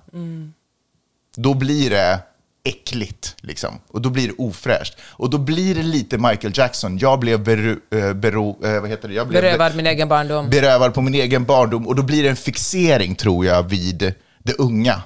Då 1.36 1.54
blir 1.54 1.90
det 1.90 2.18
äckligt, 2.64 3.36
liksom. 3.40 3.78
Och 3.88 4.00
då 4.02 4.10
blir 4.10 4.28
det 4.28 4.34
ofräscht. 4.38 4.96
Och 5.02 5.30
då 5.30 5.38
blir 5.38 5.74
det 5.74 5.82
lite 5.82 6.18
Michael 6.18 6.52
Jackson. 6.56 6.98
Jag 6.98 7.18
blev 7.20 7.44
beru, 7.44 7.80
eh, 7.94 8.12
bero, 8.12 8.64
eh, 8.66 8.80
vad 8.80 8.90
heter 8.90 9.08
det? 9.08 9.14
Jag 9.14 9.28
blev 9.28 9.42
Berövad 9.42 9.76
min 9.76 9.86
egen 9.86 10.08
barndom. 10.08 10.50
berövad 10.50 10.94
på 10.94 11.00
min 11.00 11.14
egen 11.14 11.44
barndom 11.44 11.86
och 11.86 11.94
då 11.96 12.02
blir 12.02 12.22
det 12.22 12.28
en 12.28 12.36
fixering, 12.36 13.14
tror 13.14 13.46
jag, 13.46 13.62
vid 13.62 14.14
det 14.42 14.52
unga. 14.58 15.02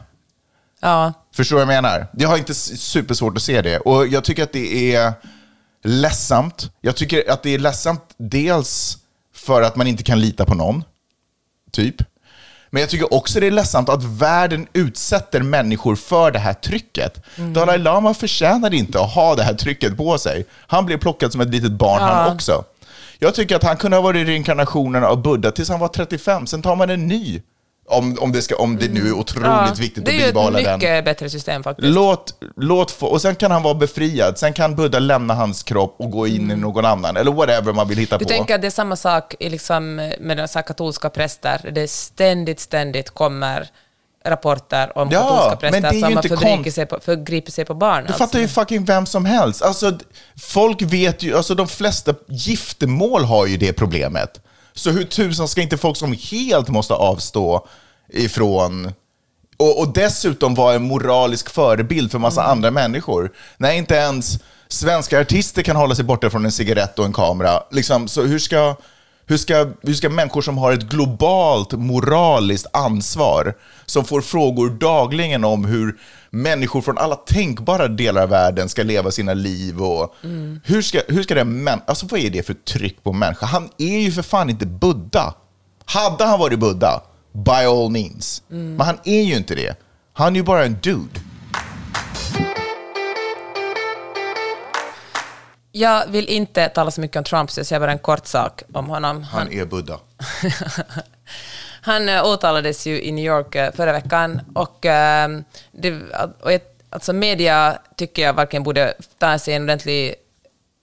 Ja. 0.80 1.12
Förstår 1.34 1.56
du 1.56 1.64
vad 1.64 1.74
jag 1.74 1.82
menar? 1.82 2.06
Jag 2.12 2.28
har 2.28 2.38
inte 2.38 2.54
supersvårt 2.54 3.36
att 3.36 3.42
se 3.42 3.62
det. 3.62 3.78
Och 3.78 4.06
jag 4.06 4.24
tycker 4.24 4.42
att 4.42 4.52
det 4.52 4.94
är 4.94 5.12
ledsamt. 5.84 6.70
Jag 6.80 6.96
tycker 6.96 7.30
att 7.30 7.42
det 7.42 7.50
är 7.54 7.58
ledsamt 7.58 8.14
dels 8.16 8.98
för 9.34 9.62
att 9.62 9.76
man 9.76 9.86
inte 9.86 10.02
kan 10.02 10.20
lita 10.20 10.44
på 10.44 10.54
någon, 10.54 10.84
typ. 11.72 11.94
Men 12.74 12.80
jag 12.80 12.90
tycker 12.90 13.14
också 13.14 13.40
det 13.40 13.46
är 13.46 13.50
ledsamt 13.50 13.88
att 13.88 14.04
världen 14.04 14.66
utsätter 14.72 15.42
människor 15.42 15.96
för 15.96 16.30
det 16.30 16.38
här 16.38 16.54
trycket. 16.54 17.22
Dalai 17.36 17.78
Lama 17.78 18.14
förtjänar 18.14 18.74
inte 18.74 19.00
att 19.00 19.14
ha 19.14 19.34
det 19.34 19.42
här 19.42 19.54
trycket 19.54 19.96
på 19.96 20.18
sig. 20.18 20.46
Han 20.66 20.86
blev 20.86 20.98
plockad 20.98 21.32
som 21.32 21.40
ett 21.40 21.48
litet 21.48 21.72
barn 21.72 21.98
Ja. 22.00 22.06
han 22.06 22.34
också. 22.34 22.64
Jag 23.18 23.34
tycker 23.34 23.56
att 23.56 23.62
han 23.62 23.76
kunde 23.76 23.96
ha 23.96 24.02
varit 24.02 24.26
reinkarnationen 24.28 25.04
av 25.04 25.22
Buddha 25.22 25.50
tills 25.50 25.68
han 25.68 25.80
var 25.80 25.88
35, 25.88 26.46
sen 26.46 26.62
tar 26.62 26.76
man 26.76 26.90
en 26.90 27.06
ny. 27.08 27.42
Om, 27.86 28.16
om, 28.20 28.32
det, 28.32 28.42
ska, 28.42 28.56
om 28.56 28.76
det 28.76 28.88
nu 28.88 29.08
är 29.08 29.12
otroligt 29.12 29.46
ja. 29.48 29.74
viktigt 29.78 30.04
Det 30.04 30.10
att 30.10 30.14
är 30.16 30.20
ju 30.20 30.26
bibehålla 30.26 30.58
ett 30.58 30.64
den. 30.64 30.78
mycket 30.78 31.04
bättre 31.04 31.30
system 31.30 31.62
faktiskt. 31.62 31.88
Låt, 31.88 32.34
låt 32.56 32.90
få, 32.90 33.06
och 33.06 33.22
sen 33.22 33.34
kan 33.34 33.50
han 33.50 33.62
vara 33.62 33.74
befriad. 33.74 34.38
Sen 34.38 34.52
kan 34.52 34.74
Buddha 34.76 34.98
lämna 34.98 35.34
hans 35.34 35.62
kropp 35.62 35.94
och 35.98 36.10
gå 36.10 36.26
in 36.26 36.50
i 36.50 36.56
någon 36.56 36.84
annan. 36.84 37.16
Eller 37.16 37.32
whatever 37.32 37.72
man 37.72 37.88
vill 37.88 37.98
hitta 37.98 38.18
Du 38.18 38.24
på. 38.24 38.28
tänker 38.28 38.54
att 38.54 38.60
det 38.60 38.66
är 38.68 38.70
samma 38.70 38.96
sak 38.96 39.34
liksom 39.40 39.96
med 40.20 40.36
de 40.36 40.48
så 40.48 40.62
katolska 40.62 41.10
präster. 41.10 41.70
Det 41.72 41.90
ständigt, 41.90 42.60
ständigt 42.60 43.10
kommer 43.10 43.68
rapporter 44.26 44.98
om 44.98 45.08
Ja, 45.12 45.20
katolska 45.20 45.48
det 45.60 45.66
är 45.66 45.70
präster 45.80 46.00
som 46.00 46.02
har 46.16 46.22
konst- 46.62 46.74
sig, 46.74 46.86
på, 46.86 46.98
förgriper 47.02 47.52
sig 47.52 47.64
på 47.64 47.74
barn. 47.74 48.04
Du 48.06 48.12
fattar 48.12 48.38
ju 48.38 48.48
fucking 48.48 48.84
vem 48.84 49.06
som 49.06 49.24
helst. 49.24 49.62
Alltså, 49.62 49.98
folk 50.42 50.82
vet 50.82 51.22
ju, 51.22 51.36
alltså 51.36 51.54
de 51.54 51.68
flesta 51.68 52.14
giftermål 52.28 53.24
har 53.24 53.46
ju 53.46 53.56
det 53.56 53.72
problemet. 53.72 54.40
Så 54.76 54.90
hur 54.90 55.04
tusan 55.04 55.48
ska 55.48 55.62
inte 55.62 55.76
folk 55.76 55.96
som 55.96 56.16
helt 56.30 56.68
måste 56.68 56.94
avstå 56.94 57.66
ifrån 58.08 58.92
och, 59.56 59.78
och 59.78 59.92
dessutom 59.92 60.54
vara 60.54 60.74
en 60.74 60.82
moralisk 60.82 61.50
förebild 61.50 62.10
för 62.10 62.18
massa 62.18 62.42
andra 62.42 62.70
människor. 62.70 63.32
När 63.56 63.72
inte 63.72 63.94
ens 63.94 64.38
svenska 64.68 65.20
artister 65.20 65.62
kan 65.62 65.76
hålla 65.76 65.94
sig 65.94 66.04
borta 66.04 66.30
från 66.30 66.44
en 66.44 66.52
cigarett 66.52 66.98
och 66.98 67.04
en 67.04 67.12
kamera. 67.12 67.62
Liksom, 67.70 68.08
så 68.08 68.22
hur 68.22 68.38
ska, 68.38 68.76
hur, 69.26 69.36
ska, 69.36 69.66
hur 69.82 69.94
ska 69.94 70.08
människor 70.08 70.42
som 70.42 70.58
har 70.58 70.72
ett 70.72 70.82
globalt 70.82 71.72
moraliskt 71.72 72.66
ansvar, 72.72 73.54
som 73.86 74.04
får 74.04 74.20
frågor 74.20 74.70
dagligen 74.70 75.44
om 75.44 75.64
hur 75.64 75.98
människor 76.30 76.80
från 76.80 76.98
alla 76.98 77.16
tänkbara 77.16 77.88
delar 77.88 78.22
av 78.22 78.28
världen 78.28 78.68
ska 78.68 78.82
leva 78.82 79.10
sina 79.10 79.34
liv 79.34 79.82
och 79.82 80.14
hur 80.64 80.82
ska, 80.82 81.00
hur 81.08 81.22
ska 81.22 81.34
det 81.34 81.44
män, 81.44 81.80
alltså 81.86 82.06
vad 82.10 82.20
är 82.20 82.30
det 82.30 82.46
för 82.46 82.54
tryck 82.54 83.02
på 83.02 83.12
människor? 83.12 83.46
Han 83.46 83.68
är 83.78 83.98
ju 83.98 84.12
för 84.12 84.22
fan 84.22 84.50
inte 84.50 84.66
Buddha. 84.66 85.34
Hade 85.84 86.24
han 86.24 86.38
varit 86.40 86.58
Buddha, 86.58 87.02
by 87.32 87.50
all 87.50 87.90
means. 87.90 88.42
Men 88.48 88.80
han 88.80 88.98
är 89.04 89.22
ju 89.22 89.36
inte 89.36 89.54
det. 89.54 89.76
Han 90.12 90.32
är 90.32 90.36
ju 90.36 90.42
bara 90.42 90.64
en 90.64 90.76
dude. 90.82 91.20
Jag 95.76 96.06
vill 96.06 96.28
inte 96.28 96.68
tala 96.68 96.90
så 96.90 97.00
mycket 97.00 97.16
om 97.16 97.24
Trump, 97.24 97.50
så 97.50 97.60
jag 97.60 97.66
säger 97.66 97.80
bara 97.80 97.92
en 97.92 97.98
kort 97.98 98.26
sak 98.26 98.62
om 98.72 98.86
honom. 98.86 99.22
Han 99.22 99.52
är 99.52 99.64
Buddha. 99.64 99.98
Han 101.80 102.08
eh, 102.08 102.26
åtalades 102.26 102.86
ju 102.86 103.02
i 103.02 103.12
New 103.12 103.24
York 103.24 103.54
eh, 103.54 103.72
förra 103.72 103.92
veckan 103.92 104.40
och, 104.54 104.86
eh, 104.86 105.28
det, 105.72 106.02
och 106.40 106.52
ett, 106.52 106.82
alltså 106.90 107.12
media 107.12 107.78
tycker 107.96 108.22
jag 108.22 108.32
varken 108.32 108.62
borde 108.62 108.94
ta 109.18 109.38
sig 109.38 109.54
en 109.54 109.62
ordentlig 109.62 110.14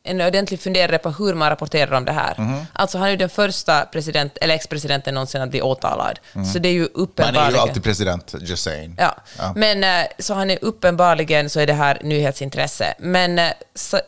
en 0.04 0.22
ordentlig 0.22 0.60
funderare 0.60 0.98
på 0.98 1.10
hur 1.10 1.34
man 1.34 1.50
rapporterar 1.50 1.92
om 1.98 2.06
det 2.06 2.12
här. 2.12 2.36
Mhm. 2.38 2.66
Alltså 2.74 2.98
han 2.98 3.08
är 3.08 3.12
ju 3.12 3.18
den 3.18 3.30
första 3.30 3.86
president, 3.86 4.38
eller 4.42 4.56
ex-presidenten 4.56 5.14
någonsin 5.14 5.42
att 5.42 5.50
bli 5.50 5.62
åtalad. 5.62 6.20
Så 6.54 6.60
det 6.60 6.70
är 6.70 6.74
ju 6.74 6.80
Man 6.80 6.90
uppenbarligen... 6.94 7.46
är 7.46 7.52
ju 7.52 7.58
alltid 7.58 7.84
president, 7.84 8.36
just 8.40 8.64
saying. 8.64 8.96
Ja. 8.98 9.16
Men 9.56 9.84
eh, 9.84 10.08
så 10.20 10.34
han 10.34 10.50
är 10.52 10.58
uppenbarligen 10.62 11.50
så 11.50 11.60
är 11.60 11.68
det 11.68 11.74
här 11.74 11.98
nyhetsintresse. 12.04 12.94
Men 13.00 13.40
eh, 13.40 13.52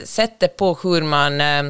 sättet 0.03 0.57
på 0.57 0.77
hur 0.83 1.01
man 1.01 1.41
eh, 1.41 1.63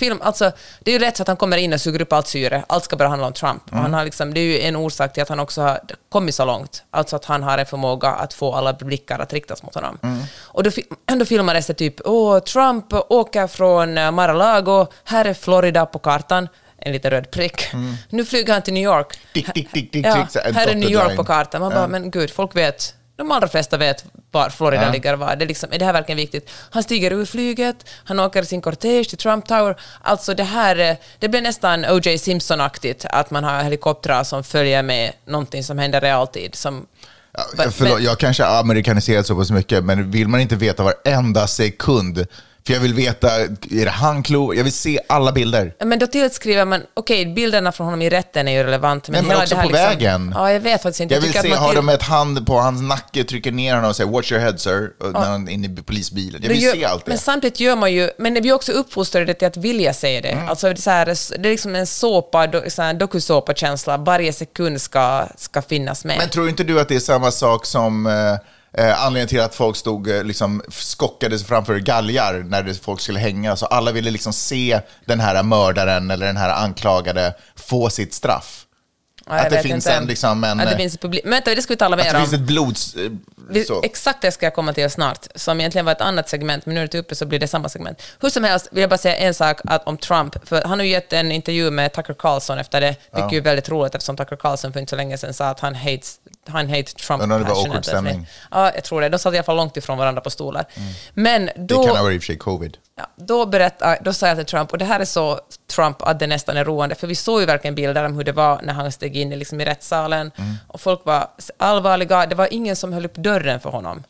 film, 0.00 0.18
alltså 0.22 0.52
det 0.80 0.90
är 0.90 0.98
ju 0.98 1.04
rätt 1.04 1.16
så 1.16 1.22
att 1.22 1.28
han 1.28 1.36
kommer 1.36 1.56
in 1.56 1.72
och 1.72 1.80
suger 1.80 2.02
upp 2.02 2.12
allt 2.12 2.26
syre. 2.26 2.64
Allt 2.66 2.84
ska 2.84 2.96
bara 2.96 3.08
handla 3.08 3.26
om 3.26 3.32
Trump. 3.32 3.62
Och 3.70 3.78
han 3.78 3.94
har 3.94 4.04
liksom, 4.04 4.34
det 4.34 4.40
är 4.40 4.44
ju 4.44 4.60
en 4.60 4.76
orsak 4.76 5.12
till 5.12 5.22
att 5.22 5.28
han 5.28 5.40
också 5.40 5.60
har 5.62 5.80
kommit 6.08 6.34
så 6.34 6.44
långt. 6.44 6.82
Alltså 6.90 7.16
att 7.16 7.24
han 7.24 7.42
har 7.42 7.58
en 7.58 7.66
förmåga 7.66 8.08
att 8.08 8.34
få 8.34 8.54
alla 8.54 8.72
blickar 8.72 9.18
att 9.18 9.32
riktas 9.32 9.62
mot 9.62 9.74
honom. 9.74 9.98
Och 10.38 10.62
då, 10.62 10.70
då 11.06 11.24
filmades 11.24 11.66
det 11.66 11.74
typ, 11.74 11.94
åh, 12.04 12.38
Trump 12.38 12.86
åker 12.92 13.46
från 13.46 13.98
eh, 13.98 14.10
Mar-a-Lago, 14.10 14.86
här 15.04 15.24
är 15.24 15.34
Florida 15.34 15.86
på 15.86 15.98
kartan. 15.98 16.48
En 16.82 16.92
liten 16.92 17.10
röd 17.10 17.30
prick. 17.30 17.62
Nu 18.08 18.24
flyger 18.24 18.52
han 18.52 18.62
till 18.62 18.74
New 18.74 18.84
York. 18.84 19.18
Tick, 19.34 19.52
tick, 19.54 19.72
tick, 19.92 20.06
Ja, 20.06 20.26
här 20.54 20.66
är 20.66 20.74
New 20.74 20.90
York 20.90 21.16
på 21.16 21.24
kartan. 21.24 21.60
Man 21.60 21.72
bara, 21.72 21.88
men 21.88 22.10
gud, 22.10 22.30
folk 22.30 22.56
vet, 22.56 22.94
de 23.20 23.30
allra 23.32 23.48
flesta 23.48 23.76
vet 23.76 24.04
var 24.30 24.50
Florida 24.50 24.82
Ja. 24.84 24.92
ligger 24.92 25.14
var. 25.16 25.36
Det 25.36 25.44
är, 25.44 25.48
liksom, 25.48 25.72
är 25.72 25.78
det 25.78 25.84
här 25.84 25.92
verkligen 25.92 26.16
viktigt? 26.16 26.50
Han 26.70 26.82
stiger 26.82 27.10
ur 27.12 27.24
flyget, 27.24 27.76
han 28.04 28.20
åker 28.20 28.42
sin 28.42 28.60
kortege 28.60 29.04
till 29.08 29.18
Trump 29.18 29.46
Tower. 29.48 29.76
Alltså 30.00 30.34
det 30.34 30.42
här, 30.44 30.76
eh, 30.78 30.96
det 31.18 31.28
blir 31.28 31.40
nästan 31.42 31.84
O.J. 31.84 32.18
Simpson-aktigt, 32.18 33.06
att 33.10 33.30
man 33.30 33.44
har 33.44 33.62
helikoptrar 33.62 34.24
som 34.24 34.44
följer 34.44 34.82
med 34.82 35.12
någonting 35.26 35.64
som 35.64 35.78
händer 35.78 36.00
realtid. 36.00 36.54
Som, 36.54 36.86
Ja, 37.32 37.42
förlåt, 37.70 37.94
men- 37.94 38.04
jag 38.04 38.18
kanske 38.18 38.42
har 38.44 38.60
amerikaniserat 38.60 39.26
så 39.26 39.36
pass 39.36 39.50
mycket, 39.50 39.84
men 39.84 40.10
vill 40.10 40.28
man 40.28 40.40
inte 40.40 40.56
veta 40.56 40.82
varenda 40.82 41.46
sekund? 41.46 42.26
För 42.66 42.72
jag 42.72 42.80
vill 42.80 42.94
veta, 42.94 43.30
är 43.40 43.84
det 43.84 43.90
han 43.90 44.22
klok? 44.22 44.54
Jag 44.56 44.64
vill 44.64 44.72
se 44.72 45.00
alla 45.08 45.32
bilder. 45.32 45.74
Men 45.84 45.98
då 45.98 46.06
tillskriver 46.06 46.64
man, 46.64 46.82
okej, 46.94 47.26
bilderna 47.26 47.72
från 47.72 47.84
honom 47.84 48.02
i 48.02 48.10
rätten 48.10 48.48
är 48.48 48.52
ju 48.52 48.62
relevant, 48.62 49.08
men, 49.08 49.24
Nej, 49.24 49.28
men 49.34 49.42
också 49.42 49.54
på 49.56 49.62
liksom, 49.62 49.72
vägen. 49.72 50.32
Ja, 50.36 50.52
jag 50.52 50.60
vet 50.60 50.82
faktiskt 50.82 51.00
inte. 51.00 51.14
Jag 51.14 51.20
vill 51.20 51.32
tycker 51.32 51.48
se, 51.48 51.54
har 51.54 51.74
de 51.74 51.88
ett 51.88 52.02
hand 52.02 52.46
på 52.46 52.58
hans 52.58 52.82
nacke, 52.82 53.24
trycker 53.24 53.52
ner 53.52 53.74
honom 53.74 53.90
och 53.90 53.96
säger 53.96 54.10
“Watch 54.10 54.32
your 54.32 54.42
head 54.42 54.58
sir” 54.58 54.90
och 55.00 55.12
när 55.12 55.20
han 55.20 55.48
är 55.48 55.52
inne 55.52 55.66
i 55.66 55.82
polisbilen. 55.82 56.42
Jag 56.42 56.48
vill 56.48 56.62
gör- 56.62 56.72
se 56.72 56.84
allt 56.84 57.04
det. 57.04 57.08
Men 57.10 57.18
samtidigt 57.18 57.60
gör 57.60 57.76
man 57.76 57.92
ju, 57.92 58.10
men 58.18 58.34
vi 58.34 58.48
är 58.48 58.52
också 58.52 58.72
uppfostrade 58.72 59.34
till 59.34 59.48
att 59.48 59.56
vilja 59.56 59.94
se 59.94 60.20
det. 60.20 60.28
Mm. 60.28 60.48
Alltså 60.48 60.66
det, 60.66 60.72
är 60.72 60.76
så 60.76 60.90
här, 60.90 61.06
det 61.38 61.48
är 61.48 61.52
liksom 61.52 61.74
en 61.74 61.86
såpa, 61.86 62.48
så 62.68 62.82
här 62.82 62.94
dokusåpa-känsla, 62.94 63.96
varje 63.96 64.32
sekund 64.32 64.80
ska, 64.80 65.26
ska 65.36 65.62
finnas 65.62 66.04
med. 66.04 66.18
Men 66.18 66.28
tror 66.28 66.48
inte 66.48 66.64
du 66.64 66.80
att 66.80 66.88
det 66.88 66.94
är 66.94 67.00
samma 67.00 67.30
sak 67.30 67.66
som 67.66 68.06
eh, 68.06 68.12
Eh, 68.72 69.02
anledningen 69.04 69.28
till 69.28 69.40
att 69.40 69.54
folk 69.54 69.76
stod 69.76 70.10
eh, 70.10 70.24
liksom 70.24 70.62
skockades 70.68 71.46
framför 71.46 71.78
galgar 71.78 72.42
när 72.46 72.62
det, 72.62 72.74
folk 72.74 73.00
skulle 73.00 73.18
hänga. 73.18 73.56
Så 73.56 73.66
alla 73.66 73.92
ville 73.92 74.10
liksom 74.10 74.32
se 74.32 74.80
den 75.04 75.20
här 75.20 75.42
mördaren 75.42 76.10
eller 76.10 76.26
den 76.26 76.36
här 76.36 76.64
anklagade 76.64 77.34
få 77.56 77.90
sitt 77.90 78.14
straff. 78.14 78.66
Ja, 79.26 79.38
att 79.38 79.50
det 79.50 79.62
finns 79.62 79.86
inte. 79.86 79.96
en, 79.96 80.06
liksom 80.06 80.44
en... 80.44 80.60
Att 80.60 80.66
det 80.66 80.72
eh, 80.72 80.78
finns 80.78 80.98
publik... 80.98 81.24
Men 81.24 81.30
vänta, 81.30 81.54
det 81.54 81.62
ska 81.62 81.72
vi 81.72 81.76
tala 81.76 81.96
att 81.96 82.04
mer 82.04 82.12
det 82.12 82.18
om. 82.18 82.24
finns 82.24 82.34
ett 82.34 82.46
blods... 82.46 82.94
eh, 82.94 83.62
Så. 83.66 83.82
Exakt 83.82 84.22
det 84.22 84.32
ska 84.32 84.46
jag 84.46 84.54
komma 84.54 84.72
till 84.72 84.90
snart, 84.90 85.26
som 85.34 85.60
egentligen 85.60 85.84
var 85.84 85.92
ett 85.92 86.00
annat 86.00 86.28
segment, 86.28 86.66
men 86.66 86.74
nu 86.74 86.82
är 86.82 86.86
det 86.86 86.98
uppe 86.98 87.14
så 87.14 87.26
blir 87.26 87.38
det 87.38 87.48
samma 87.48 87.68
segment. 87.68 88.02
Hur 88.20 88.30
som 88.30 88.44
helst 88.44 88.68
vill 88.70 88.80
jag 88.80 88.90
bara 88.90 88.98
säga 88.98 89.16
en 89.16 89.34
sak 89.34 89.60
att, 89.64 89.86
om 89.86 89.96
Trump, 89.98 90.48
för 90.48 90.62
han 90.62 90.78
har 90.78 90.84
ju 90.84 90.90
gett 90.90 91.12
en 91.12 91.32
intervju 91.32 91.70
med 91.70 91.92
Tucker 91.92 92.14
Carlson 92.14 92.58
efter 92.58 92.80
det, 92.80 92.96
vilket 93.14 93.32
ju 93.32 93.38
är 93.38 93.42
väldigt 93.42 93.68
roligt 93.68 93.94
eftersom 93.94 94.16
Tucker 94.16 94.36
Carlson 94.36 94.72
för 94.72 94.80
inte 94.80 94.90
så 94.90 94.96
länge 94.96 95.18
sedan 95.18 95.34
sa 95.34 95.46
att 95.46 95.60
han 95.60 95.74
hates, 95.74 96.16
han 96.50 96.68
hates 96.68 96.94
Trump 96.94 97.22
om 97.22 97.28
det 97.28 97.38
var 97.38 97.50
awkward 97.50 97.84
stämning. 97.84 98.26
Ja, 98.50 98.72
jag 98.74 98.84
tror 98.84 99.00
det. 99.00 99.08
De 99.08 99.18
satt 99.18 99.34
i 99.34 99.36
alla 99.36 99.44
fall 99.44 99.56
långt 99.56 99.76
ifrån 99.76 99.98
varandra 99.98 100.20
på 100.20 100.30
stolar. 100.30 100.64
Men 101.14 101.46
Det 101.46 101.52
då... 101.56 101.84
kan 101.84 101.96
ha 101.96 102.02
varit 102.02 102.14
i 102.14 102.18
och 102.18 102.22
för 102.22 102.26
sig 102.26 102.38
covid. 102.38 102.76
Ja, 102.96 103.06
då, 103.16 103.46
berättar, 103.46 103.98
då 104.00 104.12
sa 104.12 104.28
jag 104.28 104.36
till 104.36 104.46
Trump, 104.46 104.72
och 104.72 104.78
det 104.78 104.84
här 104.84 105.00
är 105.00 105.04
så 105.04 105.40
Trump 105.66 106.02
att 106.02 106.18
det 106.18 106.26
nästan 106.26 106.56
är 106.56 106.64
roande, 106.64 106.94
för 106.94 107.06
vi 107.06 107.14
såg 107.14 107.40
ju 107.40 107.46
verkligen 107.46 107.74
bilder 107.74 108.04
om 108.04 108.16
hur 108.16 108.24
det 108.24 108.32
var 108.32 108.60
när 108.62 108.72
han 108.72 108.92
steg 108.92 109.16
in 109.16 109.32
i, 109.32 109.36
liksom, 109.36 109.60
i 109.60 109.64
rättssalen, 109.64 110.30
och 110.66 110.80
folk 110.80 111.04
var 111.04 111.28
allvarliga, 111.56 112.26
det 112.26 112.34
var 112.34 112.48
ingen 112.50 112.76
som 112.76 112.92
höll 112.92 113.04
upp 113.04 113.14
dörren 113.14 113.60
för 113.60 113.70
honom. 113.70 114.02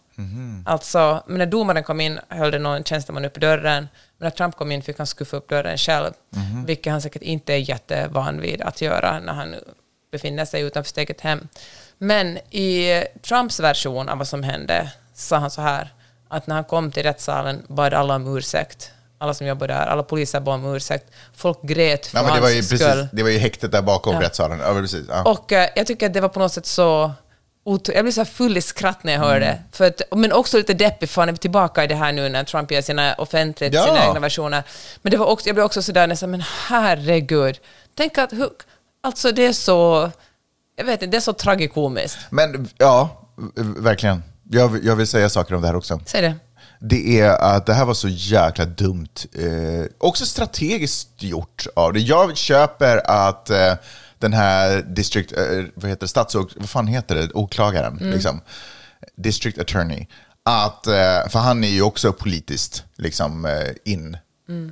Alltså, 0.66 1.22
men 1.26 1.38
när 1.38 1.46
domaren 1.46 1.84
kom 1.84 2.00
in 2.00 2.20
höll 2.28 2.50
det 2.50 2.58
någon 2.58 2.84
tjänsteman 2.84 3.24
upp 3.24 3.34
dörren, 3.34 3.88
men 4.18 4.26
när 4.26 4.30
Trump 4.30 4.56
kom 4.56 4.72
in 4.72 4.82
fick 4.82 4.98
han 4.98 5.06
skuffa 5.06 5.36
upp 5.36 5.48
dörren 5.48 5.78
själv, 5.78 6.12
vilket 6.66 6.92
han 6.92 7.02
säkert 7.02 7.22
inte 7.22 7.52
är 7.52 7.56
jättevan 7.56 8.40
vid 8.40 8.62
att 8.62 8.80
göra 8.80 9.20
när 9.20 9.32
han 9.32 9.54
befinner 10.12 10.44
sig 10.44 10.62
utanför 10.62 10.88
sitt 10.88 10.98
eget 10.98 11.20
hem. 11.20 11.48
Men 12.02 12.38
i 12.50 13.04
Trumps 13.28 13.60
version 13.60 14.08
av 14.08 14.18
vad 14.18 14.28
som 14.28 14.42
hände 14.42 14.90
sa 15.14 15.36
han 15.36 15.50
så 15.50 15.60
här, 15.62 15.92
att 16.28 16.46
när 16.46 16.54
han 16.54 16.64
kom 16.64 16.92
till 16.92 17.02
rättssalen 17.02 17.62
bad 17.68 17.94
alla 17.94 18.14
om 18.14 18.36
ursäkt. 18.36 18.90
Alla 19.18 19.34
som 19.34 19.46
jobbar 19.46 19.68
där, 19.68 19.86
alla 19.86 20.02
poliser 20.02 20.40
bad 20.40 20.54
om 20.54 20.74
ursäkt. 20.74 21.04
Folk 21.36 21.58
grät 21.62 22.06
för 22.06 22.18
Ja, 22.18 22.24
men 22.24 22.34
det, 22.34 22.40
var 22.40 22.48
ju 22.48 22.54
hans 22.54 22.70
precis, 22.70 22.86
skull. 22.88 23.08
det 23.12 23.22
var 23.22 23.30
ju 23.30 23.38
häktet 23.38 23.72
där 23.72 23.82
bakom 23.82 24.14
Ja. 24.14 24.20
rättssalen. 24.20 24.60
Ja, 24.60 24.74
precis. 24.74 25.06
Ja. 25.08 25.22
Och 25.22 25.52
eh, 25.52 25.68
jag 25.76 25.86
tycker 25.86 26.06
att 26.06 26.12
det 26.14 26.20
var 26.20 26.28
på 26.28 26.38
något 26.40 26.52
sätt 26.52 26.66
så... 26.66 27.12
Jag 27.64 28.04
blev 28.04 28.12
så 28.12 28.24
full 28.24 28.56
i 28.56 28.60
skratt 28.62 29.04
när 29.04 29.12
jag 29.12 29.20
hörde 29.20 29.46
Mm. 29.46 29.48
det. 29.70 29.76
För 29.76 29.86
att, 29.86 30.02
men 30.16 30.32
också 30.32 30.56
lite 30.56 30.74
deppig, 30.74 31.08
för 31.10 31.22
han 31.22 31.28
är 31.28 31.32
tillbaka 31.36 31.84
i 31.84 31.86
det 31.86 31.94
här 31.94 32.12
nu 32.12 32.28
när 32.28 32.44
Trump 32.44 32.70
gör 32.70 32.82
sina 32.82 33.14
offentligt, 33.14 33.74
Ja. 33.74 33.84
sina 33.84 34.06
egna 34.06 34.20
versioner. 34.20 34.62
Men 35.02 35.10
det 35.10 35.16
var 35.16 35.26
också, 35.26 35.48
jag 35.48 35.54
blev 35.56 35.64
också 35.64 35.82
sådär 35.82 36.06
nästan, 36.06 36.30
men 36.30 36.42
herregud. 36.68 37.58
Tänk 37.94 38.18
att, 38.18 38.32
alltså 39.02 39.32
det 39.32 39.46
är 39.46 39.52
så... 39.52 40.10
Jag 40.80 40.84
vet 40.86 41.02
inte, 41.02 41.06
det 41.06 41.16
är 41.16 41.20
så 41.20 41.32
tragikomiskt. 41.32 42.18
Men 42.30 42.68
ja, 42.78 43.20
verkligen. 43.76 44.22
Jag, 44.50 44.68
vill- 44.68 44.86
jag 44.86 44.96
vill 44.96 45.06
säga 45.06 45.28
saker 45.28 45.54
om 45.54 45.60
det 45.60 45.66
här 45.68 45.76
också. 45.76 46.00
Säg 46.06 46.22
det. 46.22 46.34
Det 46.80 47.20
är 47.20 47.30
att 47.30 47.66
det 47.66 47.74
här 47.74 47.84
var 47.84 47.94
så 47.94 48.08
jäkla 48.08 48.64
dumt. 48.64 49.08
Eh, 49.32 49.86
också 49.98 50.26
strategiskt 50.26 51.08
gjort 51.22 51.66
av 51.76 51.92
det. 51.92 52.00
Jag 52.00 52.36
köper 52.36 53.10
att 53.10 53.50
eh, 53.50 53.74
den 54.18 54.32
här 54.32 54.82
district, 54.82 55.32
eh, 55.32 55.64
vad 55.74 55.90
heter 55.90 56.00
det, 56.00 56.08
statsåk, 56.08 56.50
vad 56.56 56.68
fan 56.70 56.86
heter 56.86 57.14
det, 57.14 57.30
åklagaren, 57.32 57.96
liksom, 57.96 58.40
district 59.16 59.58
attorney, 59.58 60.06
att, 60.44 60.86
eh, 60.86 61.28
för 61.28 61.38
han 61.38 61.64
är 61.64 61.68
ju 61.68 61.82
också 61.82 62.12
politiskt 62.12 62.84
liksom, 62.96 63.44
eh, 63.44 63.52
in, 63.92 64.16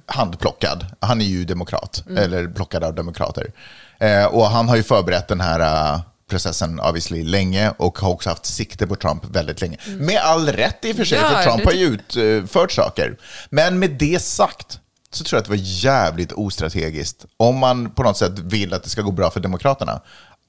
handplockad. 0.06 0.86
Han 1.00 1.20
är 1.20 1.24
ju 1.24 1.44
demokrat, 1.44 2.04
eller 2.18 2.48
plockad 2.48 2.84
av 2.84 2.94
demokrater. 2.94 3.52
Eh, 4.00 4.24
och 4.24 4.46
han 4.46 4.68
har 4.68 4.76
ju 4.76 4.82
förberett 4.82 5.28
den 5.28 5.40
här 5.40 5.60
eh, 5.94 6.00
processen 6.30 6.80
obviously 6.80 7.24
länge 7.24 7.72
och 7.76 7.98
har 7.98 8.10
också 8.10 8.28
haft 8.30 8.46
sikte 8.46 8.86
på 8.86 8.96
Trump 8.96 9.24
väldigt 9.24 9.60
länge. 9.60 9.76
Med 9.86 10.20
all 10.20 10.48
rätt 10.48 10.84
i 10.84 10.92
och 10.92 10.96
för 10.96 11.04
sig, 11.04 11.18
Ja, 11.18 11.28
för 11.28 11.42
Trump 11.42 11.58
det 11.58 11.64
har 11.64 11.72
ju 11.72 11.86
utfört 11.86 12.72
saker. 12.72 13.16
Men 13.50 13.78
med 13.78 13.90
det 13.90 14.22
sagt 14.22 14.80
så 15.10 15.24
tror 15.24 15.36
jag 15.36 15.40
att 15.40 15.44
det 15.44 15.50
var 15.50 15.62
jävligt 15.62 16.32
ostrategiskt, 16.32 17.24
om 17.36 17.58
man 17.58 17.90
på 17.90 18.02
något 18.02 18.16
sätt 18.16 18.38
vill 18.38 18.74
att 18.74 18.82
det 18.82 18.90
ska 18.90 19.02
gå 19.02 19.10
bra 19.10 19.30
för 19.30 19.40
Demokraterna, 19.40 20.00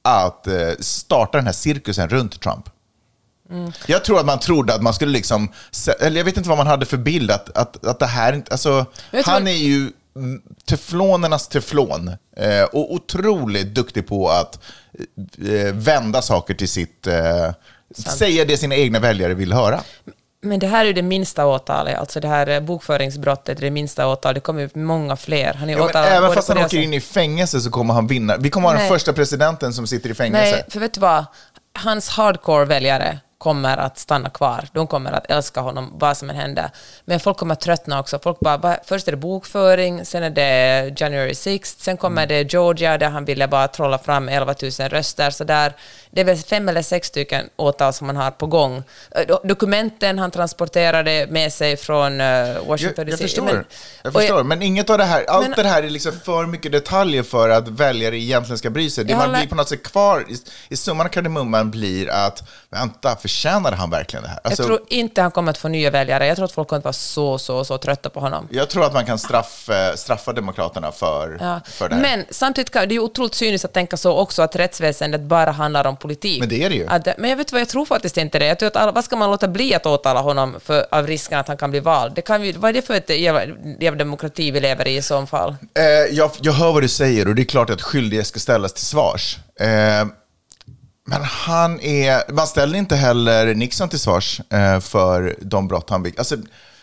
att 0.02 0.48
eh, 0.48 0.70
starta 0.80 1.38
den 1.38 1.46
här 1.46 1.54
cirkusen 1.54 2.10
runt 2.10 2.42
Trump. 2.42 2.70
Jag 3.86 4.04
tror 4.04 4.20
att 4.20 4.26
man 4.26 4.40
trodde 4.40 4.74
att 4.74 4.82
man 4.82 4.94
skulle 4.94 5.12
liksom, 5.12 5.52
eller 6.00 6.18
jag 6.18 6.26
vet 6.26 6.38
inte 6.38 6.50
vad 6.50 6.58
man 6.58 6.68
hade 6.68 6.86
för 6.86 6.98
bild, 6.98 7.32
att, 7.32 7.58
att, 7.58 7.86
att 7.86 8.00
det 8.00 8.06
här 8.06 8.34
inte, 8.34 8.52
alltså, 8.52 8.86
han 9.26 9.48
är 9.48 9.52
ju 9.52 9.76
mm, 9.76 9.94
teflonernas 10.66 11.48
teflon 11.48 12.08
eh, 12.38 12.64
och 12.64 12.94
otroligt 12.94 13.68
duktig 13.68 14.08
på 14.08 14.30
att 14.30 14.60
eh, 15.48 15.74
vända 15.74 16.22
saker 16.22 16.54
till 16.54 16.70
sitt, 16.70 17.08
eh, 17.08 17.52
säga 17.96 18.46
det 18.46 18.58
sina 18.58 18.76
egna 18.76 19.00
väljare 19.00 19.34
vill 19.34 19.54
höra. 19.54 19.82
Men 20.42 20.60
det 20.60 20.68
här 20.68 20.82
är 20.82 20.86
ju 20.86 20.94
det 20.94 21.02
minsta 21.02 21.46
åtalet, 21.46 21.98
alltså 21.98 22.20
det 22.20 22.28
här 22.28 22.48
eh, 22.48 22.60
bokföringsbrottet 22.60 23.58
är 23.58 23.62
det 23.62 23.72
minsta 23.72 24.08
åtalet. 24.08 24.36
Det 24.36 24.42
kommer 24.42 24.62
ju 24.62 24.70
många 24.74 25.16
fler. 25.16 25.54
Han 25.54 25.70
är 25.70 25.78
Ja, 25.78 25.86
åtalad 25.86 26.14
även 26.14 26.34
fast 26.34 26.48
han 26.48 26.58
åker 26.58 26.78
in 26.78 26.94
i 26.94 27.02
fängelse 27.02 27.62
så 27.62 27.70
kommer 27.70 27.94
han 27.94 28.08
vinna. 28.08 28.38
Vi 28.38 28.50
kommer 28.50 28.68
ha 28.70 28.76
den 28.76 28.88
första 28.90 29.14
presidenten 29.14 29.74
som 29.74 29.88
sitter 29.88 30.10
i 30.10 30.14
fängelse. 30.14 30.52
Nej, 30.52 30.66
för 30.70 30.80
vet 30.80 30.94
du 30.94 31.00
vad? 31.00 31.26
Hans 31.74 32.10
hardcore-väljare 32.10 33.20
kommer 33.40 33.78
att 33.78 33.98
stanna 33.98 34.30
kvar. 34.30 34.68
De 34.74 34.88
kommer 34.88 35.12
att 35.12 35.26
älska 35.32 35.62
honom 35.62 35.92
vad 35.94 36.18
som 36.18 36.30
än 36.30 36.36
händer. 36.36 36.70
Men 37.06 37.20
folk 37.20 37.38
kommer 37.38 37.54
att 37.54 37.60
tröttna 37.60 38.00
också. 38.00 38.20
Folk 38.24 38.40
bara, 38.40 38.58
va- 38.58 38.78
först 38.86 39.08
är 39.08 39.12
det 39.12 39.18
bokföring, 39.18 40.06
sen 40.06 40.24
är 40.24 40.30
det 40.30 40.94
January 41.02 41.36
6 41.36 41.76
sen 41.80 41.98
kommer 41.98 42.22
Mm. 42.24 42.28
det 42.46 42.54
Georgia 42.54 42.98
där 42.98 43.10
han 43.10 43.26
ville 43.26 43.48
bara 43.48 43.68
trolla 43.68 43.98
fram 43.98 44.30
11 44.30 44.56
000 44.62 44.72
röster. 44.90 45.30
Så 45.30 45.44
där, 45.44 45.74
det 46.12 46.22
är 46.22 46.26
väl 46.26 46.38
fem 46.38 46.70
eller 46.70 46.82
sex 46.82 47.08
stycken 47.08 47.50
åtal 47.56 47.94
som 47.94 48.08
han 48.08 48.16
har 48.16 48.32
på 48.32 48.48
gång. 48.48 48.84
Eh, 49.12 49.20
do- 49.22 49.48
Dokumenten 49.48 50.20
han 50.20 50.32
transporterade 50.32 51.28
med 51.30 51.54
sig 51.54 51.78
från 51.78 52.22
eh, 52.22 52.28
Jag, 52.28 52.64
Washington 52.66 53.08
jag 53.08 53.08
DC. 53.08 53.24
förstår, 53.24 53.44
Men- 53.44 53.66
jag 54.04 54.14
förstår. 54.14 54.44
men 54.44 54.62
inget 54.62 54.90
av 54.90 54.98
det 54.98 55.04
här, 55.04 55.26
allt 55.30 55.48
Men- 55.50 55.64
det 55.64 55.70
här 55.70 55.84
är 55.84 55.90
liksom 55.90 56.12
för 56.26 56.46
mycket 56.46 56.72
detaljer 56.72 57.24
för 57.24 57.50
att 57.50 57.68
väljare 57.68 58.18
egentligen 58.18 58.58
ska 58.58 58.70
bry 58.70 58.90
sig. 58.90 59.04
Det 59.06 59.12
Jag 59.12 59.18
man 59.18 59.32
blir 59.32 59.48
på 59.48 59.56
något 59.56 59.70
sätt 59.70 59.84
kvar, 59.84 60.26
i, 60.30 60.38
i 60.74 60.78
summan 60.78 61.06
av 61.06 61.10
kardemumman 61.10 61.72
blir 61.72 62.10
att, 62.10 62.44
vänta, 62.70 63.16
förtjänade 63.16 63.76
han 63.76 63.90
verkligen 63.90 64.24
det 64.24 64.30
här? 64.30 64.40
Alltså, 64.44 64.62
jag 64.64 64.68
tror 64.68 64.80
inte 64.88 65.22
han 65.22 65.32
kommer 65.32 65.52
att 65.52 65.58
få 65.58 65.68
nya 65.68 65.92
väljare. 65.92 66.28
Jag 66.28 66.36
tror 66.36 66.46
att 66.46 66.52
folk 66.52 66.68
kommer 66.68 66.78
att 66.80 66.84
vara 66.86 66.94
så, 66.94 67.38
så, 67.38 67.66
så 67.66 67.78
trötta 67.78 68.10
på 68.10 68.20
honom. 68.20 68.48
jag 68.52 68.70
tror 68.70 68.86
att 68.86 68.94
man 68.94 69.06
kan 69.06 69.20
straffa, 69.20 69.98
straffa 69.98 70.34
Demokraterna 70.34 70.92
för, 70.92 71.38
Ja. 71.40 71.60
för 71.66 71.90
det 71.90 71.96
här. 71.96 72.02
Men 72.02 72.26
samtidigt 72.30 72.74
kan 72.74 72.88
det 72.90 72.96
är 72.96 73.00
otroligt 73.00 73.36
cyniskt 73.36 73.66
att 73.66 73.74
tänka 73.74 73.98
så 73.98 74.18
också, 74.18 74.42
att 74.42 74.56
rättsväsendet 74.56 75.22
bara 75.22 75.52
handlar 75.52 75.88
om 75.88 75.96
politik. 76.00 76.40
Men 76.40 76.50
det 76.50 76.64
är 76.64 76.70
det 76.70 76.76
ju. 76.76 76.88
Att, 76.88 77.08
men 77.18 77.30
jag 77.30 77.38
vet 77.38 77.52
vad, 77.52 77.62
jag 77.62 77.70
tror 77.70 77.86
faktiskt 77.86 78.18
inte 78.18 78.40
det. 78.40 78.46
Jag 78.46 78.60
tror 78.60 78.68
att 78.68 78.76
alla, 78.76 78.92
vad 78.92 79.04
ska 79.04 79.16
man 79.16 79.32
låta 79.32 79.48
bli 79.48 79.74
att 79.74 79.86
åtala 79.86 80.22
honom 80.22 80.56
för, 80.66 80.86
av 80.92 81.08
risken 81.08 81.40
att 81.40 81.48
han 81.48 81.58
kan 81.58 81.72
bli 81.72 81.80
vald? 81.80 82.14
Det 82.16 82.22
kan 82.22 82.42
vi, 82.42 82.52
vad 82.52 82.70
är 82.70 82.74
det 82.74 82.82
för 82.82 82.94
ett 82.94 83.10
jävla, 83.10 83.46
jävla 83.80 83.98
demokrati 83.98 84.52
vi 84.52 84.60
lever 84.60 84.88
i 84.88 84.98
i 84.98 85.02
så 85.02 85.26
fall? 85.26 85.56
Eh, 85.74 86.16
jag, 86.16 86.32
jag 86.42 86.54
hör 86.54 86.74
vad 86.74 86.84
du 86.84 86.88
säger 86.88 87.28
och 87.28 87.36
det 87.36 87.42
är 87.42 87.46
klart 87.46 87.70
att 87.70 87.82
skyldiga 87.82 88.24
ska 88.24 88.40
ställas 88.40 88.74
till 88.74 88.86
svars. 88.86 89.38
Eh, 89.60 90.06
men 91.06 91.22
han 91.22 91.80
är, 91.80 92.32
man 92.32 92.48
ställer 92.48 92.78
inte 92.78 92.96
heller 92.96 93.54
Nixon 93.56 93.90
till 93.90 94.00
svars 94.00 94.42
eh, 94.50 94.80
för 94.80 95.36
de 95.42 95.68
brott 95.68 95.90
han 95.90 96.04
begick. 96.04 96.20
Alltså, 96.20 96.38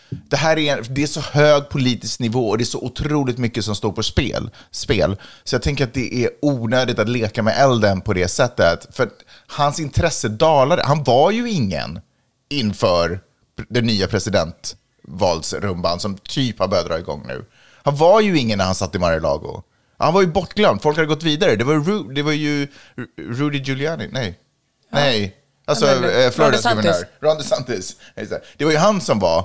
det 0.09 0.37
här 0.37 0.59
är, 0.59 0.83
det 0.91 1.03
är 1.03 1.07
så 1.07 1.21
hög 1.21 1.69
politisk 1.69 2.21
nivå 2.21 2.49
och 2.49 2.59
det 2.59 2.65
är 2.65 2.67
så 2.67 2.81
otroligt 2.85 3.39
mycket 3.39 3.65
som 3.65 3.75
står 3.77 3.93
på 3.93 4.03
spel. 4.03 4.51
spel. 4.71 5.17
Så 5.45 5.55
jag 5.55 5.63
tänker 5.63 5.85
att 5.85 5.95
det 5.95 6.15
är 6.25 6.31
onödigt 6.43 6.99
att 6.99 7.09
leka 7.09 7.43
med 7.43 7.55
elden 7.59 8.01
på 8.01 8.13
det 8.13 8.29
sättet. 8.29 8.87
För 8.97 9.11
hans 9.47 9.81
intresse 9.81 10.29
dalade. 10.29 10.83
Han 10.85 11.05
var 11.05 11.31
ju 11.31 11.51
ingen 11.51 12.01
inför 12.49 13.21
den 13.69 13.85
nya 13.87 14.07
presidentvalsrumban 14.09 16.01
som 16.01 16.17
typ 16.19 16.59
har 16.59 16.69
börjat 16.69 16.87
dra 16.87 16.99
igång 16.99 17.25
nu. 17.27 17.45
Han 17.83 17.97
var 17.97 18.21
ju 18.21 18.39
ingen 18.39 18.59
när 18.59 18.65
han 18.65 18.75
satt 18.75 18.95
i 18.95 18.99
Mar-a-Lago. 18.99 19.63
Han 19.99 20.15
var 20.15 20.21
ju 20.21 20.27
bortglömd, 20.27 20.83
folk 20.83 20.97
hade 20.97 21.07
gått 21.09 21.23
vidare. 21.23 21.57
Det 21.57 21.65
var, 21.65 21.75
Ru, 21.75 22.15
det 22.15 22.23
var 22.23 22.33
ju 22.33 22.67
Ru- 22.97 23.35
Rudy 23.39 23.59
Giuliani, 23.59 24.09
nej. 24.13 24.39
Nej, 24.93 25.37
alltså 25.65 25.87
Ja, 25.87 25.93
eh, 26.11 26.31
Floridas 26.31 26.63
guvernör. 26.65 26.95
Ron 27.21 27.37
DeSantis. 27.37 27.97
Det 28.57 28.65
var 28.65 28.73
ju 28.73 28.79
han 28.79 29.01
som 29.01 29.19
var 29.19 29.45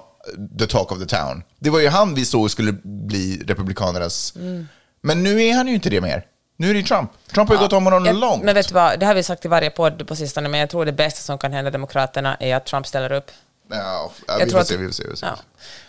the 0.60 0.68
talk 0.68 0.92
of 0.92 1.00
the 1.00 1.06
town. 1.06 1.44
Det 1.60 1.70
var 1.70 1.80
ju 1.80 1.88
han 1.90 2.16
vi 2.16 2.26
såg 2.26 2.52
skulle 2.52 2.72
bli 2.84 3.44
republikanernas... 3.48 4.34
Mm. 4.36 4.68
Men 5.02 5.24
nu 5.24 5.44
är 5.44 5.54
han 5.56 5.68
ju 5.68 5.74
inte 5.74 5.90
det 5.90 6.02
mer. 6.02 6.26
Nu 6.58 6.70
är 6.70 6.74
det 6.74 6.80
ju 6.80 6.86
Trump. 6.86 7.12
Trump 7.34 7.50
har 7.50 7.56
ju 7.56 7.62
gått 7.62 7.74
om 7.74 7.84
honom 7.86 8.06
Jag- 8.06 8.16
långt. 8.16 8.44
Men 8.44 8.56
vet 8.56 8.68
du 8.68 8.74
vad, 8.74 9.00
det 9.00 9.06
har 9.06 9.14
vi 9.14 9.24
sagt 9.24 9.46
i 9.46 9.48
varje 9.48 9.70
podd 9.70 10.08
på 10.08 10.16
sistone, 10.16 10.50
men 10.50 10.60
jag 10.60 10.70
tror 10.70 10.86
det 10.86 10.92
bästa 10.92 11.22
som 11.22 11.38
kan 11.38 11.54
hända 11.54 11.72
Demokraterna 11.72 12.36
är 12.40 12.56
att 12.56 12.66
Trump 12.66 12.88
ställer 12.88 13.12
upp. 13.12 13.32
Ja, 13.74 14.12
ja, 14.28 14.40
Jag 14.40 14.46
vi, 14.46 14.52
får 14.52 14.60
att- 14.60 14.68
se, 14.68 14.78
vi 14.78 14.86
får 14.86 14.94
se. 14.94 15.04
Vi 15.04 15.10
får 15.10 15.16
se. 15.18 15.26
Ja. 15.26 15.36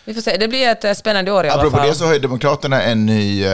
Vi 0.05 0.13
får 0.13 0.21
se. 0.21 0.37
Det 0.37 0.47
blir 0.47 0.67
ett 0.67 0.83
eh, 0.83 0.93
spännande 0.93 1.31
år 1.31 1.45
i 1.45 1.49
alla 1.49 1.61
Apropå 1.61 1.77
fall. 1.77 1.87
det 1.87 1.95
så 1.95 2.05
har 2.05 2.13
ju 2.13 2.19
Demokraterna 2.19 2.81
en 2.81 3.05
ny 3.05 3.45
eh, 3.45 3.51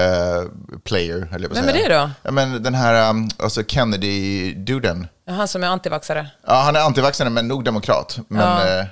player, 0.84 1.22
att 1.32 1.58
Vem 1.58 1.70
är 1.70 1.74
det 1.74 1.96
då? 1.98 2.10
Ja, 2.24 2.32
men 2.32 2.64
den 2.64 2.76
här 2.76 3.10
um, 3.10 3.30
alltså 3.38 3.62
Kennedy-duden. 3.64 5.08
Han 5.28 5.48
som 5.48 5.64
är 5.64 5.68
antivaxare. 5.68 6.28
Ja, 6.48 6.54
han 6.54 6.76
är 6.76 6.80
antivaxxare 6.80 7.30
men 7.30 7.48
nog 7.48 7.64
demokrat. 7.64 8.20
Men, 8.28 8.42
Ja. 8.68 8.86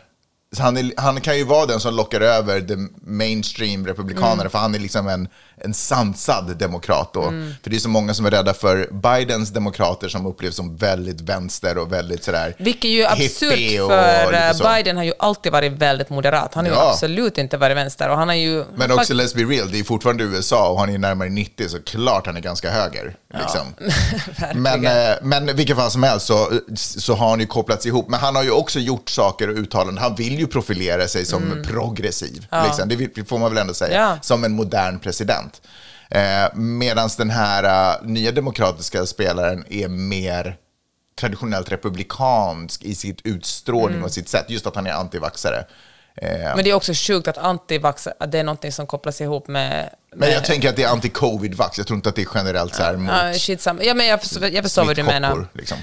Han, 0.57 0.77
är, 0.77 0.91
han 0.97 1.21
kan 1.21 1.37
ju 1.37 1.43
vara 1.43 1.65
den 1.65 1.79
som 1.79 1.95
lockar 1.95 2.21
över 2.21 2.61
the 2.61 2.75
mainstream 3.01 3.87
republikaner, 3.87 4.49
för 4.49 4.59
han 4.59 4.75
är 4.75 4.79
liksom 4.79 5.07
en, 5.07 5.27
en 5.57 5.73
sansad 5.73 6.57
demokrat 6.57 7.13
då. 7.13 7.21
För 7.63 7.69
det 7.69 7.75
är 7.75 7.79
så 7.79 7.89
många 7.89 8.13
som 8.13 8.25
är 8.25 8.31
rädda 8.31 8.53
för 8.53 8.89
Bidens 8.91 9.49
demokrater 9.49 10.07
som 10.07 10.25
upplevs 10.25 10.55
som 10.55 10.75
väldigt 10.75 11.21
vänster 11.21 11.77
och 11.77 11.93
väldigt 11.93 12.23
sådär 12.23 12.55
Vilket 12.57 12.91
ju 12.91 13.01
är 13.01 13.11
absurt, 13.11 13.53
hippie 13.53 13.81
och 13.81 13.89
för 13.89 14.33
eh. 14.33 14.75
Biden 14.75 14.97
har 14.97 15.03
ju 15.03 15.13
alltid 15.19 15.51
varit 15.51 15.71
väldigt 15.71 16.09
moderat. 16.09 16.53
Han 16.53 16.65
har 16.65 16.71
ju 16.71 16.77
Ja. 16.77 16.91
absolut 16.91 17.37
inte 17.37 17.57
varit 17.57 17.77
vänster. 17.77 18.09
Och 18.09 18.17
han 18.17 18.27
har 18.27 18.35
ju... 18.35 18.65
Men 18.75 18.91
också, 18.91 19.13
let's 19.13 19.35
be 19.35 19.43
real, 19.43 19.71
det 19.71 19.79
är 19.79 19.83
fortfarande 19.83 20.23
USA 20.23 20.69
och 20.69 20.79
han 20.79 20.89
är 20.89 20.97
närmare 20.97 21.29
90, 21.29 21.69
så 21.69 21.81
klart 21.81 22.25
han 22.25 22.37
är 22.37 22.41
ganska 22.41 22.71
höger. 22.71 23.15
Liksom. 23.33 23.73
men, 24.61 24.85
eh, 24.85 25.15
men 25.21 25.55
vilket 25.55 25.77
fall 25.77 25.91
som 25.91 26.03
helst 26.03 26.25
så, 26.25 26.51
så 26.75 27.15
har 27.15 27.29
han 27.29 27.39
ju 27.39 27.45
kopplats 27.45 27.85
ihop. 27.85 28.09
Men 28.09 28.19
han 28.19 28.35
har 28.35 28.43
ju 28.43 28.51
också 28.51 28.79
gjort 28.79 29.09
saker 29.09 29.49
och 29.49 29.55
uttalanden. 29.55 29.97
Han 30.03 30.15
vill 30.15 30.36
ju 30.39 30.47
profilera 30.47 31.07
sig 31.07 31.25
som 31.25 31.63
progressiv. 31.67 32.47
Liksom. 32.65 32.89
Det 32.89 32.95
vill- 32.95 33.25
får 33.25 33.37
man 33.37 33.49
väl 33.53 33.61
ändå 33.61 33.73
säga. 33.73 33.99
Ja. 33.99 34.17
Som 34.21 34.43
en 34.43 34.51
modern 34.51 34.99
president. 34.99 35.61
Eh, 36.09 36.55
Medan 36.55 37.09
den 37.17 37.29
här 37.29 37.63
eh, 37.99 38.05
nya 38.07 38.31
demokratiska 38.31 39.05
spelaren 39.05 39.65
är 39.69 39.87
mer 39.87 40.55
traditionellt 41.19 41.71
republikansk 41.71 42.83
i 42.83 42.95
sitt 42.95 43.19
utstrålning 43.23 44.03
och 44.03 44.11
sitt 44.11 44.29
sätt. 44.29 44.45
Just 44.47 44.67
att 44.67 44.75
han 44.75 44.87
är 44.87 44.91
antivaxare. 44.91 45.65
Eh, 46.21 46.29
Men 46.55 46.63
det 46.63 46.69
är 46.69 46.73
också 46.73 46.91
sjukt 46.95 47.27
att 47.27 47.37
antivax, 47.37 48.07
att 48.19 48.31
det 48.31 48.39
är 48.39 48.43
någonting 48.43 48.71
som 48.71 48.87
kopplas 48.87 49.21
ihop 49.21 49.47
med... 49.47 49.89
Men 50.15 50.31
jag 50.31 50.45
tänker 50.45 50.69
att 50.69 50.75
det 50.75 50.83
är 50.83 50.87
anti-covid-vax. 50.89 51.77
Jag 51.77 51.87
tror 51.87 51.95
inte 51.97 52.09
att 52.09 52.15
det 52.15 52.21
är 52.21 52.27
generellt 52.35 52.75
så 52.75 52.83
här 52.83 52.97
mot 52.97 53.13
Ja, 53.23 53.33
skitsamma. 53.33 53.83
Ja, 53.83 53.93
men 53.93 54.07
jag 54.07 54.21
förstår, 54.21 54.47
jag 54.47 54.63
förstår 54.63 54.85
vad 54.85 54.95
du 54.95 55.03
menar. 55.03 55.47
Liksom. 55.53 55.77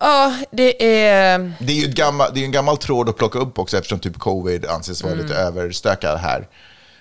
Ja, 0.00 0.36
det 0.50 0.84
är... 1.04 1.52
Det 1.58 1.72
är 1.72 1.76
ju 1.86 1.88
gammal, 1.92 2.30
det 2.34 2.40
är 2.40 2.44
en 2.44 2.50
gammal 2.52 2.76
tråd 2.76 3.08
att 3.08 3.16
plocka 3.16 3.38
upp 3.38 3.58
också 3.58 3.76
eftersom 3.76 3.98
typ 3.98 4.18
covid 4.18 4.66
anses 4.66 5.02
vara 5.02 5.12
Mm. 5.12 5.26
lite 5.26 5.38
överstökad 5.38 6.18
här. 6.18 6.48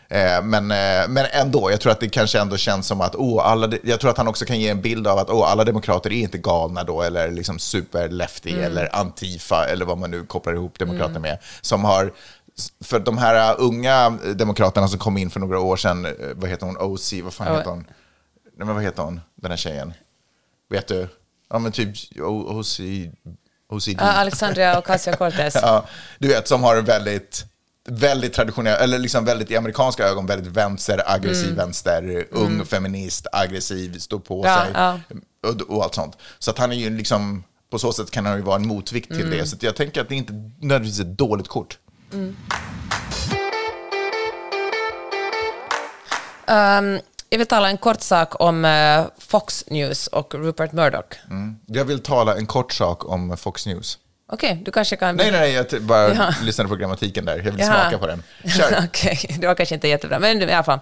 Eh, 0.09 0.43
men, 0.43 0.71
eh, 0.71 1.07
men 1.09 1.25
ändå, 1.31 1.71
jag 1.71 1.81
tror 1.81 1.91
att 1.91 1.99
det 1.99 2.09
kanske 2.09 2.39
ändå 2.39 2.57
känns 2.57 2.87
som 2.87 3.01
att, 3.01 3.15
oh, 3.15 3.45
alla, 3.47 3.71
jag 3.83 3.99
tror 3.99 4.11
att 4.11 4.17
han 4.17 4.27
också 4.27 4.45
kan 4.45 4.59
ge 4.59 4.69
en 4.69 4.81
bild 4.81 5.07
av 5.07 5.17
att 5.17 5.29
oh, 5.29 5.51
alla 5.51 5.63
demokrater 5.63 6.11
är 6.13 6.15
inte 6.21 6.37
galna 6.37 6.83
då, 6.83 7.01
eller 7.01 7.31
liksom 7.31 7.57
super-lefty, 7.59 8.49
Mm. 8.53 8.63
eller 8.65 8.95
antifa, 8.95 9.65
eller 9.65 9.85
vad 9.85 9.97
man 9.97 10.11
nu 10.11 10.25
kopplar 10.25 10.53
ihop 10.53 10.79
demokrater 10.79 11.19
med, 11.19 11.37
som 11.61 11.83
har 11.83 12.11
för 12.83 12.99
de 12.99 13.17
här 13.17 13.51
uh, 13.51 13.55
unga 13.59 14.09
demokraterna 14.35 14.87
som 14.87 14.99
kom 14.99 15.17
in 15.17 15.29
för 15.29 15.39
några 15.39 15.59
år 15.59 15.77
sedan, 15.77 16.05
eh, 16.05 16.11
vad 16.35 16.49
heter 16.49 16.65
hon, 16.65 16.77
OC, 16.77 17.13
vad 17.23 17.33
fan 17.33 17.47
Ja. 17.47 17.57
heter 17.57 17.69
hon? 17.69 17.85
Nej, 18.57 18.65
men 18.67 18.75
vad 18.75 18.83
heter 18.83 19.03
hon, 19.03 19.21
den 19.35 19.51
här 19.51 19.57
tjejen? 19.57 19.93
Vet 20.69 20.87
du? 20.87 21.07
Ja, 21.49 21.59
men 21.59 21.71
typ 21.71 21.89
OC, 22.21 22.79
OCD. 23.69 23.97
Ja, 23.99 24.11
Alexandria 24.11 24.81
Ocasio-Cortez. 24.81 25.51
Ja, 25.61 25.85
du 26.19 26.27
vet, 26.27 26.47
som 26.47 26.63
har 26.63 26.75
en 26.75 26.85
väldigt, 26.85 27.45
väldigt 27.89 28.33
traditionell, 28.33 28.81
eller 28.81 28.99
liksom 28.99 29.25
väldigt 29.25 29.51
i 29.51 29.57
amerikanska 29.57 30.03
ögon, 30.03 30.25
väldigt 30.25 30.51
vänster, 30.51 31.01
aggressiv 31.05 31.55
vänster, 31.55 32.25
ung 32.31 32.65
feminist, 32.65 33.27
aggressiv, 33.31 33.97
står 33.99 34.19
på 34.19 34.45
Ja, 34.45 34.63
sig 34.63 34.71
ja. 34.73 34.99
Och, 35.49 35.61
och 35.61 35.83
allt 35.83 35.95
sånt. 35.95 36.17
Så 36.39 36.51
att 36.51 36.57
han 36.57 36.71
är 36.71 36.75
ju 36.75 36.89
liksom, 36.89 37.43
på 37.71 37.79
så 37.79 37.93
sätt 37.93 38.11
kan 38.11 38.25
han 38.25 38.35
ju 38.37 38.41
vara 38.41 38.55
en 38.55 38.67
motvikt 38.67 39.07
till 39.07 39.29
det. 39.29 39.45
Så 39.45 39.57
jag 39.59 39.75
tänker 39.75 40.01
att 40.01 40.09
det 40.09 40.15
inte 40.15 40.33
nödvändigtvis 40.33 40.99
är 40.99 41.11
ett 41.11 41.17
dåligt 41.17 41.47
kort. 41.47 41.77
Um, 46.47 46.99
jag 47.30 47.38
vill 47.38 47.47
tala 47.47 47.69
en 47.69 47.77
kort 47.77 48.01
sak 48.01 48.41
om 48.41 48.65
eh, 48.65 49.05
Fox 49.17 49.63
News 49.67 50.07
och 50.07 50.36
Rupert 50.36 50.71
Murdoch. 50.71 51.13
Jag 51.65 51.86
vill 51.86 51.99
tala 51.99 52.36
en 52.38 52.45
kort 52.45 52.73
sak 52.73 53.05
om 53.05 53.38
Fox 53.38 53.65
News. 53.65 53.97
Okej, 54.32 54.61
du 54.65 54.71
kanske 54.71 54.95
kan... 54.95 55.15
Nej, 55.15 55.32
nej, 55.32 55.39
nej, 55.41 55.67
jag 55.71 55.82
bara 55.82 56.13
Ja. 56.15 56.34
lyssnade 56.43 56.69
på 56.69 56.75
grammatiken 56.75 57.25
där. 57.25 57.36
Jag 57.38 57.43
vill 57.43 57.59
Jaha. 57.59 57.82
smaka 57.82 57.97
på 57.97 58.07
den. 58.07 58.23
Kör. 58.57 58.84
Okej, 58.86 59.19
det 59.39 59.47
var 59.47 59.55
kanske 59.55 59.75
inte 59.75 59.88
jättebra, 59.88 60.19
men 60.19 60.41
i 60.41 60.53
alla 60.53 60.63
fall. 60.63 60.80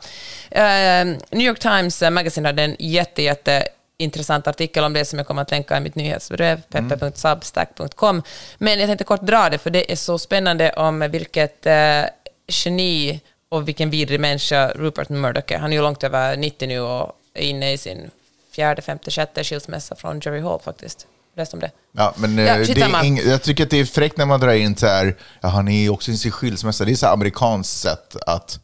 Eh, 0.52 1.06
New 1.32 1.48
York 1.48 1.60
Times 1.60 2.02
eh, 2.02 2.10
Magazine 2.10 2.48
hade 2.50 2.64
en 2.64 2.76
jätte, 2.80 3.24
jätte 3.24 3.68
intressant 4.00 4.48
artikel 4.48 4.84
om 4.84 4.93
det 4.93 5.06
som 5.06 5.20
jag 5.20 5.28
kommer 5.28 5.41
att 5.41 5.52
länka 5.52 5.78
i 5.78 5.80
mitt 5.80 5.95
nyhetsbrev, 5.95 6.62
peppe.substack.com. 6.70 8.24
Men 8.58 8.80
jag 8.80 8.88
tänkte 8.88 9.04
kort 9.04 9.22
dra 9.22 9.50
det, 9.50 9.58
för 9.58 9.70
det 9.70 9.91
är 9.91 9.95
så 9.95 10.20
spännande 10.20 10.72
om 10.72 11.00
vilket 11.12 11.66
eh, 11.66 12.04
geni 12.48 13.22
och 13.50 13.68
vilken 13.68 13.89
vidrig 13.89 14.20
människa 14.20 14.72
Rupert 14.76 15.10
Murdoch 15.10 15.52
är. 15.52 15.58
Han 15.58 15.72
är 15.74 15.78
ju 15.78 15.82
långt 15.84 16.04
över 16.04 16.38
90 16.38 16.68
nu 16.68 16.80
och 16.80 17.12
är 17.34 17.41
inne 17.43 17.72
i 17.74 17.78
sin 17.78 18.12
fjärde, 18.52 18.82
femte, 18.82 19.12
sjätte 19.12 19.43
skilsmässa 19.43 19.95
från 19.95 20.20
Jerry 20.20 20.41
Hall 20.41 20.60
faktiskt. 20.60 21.08
Läste 21.38 21.56
om 21.56 21.60
det. 21.60 21.72
Ja, 21.91 22.14
men 22.18 22.38
Ja, 22.38 22.43
eh, 22.45 22.68
det 22.68 22.82
är 22.82 22.88
ing- 23.04 23.30
jag 23.30 23.41
tycker 23.41 23.64
att 23.64 23.70
det 23.70 23.80
är 23.80 23.86
fräckt 23.86 24.18
när 24.18 24.26
man 24.26 24.39
drar 24.39 24.54
in 24.54 24.76
så 24.76 24.88
här, 24.88 25.16
ja, 25.41 25.48
han 25.50 25.68
är 25.68 25.82
ju 25.82 25.89
också 25.89 26.12
i 26.12 26.18
sin 26.18 26.32
skilsmässa. 26.32 26.86
Det 26.86 26.91
är 26.91 26.95
så 26.95 27.06
här 27.06 27.14
amerikanskt 27.14 27.78
sätt 27.82 28.16
att, 28.16 28.28
att 28.28 28.60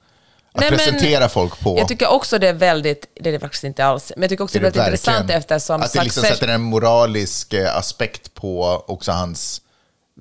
Nej, 0.54 0.70
presentera 0.70 1.30
folk 1.30 1.60
på. 1.60 1.78
Jag 1.78 1.88
tycker 1.88 2.08
också 2.08 2.40
det 2.40 2.48
är 2.48 2.54
väldigt, 2.54 3.08
det 3.16 3.30
är 3.30 3.34
det 3.34 3.40
faktiskt 3.40 3.64
inte 3.64 3.86
alls, 3.86 4.12
men 4.16 4.22
jag 4.22 4.30
tycker 4.30 4.44
också 4.44 4.60
det 4.60 4.68
är 4.68 4.72
väldigt 4.72 4.84
intressant 4.86 5.30
eftersom 5.30 5.82
Att 5.82 5.94
det 5.94 6.04
liksom 6.04 6.24
sätter 6.24 6.48
en 6.48 6.62
moralisk 6.62 7.54
eh, 7.54 7.78
aspekt 7.78 8.34
på 8.34 8.84
också 8.88 9.12
hans, 9.12 9.62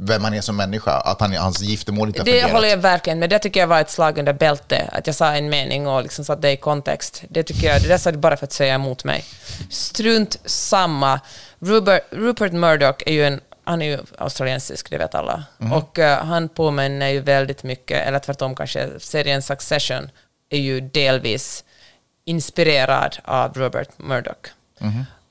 vem 0.01 0.25
han 0.25 0.35
är 0.35 0.41
som 0.41 0.57
människa. 0.57 0.91
Att 1.01 1.21
han, 1.21 1.33
hans 1.37 1.61
giftermål 1.61 2.09
inte 2.09 2.21
har 2.21 2.25
Det 2.25 2.31
fungerat. 2.31 2.51
håller 2.53 2.69
jag 2.69 2.77
verkligen 2.77 3.19
med. 3.19 3.31
Det 3.31 3.39
tycker 3.39 3.61
jag 3.61 3.67
var 3.67 3.81
ett 3.81 3.91
slag 3.91 4.19
under 4.19 4.33
bälte, 4.33 4.89
att 4.93 5.07
jag 5.07 5.17
sa 5.17 5.33
en 5.35 5.49
mening 5.51 5.87
och 5.87 6.03
liksom 6.03 6.25
satte 6.25 6.43
det 6.43 6.53
i 6.53 6.57
kontext. 6.57 7.23
Det 7.29 7.43
tycker 7.43 7.67
jag, 7.67 7.83
det 7.83 7.89
där 7.89 7.99
sa 7.99 8.11
jag 8.11 8.19
bara 8.19 8.37
för 8.37 8.47
att 8.47 8.53
säga 8.53 8.75
emot 8.75 9.05
mig. 9.05 9.25
Strunt 9.71 10.39
samma. 10.45 11.21
Rupert, 11.59 12.03
Rupert 12.11 12.53
Murdoch 12.53 13.03
är 13.07 13.13
ju 13.13 13.25
en 13.27 13.41
han 13.65 13.83
är 13.83 13.87
ju 13.87 13.99
australiensisk, 14.19 14.91
det 14.91 14.99
vet 14.99 15.15
alla. 15.15 15.45
Och 15.73 15.99
eh, 15.99 16.25
han 16.25 16.49
påminner 16.49 17.09
ju 17.09 17.21
väldigt 17.21 17.63
mycket, 17.63 18.07
eller 18.07 18.19
tvärtom 18.19 18.55
kanske, 18.55 18.89
serien 19.01 19.43
Succession 19.43 20.11
är 20.51 20.59
ju 20.59 20.81
delvis 20.81 21.65
inspirerad 22.25 23.19
av 23.25 23.55
Robert 23.55 23.89
Murdoch. 23.97 24.47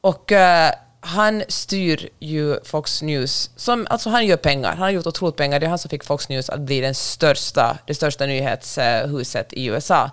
Och 0.02 0.32
eh, 0.32 0.72
han 1.02 1.44
styr 1.48 2.10
ju 2.20 2.60
Fox 2.64 3.02
News, 3.02 3.50
som, 3.56 3.88
alltså 3.90 4.10
han 4.10 4.26
gör 4.26 4.38
pengar, 4.38 4.70
han 4.70 4.80
har 4.80 4.90
gjort 4.90 5.08
otroligt 5.08 5.36
pengar, 5.36 5.60
det 5.60 5.66
är 5.66 5.70
han 5.70 5.80
som 5.80 5.90
fick 5.90 6.04
Fox 6.04 6.30
News 6.30 6.50
att 6.50 6.60
bli 6.60 6.82
den 6.82 6.96
största, 6.96 7.78
det 7.88 7.96
största 7.96 8.26
nyhetshuset 8.26 9.54
i 9.54 9.66
USA. 9.66 10.12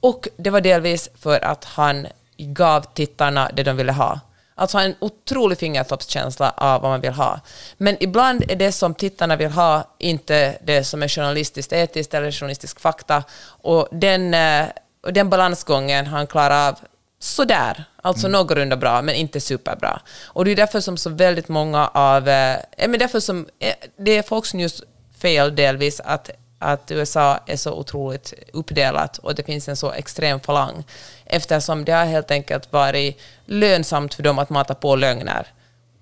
Och 0.00 0.28
det 0.36 0.50
var 0.50 0.60
delvis 0.60 1.08
för 1.20 1.44
att 1.44 1.64
han 1.64 2.06
gav 2.38 2.84
tittarna 2.94 3.50
det 3.54 3.62
de 3.62 3.76
ville 3.76 3.92
ha. 3.92 4.20
Alltså 4.54 4.78
en 4.78 4.94
otrolig 4.98 5.58
fingertoppskänsla 5.58 6.54
av 6.56 6.82
vad 6.82 6.90
man 6.90 7.00
vill 7.00 7.12
ha. 7.12 7.40
Men 7.76 7.96
ibland 8.00 8.50
är 8.50 8.56
det 8.56 8.72
som 8.72 8.94
tittarna 8.94 9.36
vill 9.36 9.50
ha 9.50 9.94
inte 9.98 10.58
det 10.64 10.84
som 10.84 11.02
är 11.02 11.08
journalistiskt 11.08 11.72
etiskt 11.72 12.14
eller 12.14 12.32
journalistisk 12.32 12.80
fakta. 12.80 13.24
Och 13.62 13.88
den, 13.92 14.34
eh, 14.34 14.66
och 15.02 15.12
den 15.12 15.30
balansgången 15.30 16.06
han 16.06 16.26
klarar 16.26 16.68
av 16.68 16.78
sådär, 17.18 17.84
alltså 18.02 18.28
någorlunda 18.28 18.76
bra, 18.76 19.02
men 19.02 19.14
inte 19.14 19.40
superbra. 19.40 20.00
Och 20.24 20.44
det 20.44 20.50
är 20.50 20.56
därför 20.56 20.80
som 20.80 20.96
så 20.96 21.10
väldigt 21.10 21.48
många 21.48 21.88
av... 21.88 22.28
Eh, 22.28 22.56
eh, 22.56 22.88
men 22.88 22.98
därför 22.98 23.20
som, 23.20 23.46
eh, 23.58 23.74
det 23.96 24.16
är 24.18 24.22
Fox 24.22 24.54
News 24.54 24.82
fel 25.18 25.56
delvis 25.56 26.00
att 26.00 26.30
att 26.58 26.90
USA 26.90 27.38
är 27.46 27.56
så 27.56 27.72
otroligt 27.72 28.34
uppdelat 28.52 29.18
och 29.18 29.34
det 29.34 29.42
finns 29.42 29.68
en 29.68 29.76
så 29.76 29.92
extrem 29.92 30.40
falang 30.40 30.84
eftersom 31.24 31.84
det 31.84 31.92
har 31.92 32.04
helt 32.04 32.30
enkelt 32.30 32.72
varit 32.72 33.20
lönsamt 33.44 34.14
för 34.14 34.22
dem 34.22 34.38
att 34.38 34.50
mata 34.50 34.74
på 34.74 34.96
lögner. 34.96 35.46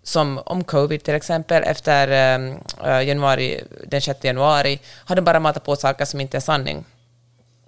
Som 0.02 0.38
om 0.46 0.64
covid 0.64 1.02
till 1.02 1.14
exempel, 1.14 1.62
efter 1.62 2.08
eh, 2.84 3.02
januari, 3.02 3.64
den 3.86 4.00
6 4.00 4.24
januari 4.24 4.80
har 5.04 5.16
de 5.16 5.22
bara 5.22 5.40
matat 5.40 5.64
på 5.64 5.76
saker 5.76 6.04
som 6.04 6.20
inte 6.20 6.36
är 6.36 6.40
sanning. 6.40 6.84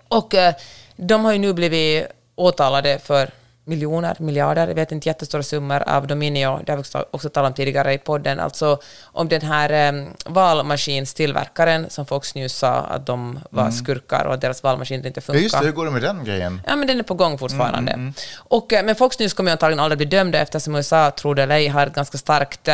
Och 0.09 0.35
eh, 0.35 0.55
de 0.97 1.25
har 1.25 1.33
ju 1.33 1.39
nu 1.39 1.53
blivit 1.53 2.07
åtalade 2.37 2.99
för 2.99 3.31
miljoner, 3.69 4.17
miljarder, 4.19 4.69
jag 4.69 4.75
vet 4.75 4.93
inte, 4.93 5.09
jättestora 5.09 5.43
summor 5.43 5.83
av 5.87 6.07
Dominio, 6.07 6.61
det 6.67 6.73
har 6.73 6.77
vi 6.77 6.83
också, 6.83 7.07
också 7.11 7.29
talat 7.29 7.49
om 7.51 7.55
tidigare 7.55 7.93
i 7.95 7.99
podden, 7.99 8.41
alltså 8.41 8.79
om 9.03 9.29
den 9.29 9.43
här 9.43 9.71
eh, 9.95 10.05
valmaskinstillverkaren 10.27 11.91
som 11.91 12.07
Fox 12.07 12.35
News 12.35 12.53
sa 12.53 12.73
att 12.75 13.07
de 13.07 13.39
var 13.51 13.71
skurkar 13.71 14.25
och 14.25 14.35
att 14.35 14.41
deras 14.41 14.63
valmaskiner 14.63 15.07
inte 15.07 15.19
Ja, 15.19 15.23
funkar. 15.23 15.43
just 15.43 15.59
det, 15.61 15.65
hur 15.67 15.73
går 15.73 15.85
det 15.85 15.91
med 15.91 16.03
den 16.03 16.25
grejen? 16.25 16.61
Ja, 16.67 16.77
men 16.77 16.89
den 16.89 16.99
är 16.99 17.03
på 17.03 17.15
gång 17.15 17.39
fortfarande. 17.39 17.93
Mm, 17.93 18.13
Och, 18.37 18.73
eh, 18.73 18.85
men 18.85 18.95
Fox 18.97 19.19
News 19.19 19.35
kommer 19.35 19.51
ju 19.51 19.53
antagligen 19.53 19.81
aldrig 19.81 19.97
bli 19.99 20.07
dömda 20.07 20.39
eftersom 20.39 20.75
USA, 20.75 21.11
tror 21.11 21.35
det 21.35 21.43
eller 21.43 21.55
ej, 21.55 21.69
har 21.69 21.87
ett 21.87 21.95
ganska 21.95 22.19
starkt 22.19 22.69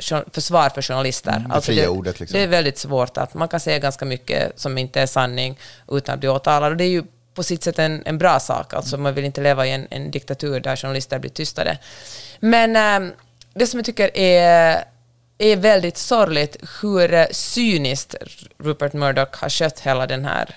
jour- 0.00 0.24
försvar 0.34 0.68
för 0.68 0.82
journalister. 0.82 1.36
Mm, 1.36 1.50
det 1.54 1.60
fria 1.60 1.82
det, 1.82 1.88
ordet, 1.88 2.20
liksom. 2.20 2.38
det 2.38 2.42
är 2.44 2.48
väldigt 2.48 2.78
svårt 2.78 3.16
att 3.16 3.34
man 3.34 3.48
kan 3.48 3.60
säga 3.60 3.78
ganska 3.78 4.04
mycket 4.04 4.60
som 4.60 4.78
inte 4.78 5.00
är 5.00 5.06
sanning 5.06 5.58
utan 5.88 6.12
att 6.14 6.20
bli 6.20 6.28
åtalad. 6.28 6.70
Och 6.72 6.76
det 6.76 6.84
är 6.84 6.88
ju 6.88 7.02
på 7.38 7.42
sitt 7.42 7.62
sätt 7.62 7.78
en, 7.78 8.02
en 8.06 8.18
bra 8.18 8.40
sak. 8.40 8.74
Alltså 8.74 8.96
man 8.96 9.14
vill 9.14 9.24
inte 9.24 9.40
leva 9.40 9.66
i 9.66 9.70
en, 9.70 9.86
en 9.90 10.10
diktatur 10.10 10.60
där 10.60 10.76
journalister 10.76 11.18
blir 11.18 11.30
tystade. 11.30 11.78
Men 12.40 12.76
eh, 12.76 13.12
det 13.54 13.66
som 13.66 13.78
jag 13.78 13.84
tycker 13.84 14.16
är 14.16 14.84
är 15.38 15.56
väldigt 15.56 15.96
sorgligt 15.96 16.56
hur 16.82 17.32
cyniskt 17.32 18.14
Rupert 18.58 18.92
Murdoch 18.92 19.36
har 19.40 19.48
skött 19.48 19.80
hela 19.80 20.06
den 20.06 20.24
här 20.24 20.56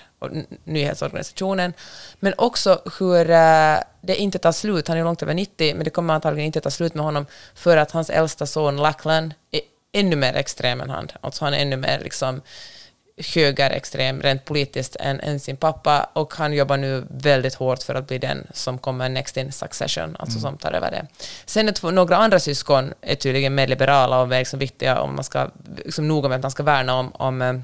nyhetsorganisationen, 0.64 1.72
men 2.20 2.34
också 2.36 2.82
hur 2.98 3.30
eh, 3.30 3.78
det 4.00 4.16
inte 4.16 4.38
tar 4.38 4.52
slut. 4.52 4.88
Han 4.88 4.98
är 4.98 5.04
långt 5.04 5.22
över 5.22 5.34
90, 5.34 5.74
men 5.74 5.84
det 5.84 5.90
kommer 5.90 6.14
antagligen 6.14 6.46
inte 6.46 6.60
ta 6.60 6.70
slut 6.70 6.94
med 6.94 7.04
honom 7.04 7.26
för 7.54 7.76
att 7.76 7.90
hans 7.90 8.10
äldsta 8.10 8.46
son 8.46 8.76
Lachlan 8.76 9.34
är 9.50 9.60
ännu 9.92 10.16
mer 10.16 10.34
extrem 10.34 10.80
än 10.80 10.90
han. 10.90 11.08
Alltså 11.20 11.44
han 11.44 11.54
är 11.54 11.58
ännu 11.58 11.76
mer 11.76 12.00
liksom 12.00 12.40
högerextrem 13.34 14.22
rent 14.22 14.44
politiskt 14.44 14.96
än, 15.00 15.20
än 15.20 15.40
sin 15.40 15.56
pappa 15.56 16.10
och 16.12 16.34
han 16.34 16.52
jobbar 16.52 16.76
nu 16.76 17.04
väldigt 17.10 17.54
hårt 17.54 17.82
för 17.82 17.94
att 17.94 18.06
bli 18.06 18.18
den 18.18 18.46
som 18.52 18.78
kommer 18.78 19.08
next 19.08 19.36
in 19.36 19.52
succession, 19.52 20.16
alltså 20.18 20.38
som 20.38 20.58
tar 20.58 20.72
över 20.72 20.90
det. 20.90 21.06
Sen 21.46 21.68
är 21.68 21.72
två, 21.72 21.90
några 21.90 22.16
andra 22.16 22.40
syskon 22.40 22.94
är 23.00 23.14
tydligen 23.14 23.54
mer 23.54 23.66
liberala 23.66 24.20
och 24.20 24.34
är 24.34 24.38
liksom 24.38 24.58
viktiga 24.58 25.00
om 25.00 25.14
man 25.14 25.24
ska, 25.24 25.48
liksom 25.84 26.08
noga 26.08 26.28
med 26.28 26.36
att 26.36 26.42
man 26.42 26.50
ska 26.50 26.62
värna 26.62 26.94
om, 26.94 27.12
om 27.14 27.42
eh, 27.42 27.54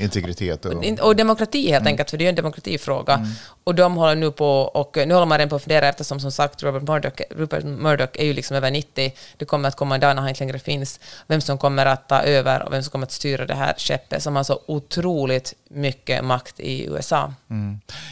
Integritet 0.00 0.64
och... 0.64 0.84
och 1.00 1.16
demokrati 1.16 1.70
helt 1.70 1.86
enkelt, 1.86 2.10
för 2.10 2.16
det 2.16 2.22
är 2.22 2.26
ju 2.26 2.28
en 2.28 2.34
demokratifråga. 2.34 3.26
Och 3.64 3.74
de 3.74 3.96
håller 3.96 4.14
nu 4.14 4.30
på, 4.30 4.60
och 4.60 4.96
nu 4.96 5.14
håller 5.14 5.26
man 5.26 5.38
redan 5.38 5.48
på 5.48 5.56
att 5.56 5.62
fundera 5.62 5.88
eftersom 5.88 6.20
som 6.20 6.32
sagt 6.32 6.62
Robert 6.62 6.82
Murdoch, 6.82 7.20
Rupert 7.30 7.64
Murdoch 7.64 8.10
är 8.14 8.24
ju 8.24 8.32
liksom 8.32 8.56
över 8.56 8.70
90. 8.70 9.12
Det 9.36 9.44
kommer 9.44 9.68
att 9.68 9.76
komma 9.76 9.94
en 9.94 10.00
dag 10.00 10.14
när 10.16 10.22
han 10.22 10.28
inte 10.28 10.40
längre 10.40 10.58
finns. 10.58 11.00
Vem 11.26 11.40
som 11.40 11.58
kommer 11.58 11.86
att 11.86 12.08
ta 12.08 12.20
över 12.22 12.62
och 12.62 12.72
vem 12.72 12.82
som 12.82 12.90
kommer 12.90 13.06
att 13.06 13.12
styra 13.12 13.46
det 13.46 13.54
här 13.54 13.74
skeppet 13.78 14.22
som 14.22 14.36
har 14.36 14.42
så 14.42 14.60
otroligt 14.66 15.54
mycket 15.70 16.24
makt 16.24 16.60
i 16.60 16.84
USA. 16.86 17.32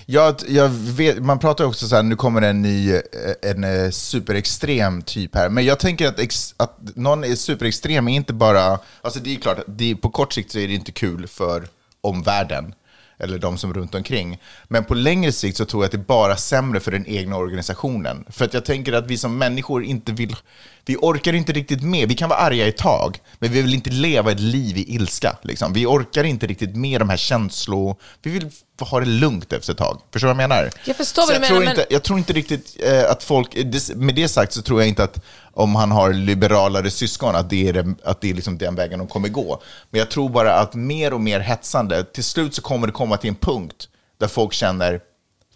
Jag, 0.06 0.36
jag 0.48 0.68
vet, 0.68 1.18
man 1.18 1.38
pratar 1.38 1.64
också 1.64 1.88
så 1.88 1.96
här, 1.96 2.02
nu 2.02 2.16
kommer 2.16 2.42
en 2.42 2.62
ny, 2.62 2.94
eh, 2.94 3.02
en 3.42 3.64
eh, 3.64 3.90
superextrem 3.90 5.02
typ 5.02 5.34
här. 5.34 5.48
Men 5.48 5.64
jag 5.64 5.78
tänker 5.78 6.08
att, 6.08 6.18
ex, 6.18 6.54
att 6.56 6.78
någon 6.94 7.24
är 7.24 7.34
superextrem 7.34 8.08
är 8.08 8.16
inte 8.16 8.32
bara, 8.32 8.78
alltså 9.02 9.20
det 9.20 9.34
är 9.34 9.36
klart, 9.36 9.58
det, 9.66 9.96
på 9.96 10.10
kort 10.10 10.32
sikt 10.32 10.52
så 10.52 10.58
är 10.58 10.68
det 10.68 10.74
inte 10.74 10.92
kul 10.92 11.26
för 11.26 11.68
omvärlden 12.06 12.74
eller 13.18 13.38
de 13.38 13.58
som 13.58 13.70
är 13.70 13.74
runt 13.74 13.94
omkring. 13.94 14.38
Men 14.68 14.84
på 14.84 14.94
längre 14.94 15.32
sikt 15.32 15.56
så 15.56 15.64
tror 15.64 15.82
jag 15.82 15.86
att 15.86 15.92
det 15.92 15.98
är 15.98 16.04
bara 16.04 16.36
sämre 16.36 16.80
för 16.80 16.90
den 16.90 17.06
egna 17.06 17.36
organisationen. 17.36 18.24
För 18.30 18.44
att 18.44 18.54
jag 18.54 18.64
tänker 18.64 18.92
att 18.92 19.06
vi 19.06 19.18
som 19.18 19.38
människor 19.38 19.84
inte 19.84 20.12
vill, 20.12 20.36
vi 20.84 20.96
orkar 20.96 21.32
inte 21.32 21.52
riktigt 21.52 21.82
med. 21.82 22.08
Vi 22.08 22.14
kan 22.14 22.28
vara 22.28 22.38
arga 22.38 22.66
ett 22.68 22.76
tag, 22.76 23.18
men 23.38 23.52
vi 23.52 23.62
vill 23.62 23.74
inte 23.74 23.90
leva 23.90 24.32
ett 24.32 24.40
liv 24.40 24.76
i 24.78 24.94
ilska. 24.94 25.36
Liksom. 25.42 25.72
Vi 25.72 25.86
orkar 25.86 26.24
inte 26.24 26.46
riktigt 26.46 26.76
med 26.76 27.00
de 27.00 27.08
här 27.08 27.16
känslor... 27.16 27.96
Vi 28.22 28.30
vill 28.30 28.50
ha 28.80 29.00
det 29.00 29.06
lugnt 29.06 29.52
efter 29.52 29.72
ett 29.72 29.78
tag. 29.78 30.00
Förstår 30.12 30.28
du 30.28 30.34
vad 30.34 30.42
jag 30.42 30.48
menar? 30.48 30.70
Jag 30.84 30.96
förstår 30.96 31.22
Så 31.22 31.32
vad 31.32 31.40
du 31.40 31.44
jag 31.44 31.48
tror 31.48 31.58
men- 31.60 31.68
Inte, 31.68 31.86
jag 31.90 32.02
tror 32.02 32.18
inte 32.18 32.32
riktigt 32.32 32.76
eh, 32.82 33.10
att 33.10 33.22
folk... 33.22 33.56
Med 33.96 34.14
det 34.14 34.28
sagt 34.28 34.52
så 34.52 34.62
tror 34.62 34.80
jag 34.80 34.88
inte 34.88 35.04
att 35.04 35.24
om 35.56 35.74
han 35.74 35.90
har 35.90 36.12
liberalare 36.12 36.90
syskon, 36.90 37.36
att 37.36 37.50
det 37.50 37.68
är, 37.68 37.72
den, 37.72 37.96
att 38.04 38.20
det 38.20 38.30
är 38.30 38.34
liksom 38.34 38.58
den 38.58 38.74
vägen 38.74 38.98
de 38.98 39.08
kommer 39.08 39.28
gå. 39.28 39.62
Men 39.90 39.98
jag 39.98 40.10
tror 40.10 40.28
bara 40.28 40.54
att 40.54 40.74
mer 40.74 41.12
och 41.12 41.20
mer 41.20 41.40
hetsande, 41.40 42.04
till 42.04 42.24
slut 42.24 42.54
så 42.54 42.62
kommer 42.62 42.86
det 42.86 42.92
komma 42.92 43.16
till 43.16 43.30
en 43.30 43.36
punkt 43.36 43.88
där 44.18 44.28
folk 44.28 44.52
känner 44.52 45.00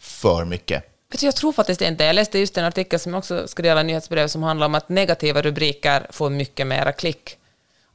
för 0.00 0.44
mycket. 0.44 0.84
Jag 1.20 1.36
tror 1.36 1.52
faktiskt 1.52 1.80
inte. 1.80 2.04
Jag 2.04 2.14
läste 2.14 2.38
just 2.38 2.58
en 2.58 2.64
artikel 2.64 3.00
som 3.00 3.12
jag 3.12 3.18
också 3.18 3.48
ska 3.48 3.62
dela 3.62 3.82
nyhetsbrev 3.82 4.28
som 4.28 4.42
handlar 4.42 4.66
om 4.66 4.74
att 4.74 4.88
negativa 4.88 5.42
rubriker 5.42 6.06
får 6.10 6.30
mycket 6.30 6.66
mera 6.66 6.92
klick. 6.92 7.36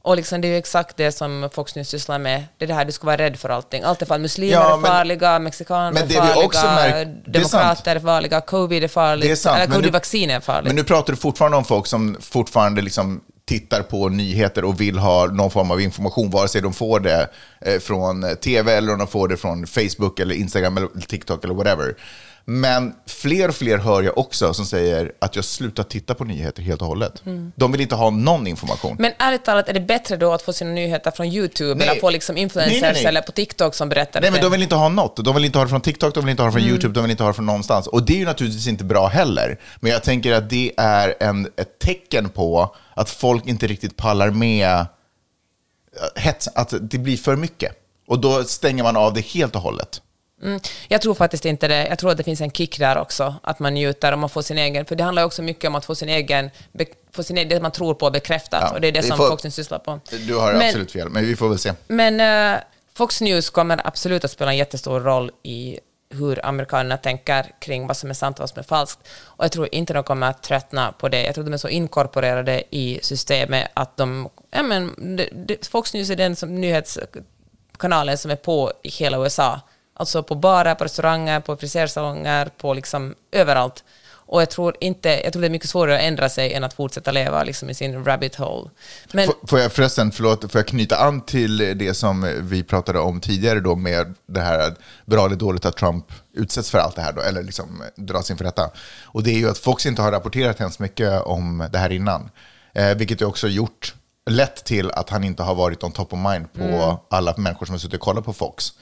Och 0.06 0.16
liksom, 0.16 0.40
det 0.40 0.48
är 0.48 0.52
ju 0.52 0.56
exakt 0.58 0.96
det 0.96 1.12
som 1.12 1.48
Fox 1.52 1.74
News 1.76 1.88
sysslar 1.88 2.18
med. 2.18 2.44
Det 2.58 2.64
är 2.64 2.66
det 2.66 2.74
här, 2.74 2.84
du 2.84 2.92
ska 2.92 3.06
vara 3.06 3.16
rädd 3.16 3.36
för 3.38 3.48
allting. 3.48 3.82
Allt 3.82 4.02
är 4.02 4.06
farligt. 4.06 4.22
Muslimer 4.22 4.52
Ja, 4.52 4.72
är 4.72 4.76
men- 4.76 4.90
farliga, 4.90 5.38
mexikaner 5.38 5.92
men 5.92 6.02
är 6.02 6.06
det 6.06 6.14
vi 6.14 6.20
farliga, 6.20 6.44
också 6.46 6.66
märk- 6.66 6.92
det 7.24 7.38
är 7.38 7.40
demokrater 7.40 7.96
är 7.96 8.00
farliga, 8.00 8.40
covid 8.40 8.84
är 8.84 8.88
farligt, 8.88 9.24
Det 9.26 9.30
är 9.32 9.36
sant, 9.36 9.56
eller 9.56 9.68
men 9.68 9.76
nu- 9.80 9.82
covid-vaccin 9.88 10.30
är 10.30 10.40
farligt. 10.40 10.66
Men 10.66 10.76
nu 10.76 10.84
pratar 10.84 11.12
du 11.12 11.16
fortfarande 11.18 11.56
om 11.56 11.64
folk 11.64 11.86
som 11.86 12.16
fortfarande 12.20 12.82
liksom 12.82 13.20
tittar 13.48 13.82
på 13.82 14.08
nyheter 14.08 14.64
och 14.64 14.80
vill 14.80 14.98
ha 14.98 15.26
någon 15.26 15.50
form 15.50 15.70
av 15.70 15.80
information, 15.80 16.30
vare 16.30 16.48
sig 16.48 16.62
de 16.62 16.72
får 16.74 17.00
det 17.00 17.28
eh, 17.60 17.78
från 17.78 18.36
tv 18.36 18.72
eller 18.76 18.92
om 18.92 18.98
de 18.98 19.08
får 19.08 19.28
det 19.28 19.36
från 19.36 19.66
Facebook 19.66 20.20
eller 20.20 20.34
Instagram 20.34 20.76
eller 20.76 20.88
TikTok 21.06 21.44
eller 21.44 21.54
whatever. 21.54 21.94
Men 22.48 22.94
fler 23.06 23.48
och 23.48 23.54
fler 23.54 23.78
hör 23.78 24.02
jag 24.02 24.18
också 24.18 24.54
som 24.54 24.66
säger 24.66 25.12
att 25.18 25.36
jag 25.36 25.44
slutar 25.44 25.82
titta 25.82 26.14
på 26.14 26.24
nyheter 26.24 26.62
helt 26.62 26.80
och 26.80 26.86
hållet. 26.86 27.22
Mm. 27.26 27.52
De 27.56 27.72
vill 27.72 27.80
inte 27.80 27.94
ha 27.94 28.10
någon 28.10 28.46
information. 28.46 28.96
Men 28.98 29.12
ärligt 29.18 29.44
talat, 29.44 29.68
är 29.68 29.72
det 29.72 29.80
bättre 29.80 30.16
då 30.16 30.32
att 30.32 30.42
få 30.42 30.52
sina 30.52 30.70
nyheter 30.70 31.10
från 31.10 31.26
YouTube 31.26 31.74
Nej. 31.74 31.88
eller 31.88 32.00
få 32.00 32.10
liksom 32.10 32.36
influencers 32.36 32.80
Nej, 32.82 32.92
nej, 32.92 33.06
eller 33.06 33.20
på 33.20 33.32
TikTok 33.32 33.74
som 33.74 33.88
berättar 33.88 34.20
Nej, 34.20 34.30
men 34.30 34.40
de 34.40 34.52
vill 34.52 34.62
inte 34.62 34.74
ha 34.74 34.88
något. 34.88 35.24
De 35.24 35.34
vill 35.34 35.44
inte 35.44 35.58
ha 35.58 35.64
det 35.64 35.68
från 35.68 35.80
TikTok, 35.80 36.14
de 36.14 36.24
vill 36.24 36.30
inte 36.30 36.42
ha 36.42 36.48
det 36.48 36.52
från 36.52 36.62
YouTube, 36.62 36.94
de 36.94 37.00
vill 37.00 37.10
inte 37.10 37.22
ha 37.22 37.30
det 37.30 37.34
från 37.34 37.46
någonstans. 37.46 37.86
Och 37.86 38.02
det 38.02 38.12
är 38.12 38.18
ju 38.18 38.24
naturligtvis 38.24 38.66
inte 38.66 38.84
bra 38.84 39.06
heller. 39.06 39.60
Men 39.80 39.92
jag 39.92 40.02
tänker 40.02 40.32
att 40.32 40.50
det 40.50 40.72
är 40.76 41.14
en, 41.20 41.46
ett 41.56 41.78
tecken 41.78 42.28
på 42.28 42.76
att 42.94 43.10
folk 43.10 43.46
inte 43.46 43.66
riktigt 43.66 43.96
pallar 43.96 44.30
med 44.30 44.70
eh, 44.70 44.86
hets, 46.22 46.48
att 46.54 46.74
det 46.80 46.98
blir 46.98 47.16
för 47.16 47.36
mycket. 47.36 47.72
Och 48.08 48.20
då 48.20 48.44
stänger 48.44 48.82
man 48.82 48.96
av 48.96 49.14
det 49.14 49.20
helt 49.20 49.56
och 49.56 49.62
hållet. 49.62 50.00
Mm. 50.42 50.60
Jag 50.88 51.02
tror 51.02 51.14
faktiskt 51.14 51.44
inte 51.44 51.68
det. 51.68 51.86
Jag 51.86 51.98
tror 51.98 52.10
att 52.10 52.16
det 52.16 52.22
finns 52.24 52.40
en 52.40 52.50
kick 52.50 52.78
där 52.78 52.98
också, 52.98 53.34
att 53.42 53.58
man 53.58 53.74
njuter 53.74 54.12
och 54.12 54.18
man 54.18 54.30
får 54.30 54.42
sin 54.42 54.58
egen... 54.58 54.84
För 54.86 54.96
det 54.96 55.04
handlar 55.04 55.24
också 55.24 55.42
mycket 55.42 55.68
om 55.68 55.74
att 55.74 55.84
få 55.84 55.94
sin 55.94 56.08
egen... 56.08 56.50
Få 57.12 57.22
sin 57.22 57.38
egen 57.38 57.48
det 57.48 57.60
man 57.60 57.72
tror 57.72 57.94
på 57.94 58.10
bekräftat, 58.10 58.62
Ja, 58.62 58.74
och 58.74 58.80
det 58.80 58.88
är 58.88 58.92
det 58.92 59.02
som 59.02 59.16
får- 59.16 59.28
Fox 59.28 59.44
News 59.44 59.54
sysslar 59.54 59.78
på. 59.78 60.00
Du 60.26 60.34
har 60.36 60.52
Men- 60.52 60.62
absolut 60.66 60.92
fel, 60.92 61.08
men 61.08 61.26
vi 61.26 61.36
får 61.36 61.48
väl 61.48 61.58
se. 61.58 61.72
Men 61.88 62.20
eh, 62.54 62.60
Fox 62.94 63.20
News 63.20 63.50
kommer 63.50 63.86
absolut 63.86 64.24
att 64.24 64.30
spela 64.30 64.50
en 64.50 64.56
jättestor 64.56 65.00
roll 65.00 65.30
i 65.42 65.78
hur 66.10 66.46
amerikanerna 66.46 66.96
tänker 66.96 67.46
kring 67.60 67.86
vad 67.86 67.96
som 67.96 68.10
är 68.10 68.14
sant 68.14 68.36
och 68.38 68.40
vad 68.42 68.50
som 68.50 68.58
är 68.58 68.62
falskt. 68.64 69.08
Och 69.24 69.44
jag 69.44 69.52
tror 69.52 69.68
inte 69.72 69.92
de 69.92 70.02
kommer 70.02 70.26
att 70.30 70.42
tröttna 70.42 70.92
på 70.92 71.08
det. 71.08 71.22
Jag 71.24 71.34
tror 71.34 71.44
de 71.44 71.52
är 71.52 71.56
så 71.56 71.68
inkorporerade 71.68 72.62
i 72.70 73.00
systemet 73.02 73.68
att 73.74 73.96
de... 73.96 74.28
Ja, 74.50 74.62
men, 74.62 74.94
Fox 75.70 75.94
News 75.94 76.10
är 76.10 76.16
den 76.16 76.36
som, 76.36 76.60
nyhetskanalen 76.60 78.18
som 78.18 78.30
är 78.30 78.36
på 78.36 78.72
i 78.82 78.88
hela 78.88 79.18
USA. 79.24 79.60
Alltså 79.98 80.22
på 80.22 80.34
barer, 80.34 80.74
på 80.74 80.84
restauranger, 80.84 81.40
på 81.40 81.56
frisersalonger, 81.56 82.50
på 82.56 82.74
liksom 82.74 83.14
överallt. 83.32 83.84
Och 84.28 84.40
jag 84.40 84.50
tror, 84.50 84.76
inte, 84.80 85.20
jag 85.24 85.32
tror 85.32 85.40
det 85.40 85.48
är 85.48 85.50
mycket 85.50 85.68
svårare 85.68 85.96
att 85.96 86.02
ändra 86.02 86.28
sig 86.28 86.52
än 86.52 86.64
att 86.64 86.74
fortsätta 86.74 87.12
leva 87.12 87.44
liksom 87.44 87.70
i 87.70 87.74
sin 87.74 88.04
rabbit 88.04 88.34
hole. 88.34 88.70
Men, 89.12 89.28
Får- 89.46 89.60
jag 89.60 89.72
förresten, 89.72 90.12
förlåt, 90.12 90.52
får 90.52 90.58
jag 90.58 90.66
knyta 90.66 90.96
an 90.96 91.20
till 91.20 91.78
det 91.78 91.94
som 91.94 92.34
vi 92.40 92.62
pratade 92.62 92.98
om 92.98 93.20
tidigare 93.20 93.60
då 93.60 93.76
med 93.76 94.14
det 94.26 94.40
här 94.40 94.74
bra 95.04 95.26
eller 95.26 95.36
dåligt 95.36 95.64
att 95.64 95.76
Trump 95.76 96.12
utsätts 96.34 96.70
för 96.70 96.78
allt 96.78 96.96
det 96.96 97.02
här 97.02 97.12
då, 97.12 97.20
eller 97.20 97.42
liksom 97.42 97.82
dras 97.96 98.30
inför 98.30 98.44
detta. 98.44 98.70
Och 99.04 99.22
det 99.22 99.30
är 99.30 99.38
ju 99.38 99.48
att 99.50 99.58
Fox 99.58 99.86
inte 99.86 100.02
har 100.02 100.12
rapporterat 100.12 100.58
hemskt 100.58 100.78
mycket 100.78 101.22
om 101.22 101.68
det 101.72 101.78
här 101.78 101.92
innan. 101.92 102.30
Eh, 102.74 102.94
vilket 102.94 103.20
ju 103.20 103.24
också 103.24 103.48
gjort, 103.48 103.94
lett 104.30 104.64
till 104.64 104.90
att 104.90 105.10
han 105.10 105.24
inte 105.24 105.42
har 105.42 105.54
varit 105.54 105.82
on 105.82 105.92
top 105.92 106.12
of 106.12 106.18
mind 106.18 106.52
på 106.52 107.00
alla 107.10 107.34
människor 107.36 107.66
som 107.66 107.72
har 107.72 107.78
suttit 107.78 107.94
och 107.94 108.00
kollat 108.00 108.24
på 108.24 108.32
Fox. 108.32 108.72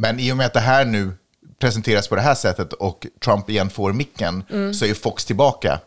Men 0.00 0.20
i 0.20 0.32
och 0.32 0.36
med 0.36 0.46
att 0.46 0.52
det 0.52 0.60
här 0.60 0.84
nu 0.84 1.12
presenteras 1.58 2.08
på 2.08 2.14
det 2.14 2.20
här 2.20 2.34
sättet 2.34 2.72
och 2.72 3.06
Trump 3.24 3.50
igen 3.50 3.70
får 3.70 3.92
micken 3.92 4.44
så 4.74 4.84
är 4.84 4.94
Fox 4.94 5.24
tillbaka 5.24 5.80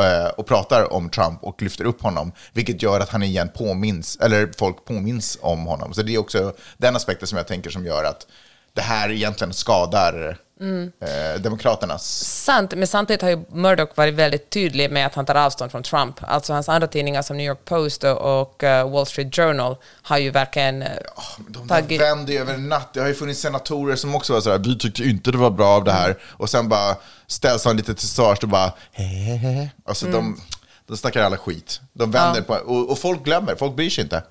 eh, 0.00 0.28
och 0.36 0.46
pratar 0.46 0.92
om 0.92 1.10
Trump 1.10 1.44
och 1.44 1.62
lyfter 1.62 1.84
upp 1.84 2.02
honom, 2.02 2.32
vilket 2.52 2.82
gör 2.82 3.00
att 3.00 3.08
han 3.08 3.22
igen 3.22 3.50
påminns, 3.54 4.18
eller 4.20 4.50
folk 4.58 4.84
påminns 4.84 5.38
om 5.40 5.64
honom. 5.66 5.94
Så 5.94 6.02
det 6.02 6.14
är 6.14 6.18
också 6.18 6.52
den 6.76 6.96
aspekten 6.96 7.28
som 7.28 7.38
jag 7.38 7.46
tänker 7.46 7.70
som 7.70 7.86
gör 7.86 8.04
att 8.04 8.26
det 8.72 8.82
här 8.82 9.10
egentligen 9.10 9.52
skadar 9.52 10.36
eh, 10.60 11.40
Demokraternas... 11.40 12.24
Sant, 12.44 12.74
men 12.74 12.86
samtidigt 12.86 13.22
har 13.22 13.28
ju 13.28 13.44
Murdoch 13.48 13.88
varit 13.94 14.14
väldigt 14.14 14.50
tydlig 14.50 14.90
med 14.90 15.06
att 15.06 15.14
han 15.14 15.26
tar 15.26 15.34
avstånd 15.34 15.70
från 15.70 15.82
Trump. 15.82 16.16
Alltså 16.20 16.52
hans 16.52 16.68
andra 16.68 16.86
tidningar 16.88 17.22
som 17.22 17.36
New 17.36 17.46
York 17.46 17.64
Post 17.64 18.04
och, 18.04 18.64
eh, 18.64 18.90
Wall 18.90 19.06
Street 19.06 19.36
Journal 19.36 19.76
har 20.02 20.18
ju 20.18 20.30
verkligen 20.30 20.82
uh, 20.82 20.88
De 21.48 21.66
där 21.66 21.80
tagit... 21.80 22.00
vänder 22.00 22.32
ju 22.32 22.38
över 22.38 22.54
en 22.54 22.68
natt. 22.68 22.94
Det 22.94 23.00
har 23.00 23.08
ju 23.08 23.14
funnits 23.14 23.40
senatorer 23.40 23.96
som 23.96 24.14
också 24.14 24.32
var 24.32 24.40
så 24.40 24.50
här, 24.50 24.58
vi 24.58 24.78
tyckte 24.78 25.02
inte 25.02 25.30
det 25.30 25.38
var 25.38 25.50
bra 25.50 25.68
av 25.68 25.84
det 25.84 25.92
här. 25.92 26.18
Och 26.22 26.50
sen 26.50 26.68
bara 26.68 26.96
ställs 27.26 27.64
han 27.64 27.76
lite 27.76 27.94
till 27.94 28.08
svars 28.08 28.38
och 28.42 28.48
bara, 28.48 28.72
hehehe. 28.92 29.70
Alltså 29.84 30.06
de, 30.06 30.40
de 30.86 30.96
snackar 30.96 31.22
alla 31.22 31.36
skit. 31.36 31.80
De 31.92 32.10
vänder 32.10 32.42
på, 32.42 32.54
och, 32.54 32.90
och 32.90 32.98
folk 32.98 33.24
glömmer, 33.24 33.56
folk 33.56 33.76
bryr 33.76 33.90
sig 33.90 34.04
inte. 34.04 34.22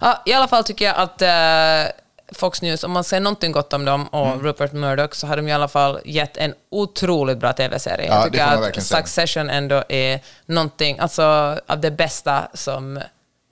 Ja, 0.00 0.22
I 0.26 0.32
alla 0.32 0.48
fall 0.48 0.64
tycker 0.64 0.84
jag 0.84 0.96
att 0.96 1.22
eh, 1.22 1.92
Fox 2.32 2.62
News, 2.62 2.84
om 2.84 2.90
man 2.92 3.04
säger 3.04 3.20
någonting 3.20 3.52
gott 3.52 3.72
om 3.72 3.84
dem 3.84 4.06
och 4.06 4.26
Mm. 4.26 4.42
Rupert 4.42 4.72
Murdoch, 4.72 5.14
så 5.16 5.26
har 5.26 5.36
de 5.36 5.48
i 5.48 5.52
alla 5.52 5.68
fall 5.68 6.00
gett 6.04 6.36
en 6.36 6.54
otroligt 6.70 7.38
bra 7.38 7.52
tv-serie. 7.52 8.06
Ja, 8.06 8.14
jag 8.14 8.24
tycker 8.32 8.44
att 8.46 8.60
verkligen 8.60 8.84
säga. 8.84 8.98
Succession 9.02 9.50
ändå 9.50 9.84
är 9.88 10.20
någonting, 10.46 10.98
alltså 10.98 11.22
av 11.66 11.80
det 11.80 11.90
bästa 11.90 12.48
som 12.54 13.00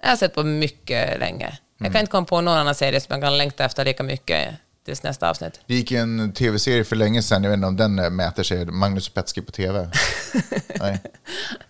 jag 0.02 0.08
har 0.08 0.16
sett 0.16 0.34
på 0.34 0.42
mycket 0.42 1.18
länge. 1.20 1.58
Jag 1.78 1.84
Mm. 1.86 1.92
kan 1.92 2.00
inte 2.00 2.10
komma 2.10 2.26
på 2.26 2.40
någon 2.40 2.54
annan 2.58 2.74
serie 2.74 3.00
som 3.00 3.12
jag 3.14 3.22
kan 3.22 3.38
längta 3.38 3.64
efter 3.64 3.84
lika 3.84 4.02
mycket 4.02 4.48
tills 4.84 5.02
nästa 5.02 5.30
avsnitt. 5.30 5.60
Det 5.66 5.74
gick 5.74 5.92
en 5.92 6.32
tv-serie 6.32 6.84
för 6.84 6.96
länge 6.96 7.22
sedan, 7.22 7.42
jag 7.44 7.50
vet 7.50 7.56
inte 7.56 7.66
om 7.66 7.76
den 7.76 7.98
eh, 7.98 8.10
mäter 8.10 8.42
sig, 8.42 8.64
Magnus 8.66 9.08
Petski 9.08 9.40
på 9.42 9.52
tv. 9.52 9.88
Nej, 10.80 11.00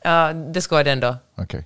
Ja, 0.02 0.32
det 0.32 0.60
ska 0.62 0.82
den 0.84 1.00
då. 1.00 1.16
okej. 1.38 1.64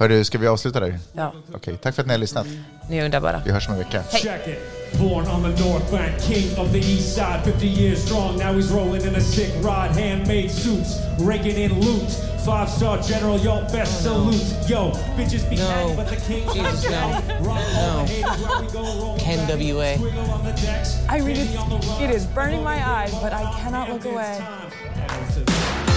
Hörru, 0.00 0.24
ska 0.24 0.38
vi 0.38 0.46
avsluta 0.46 0.80
där? 0.80 0.98
Ja, 1.12 1.32
Okej, 1.54 1.76
tack 1.82 1.94
för 1.94 2.02
att 2.02 2.06
ni 2.06 2.14
har 2.14 2.18
lyssnat. 2.18 2.46
ni 2.88 2.96
är 2.98 3.04
underbara. 3.04 3.42
Vi 3.44 3.50
hörs 3.52 3.68
om 3.68 3.72
en 3.74 3.78
vecka. 3.78 4.02
Check 4.12 4.48
it. 4.48 4.58
Born 4.98 5.26
on 5.28 5.42
the 5.42 5.64
North 5.64 5.90
Bank, 5.90 6.20
king 6.20 6.58
of 6.58 6.72
the 6.72 6.78
East 6.78 7.14
Side, 7.14 7.40
50 7.44 7.66
years 7.66 7.98
strong. 8.04 8.36
Now 8.38 8.52
he's 8.58 8.72
rolling 8.72 9.02
in 9.06 9.14
a 9.14 9.20
sick 9.20 9.52
rod, 9.64 9.90
handmade 9.96 10.50
suits, 10.50 10.96
raking 11.18 11.56
in 11.56 11.80
loot. 11.80 12.10
Five 12.44 12.68
star 12.68 12.98
general, 13.02 13.38
yo, 13.38 13.60
best 13.72 14.02
salute. 14.02 14.42
Yo, 14.68 14.90
bitches 15.16 15.48
be 15.50 15.56
No. 15.56 15.68
mad, 15.68 15.96
but 15.96 16.08
the 16.08 16.16
king 16.16 16.44
Jesus, 16.54 16.90
no. 16.90 17.20
Rock 17.46 17.60
all 17.76 18.04
the 18.06 18.12
haters 18.12 18.40
where 18.48 18.60
we 18.62 18.72
go, 18.72 18.82
roll 19.04 19.18
Ken 19.18 19.38
back. 19.38 19.48
W.A.. 19.48 19.96
Squiggle 19.96 20.28
on 20.32 20.44
the 20.44 20.52
decks. 20.66 20.96
I 21.08 21.18
read 21.20 21.36
Baby 21.36 21.56
on 21.56 21.68
the 21.70 21.76
it. 22.04 22.10
It 22.10 22.16
is 22.16 22.26
burning 22.26 22.64
my 22.64 22.78
eyes, 22.98 23.12
but 23.22 23.32
I 23.32 23.44
cannot 23.62 23.90
look 23.90 24.04
away. 24.06 24.38
time. 24.40 25.89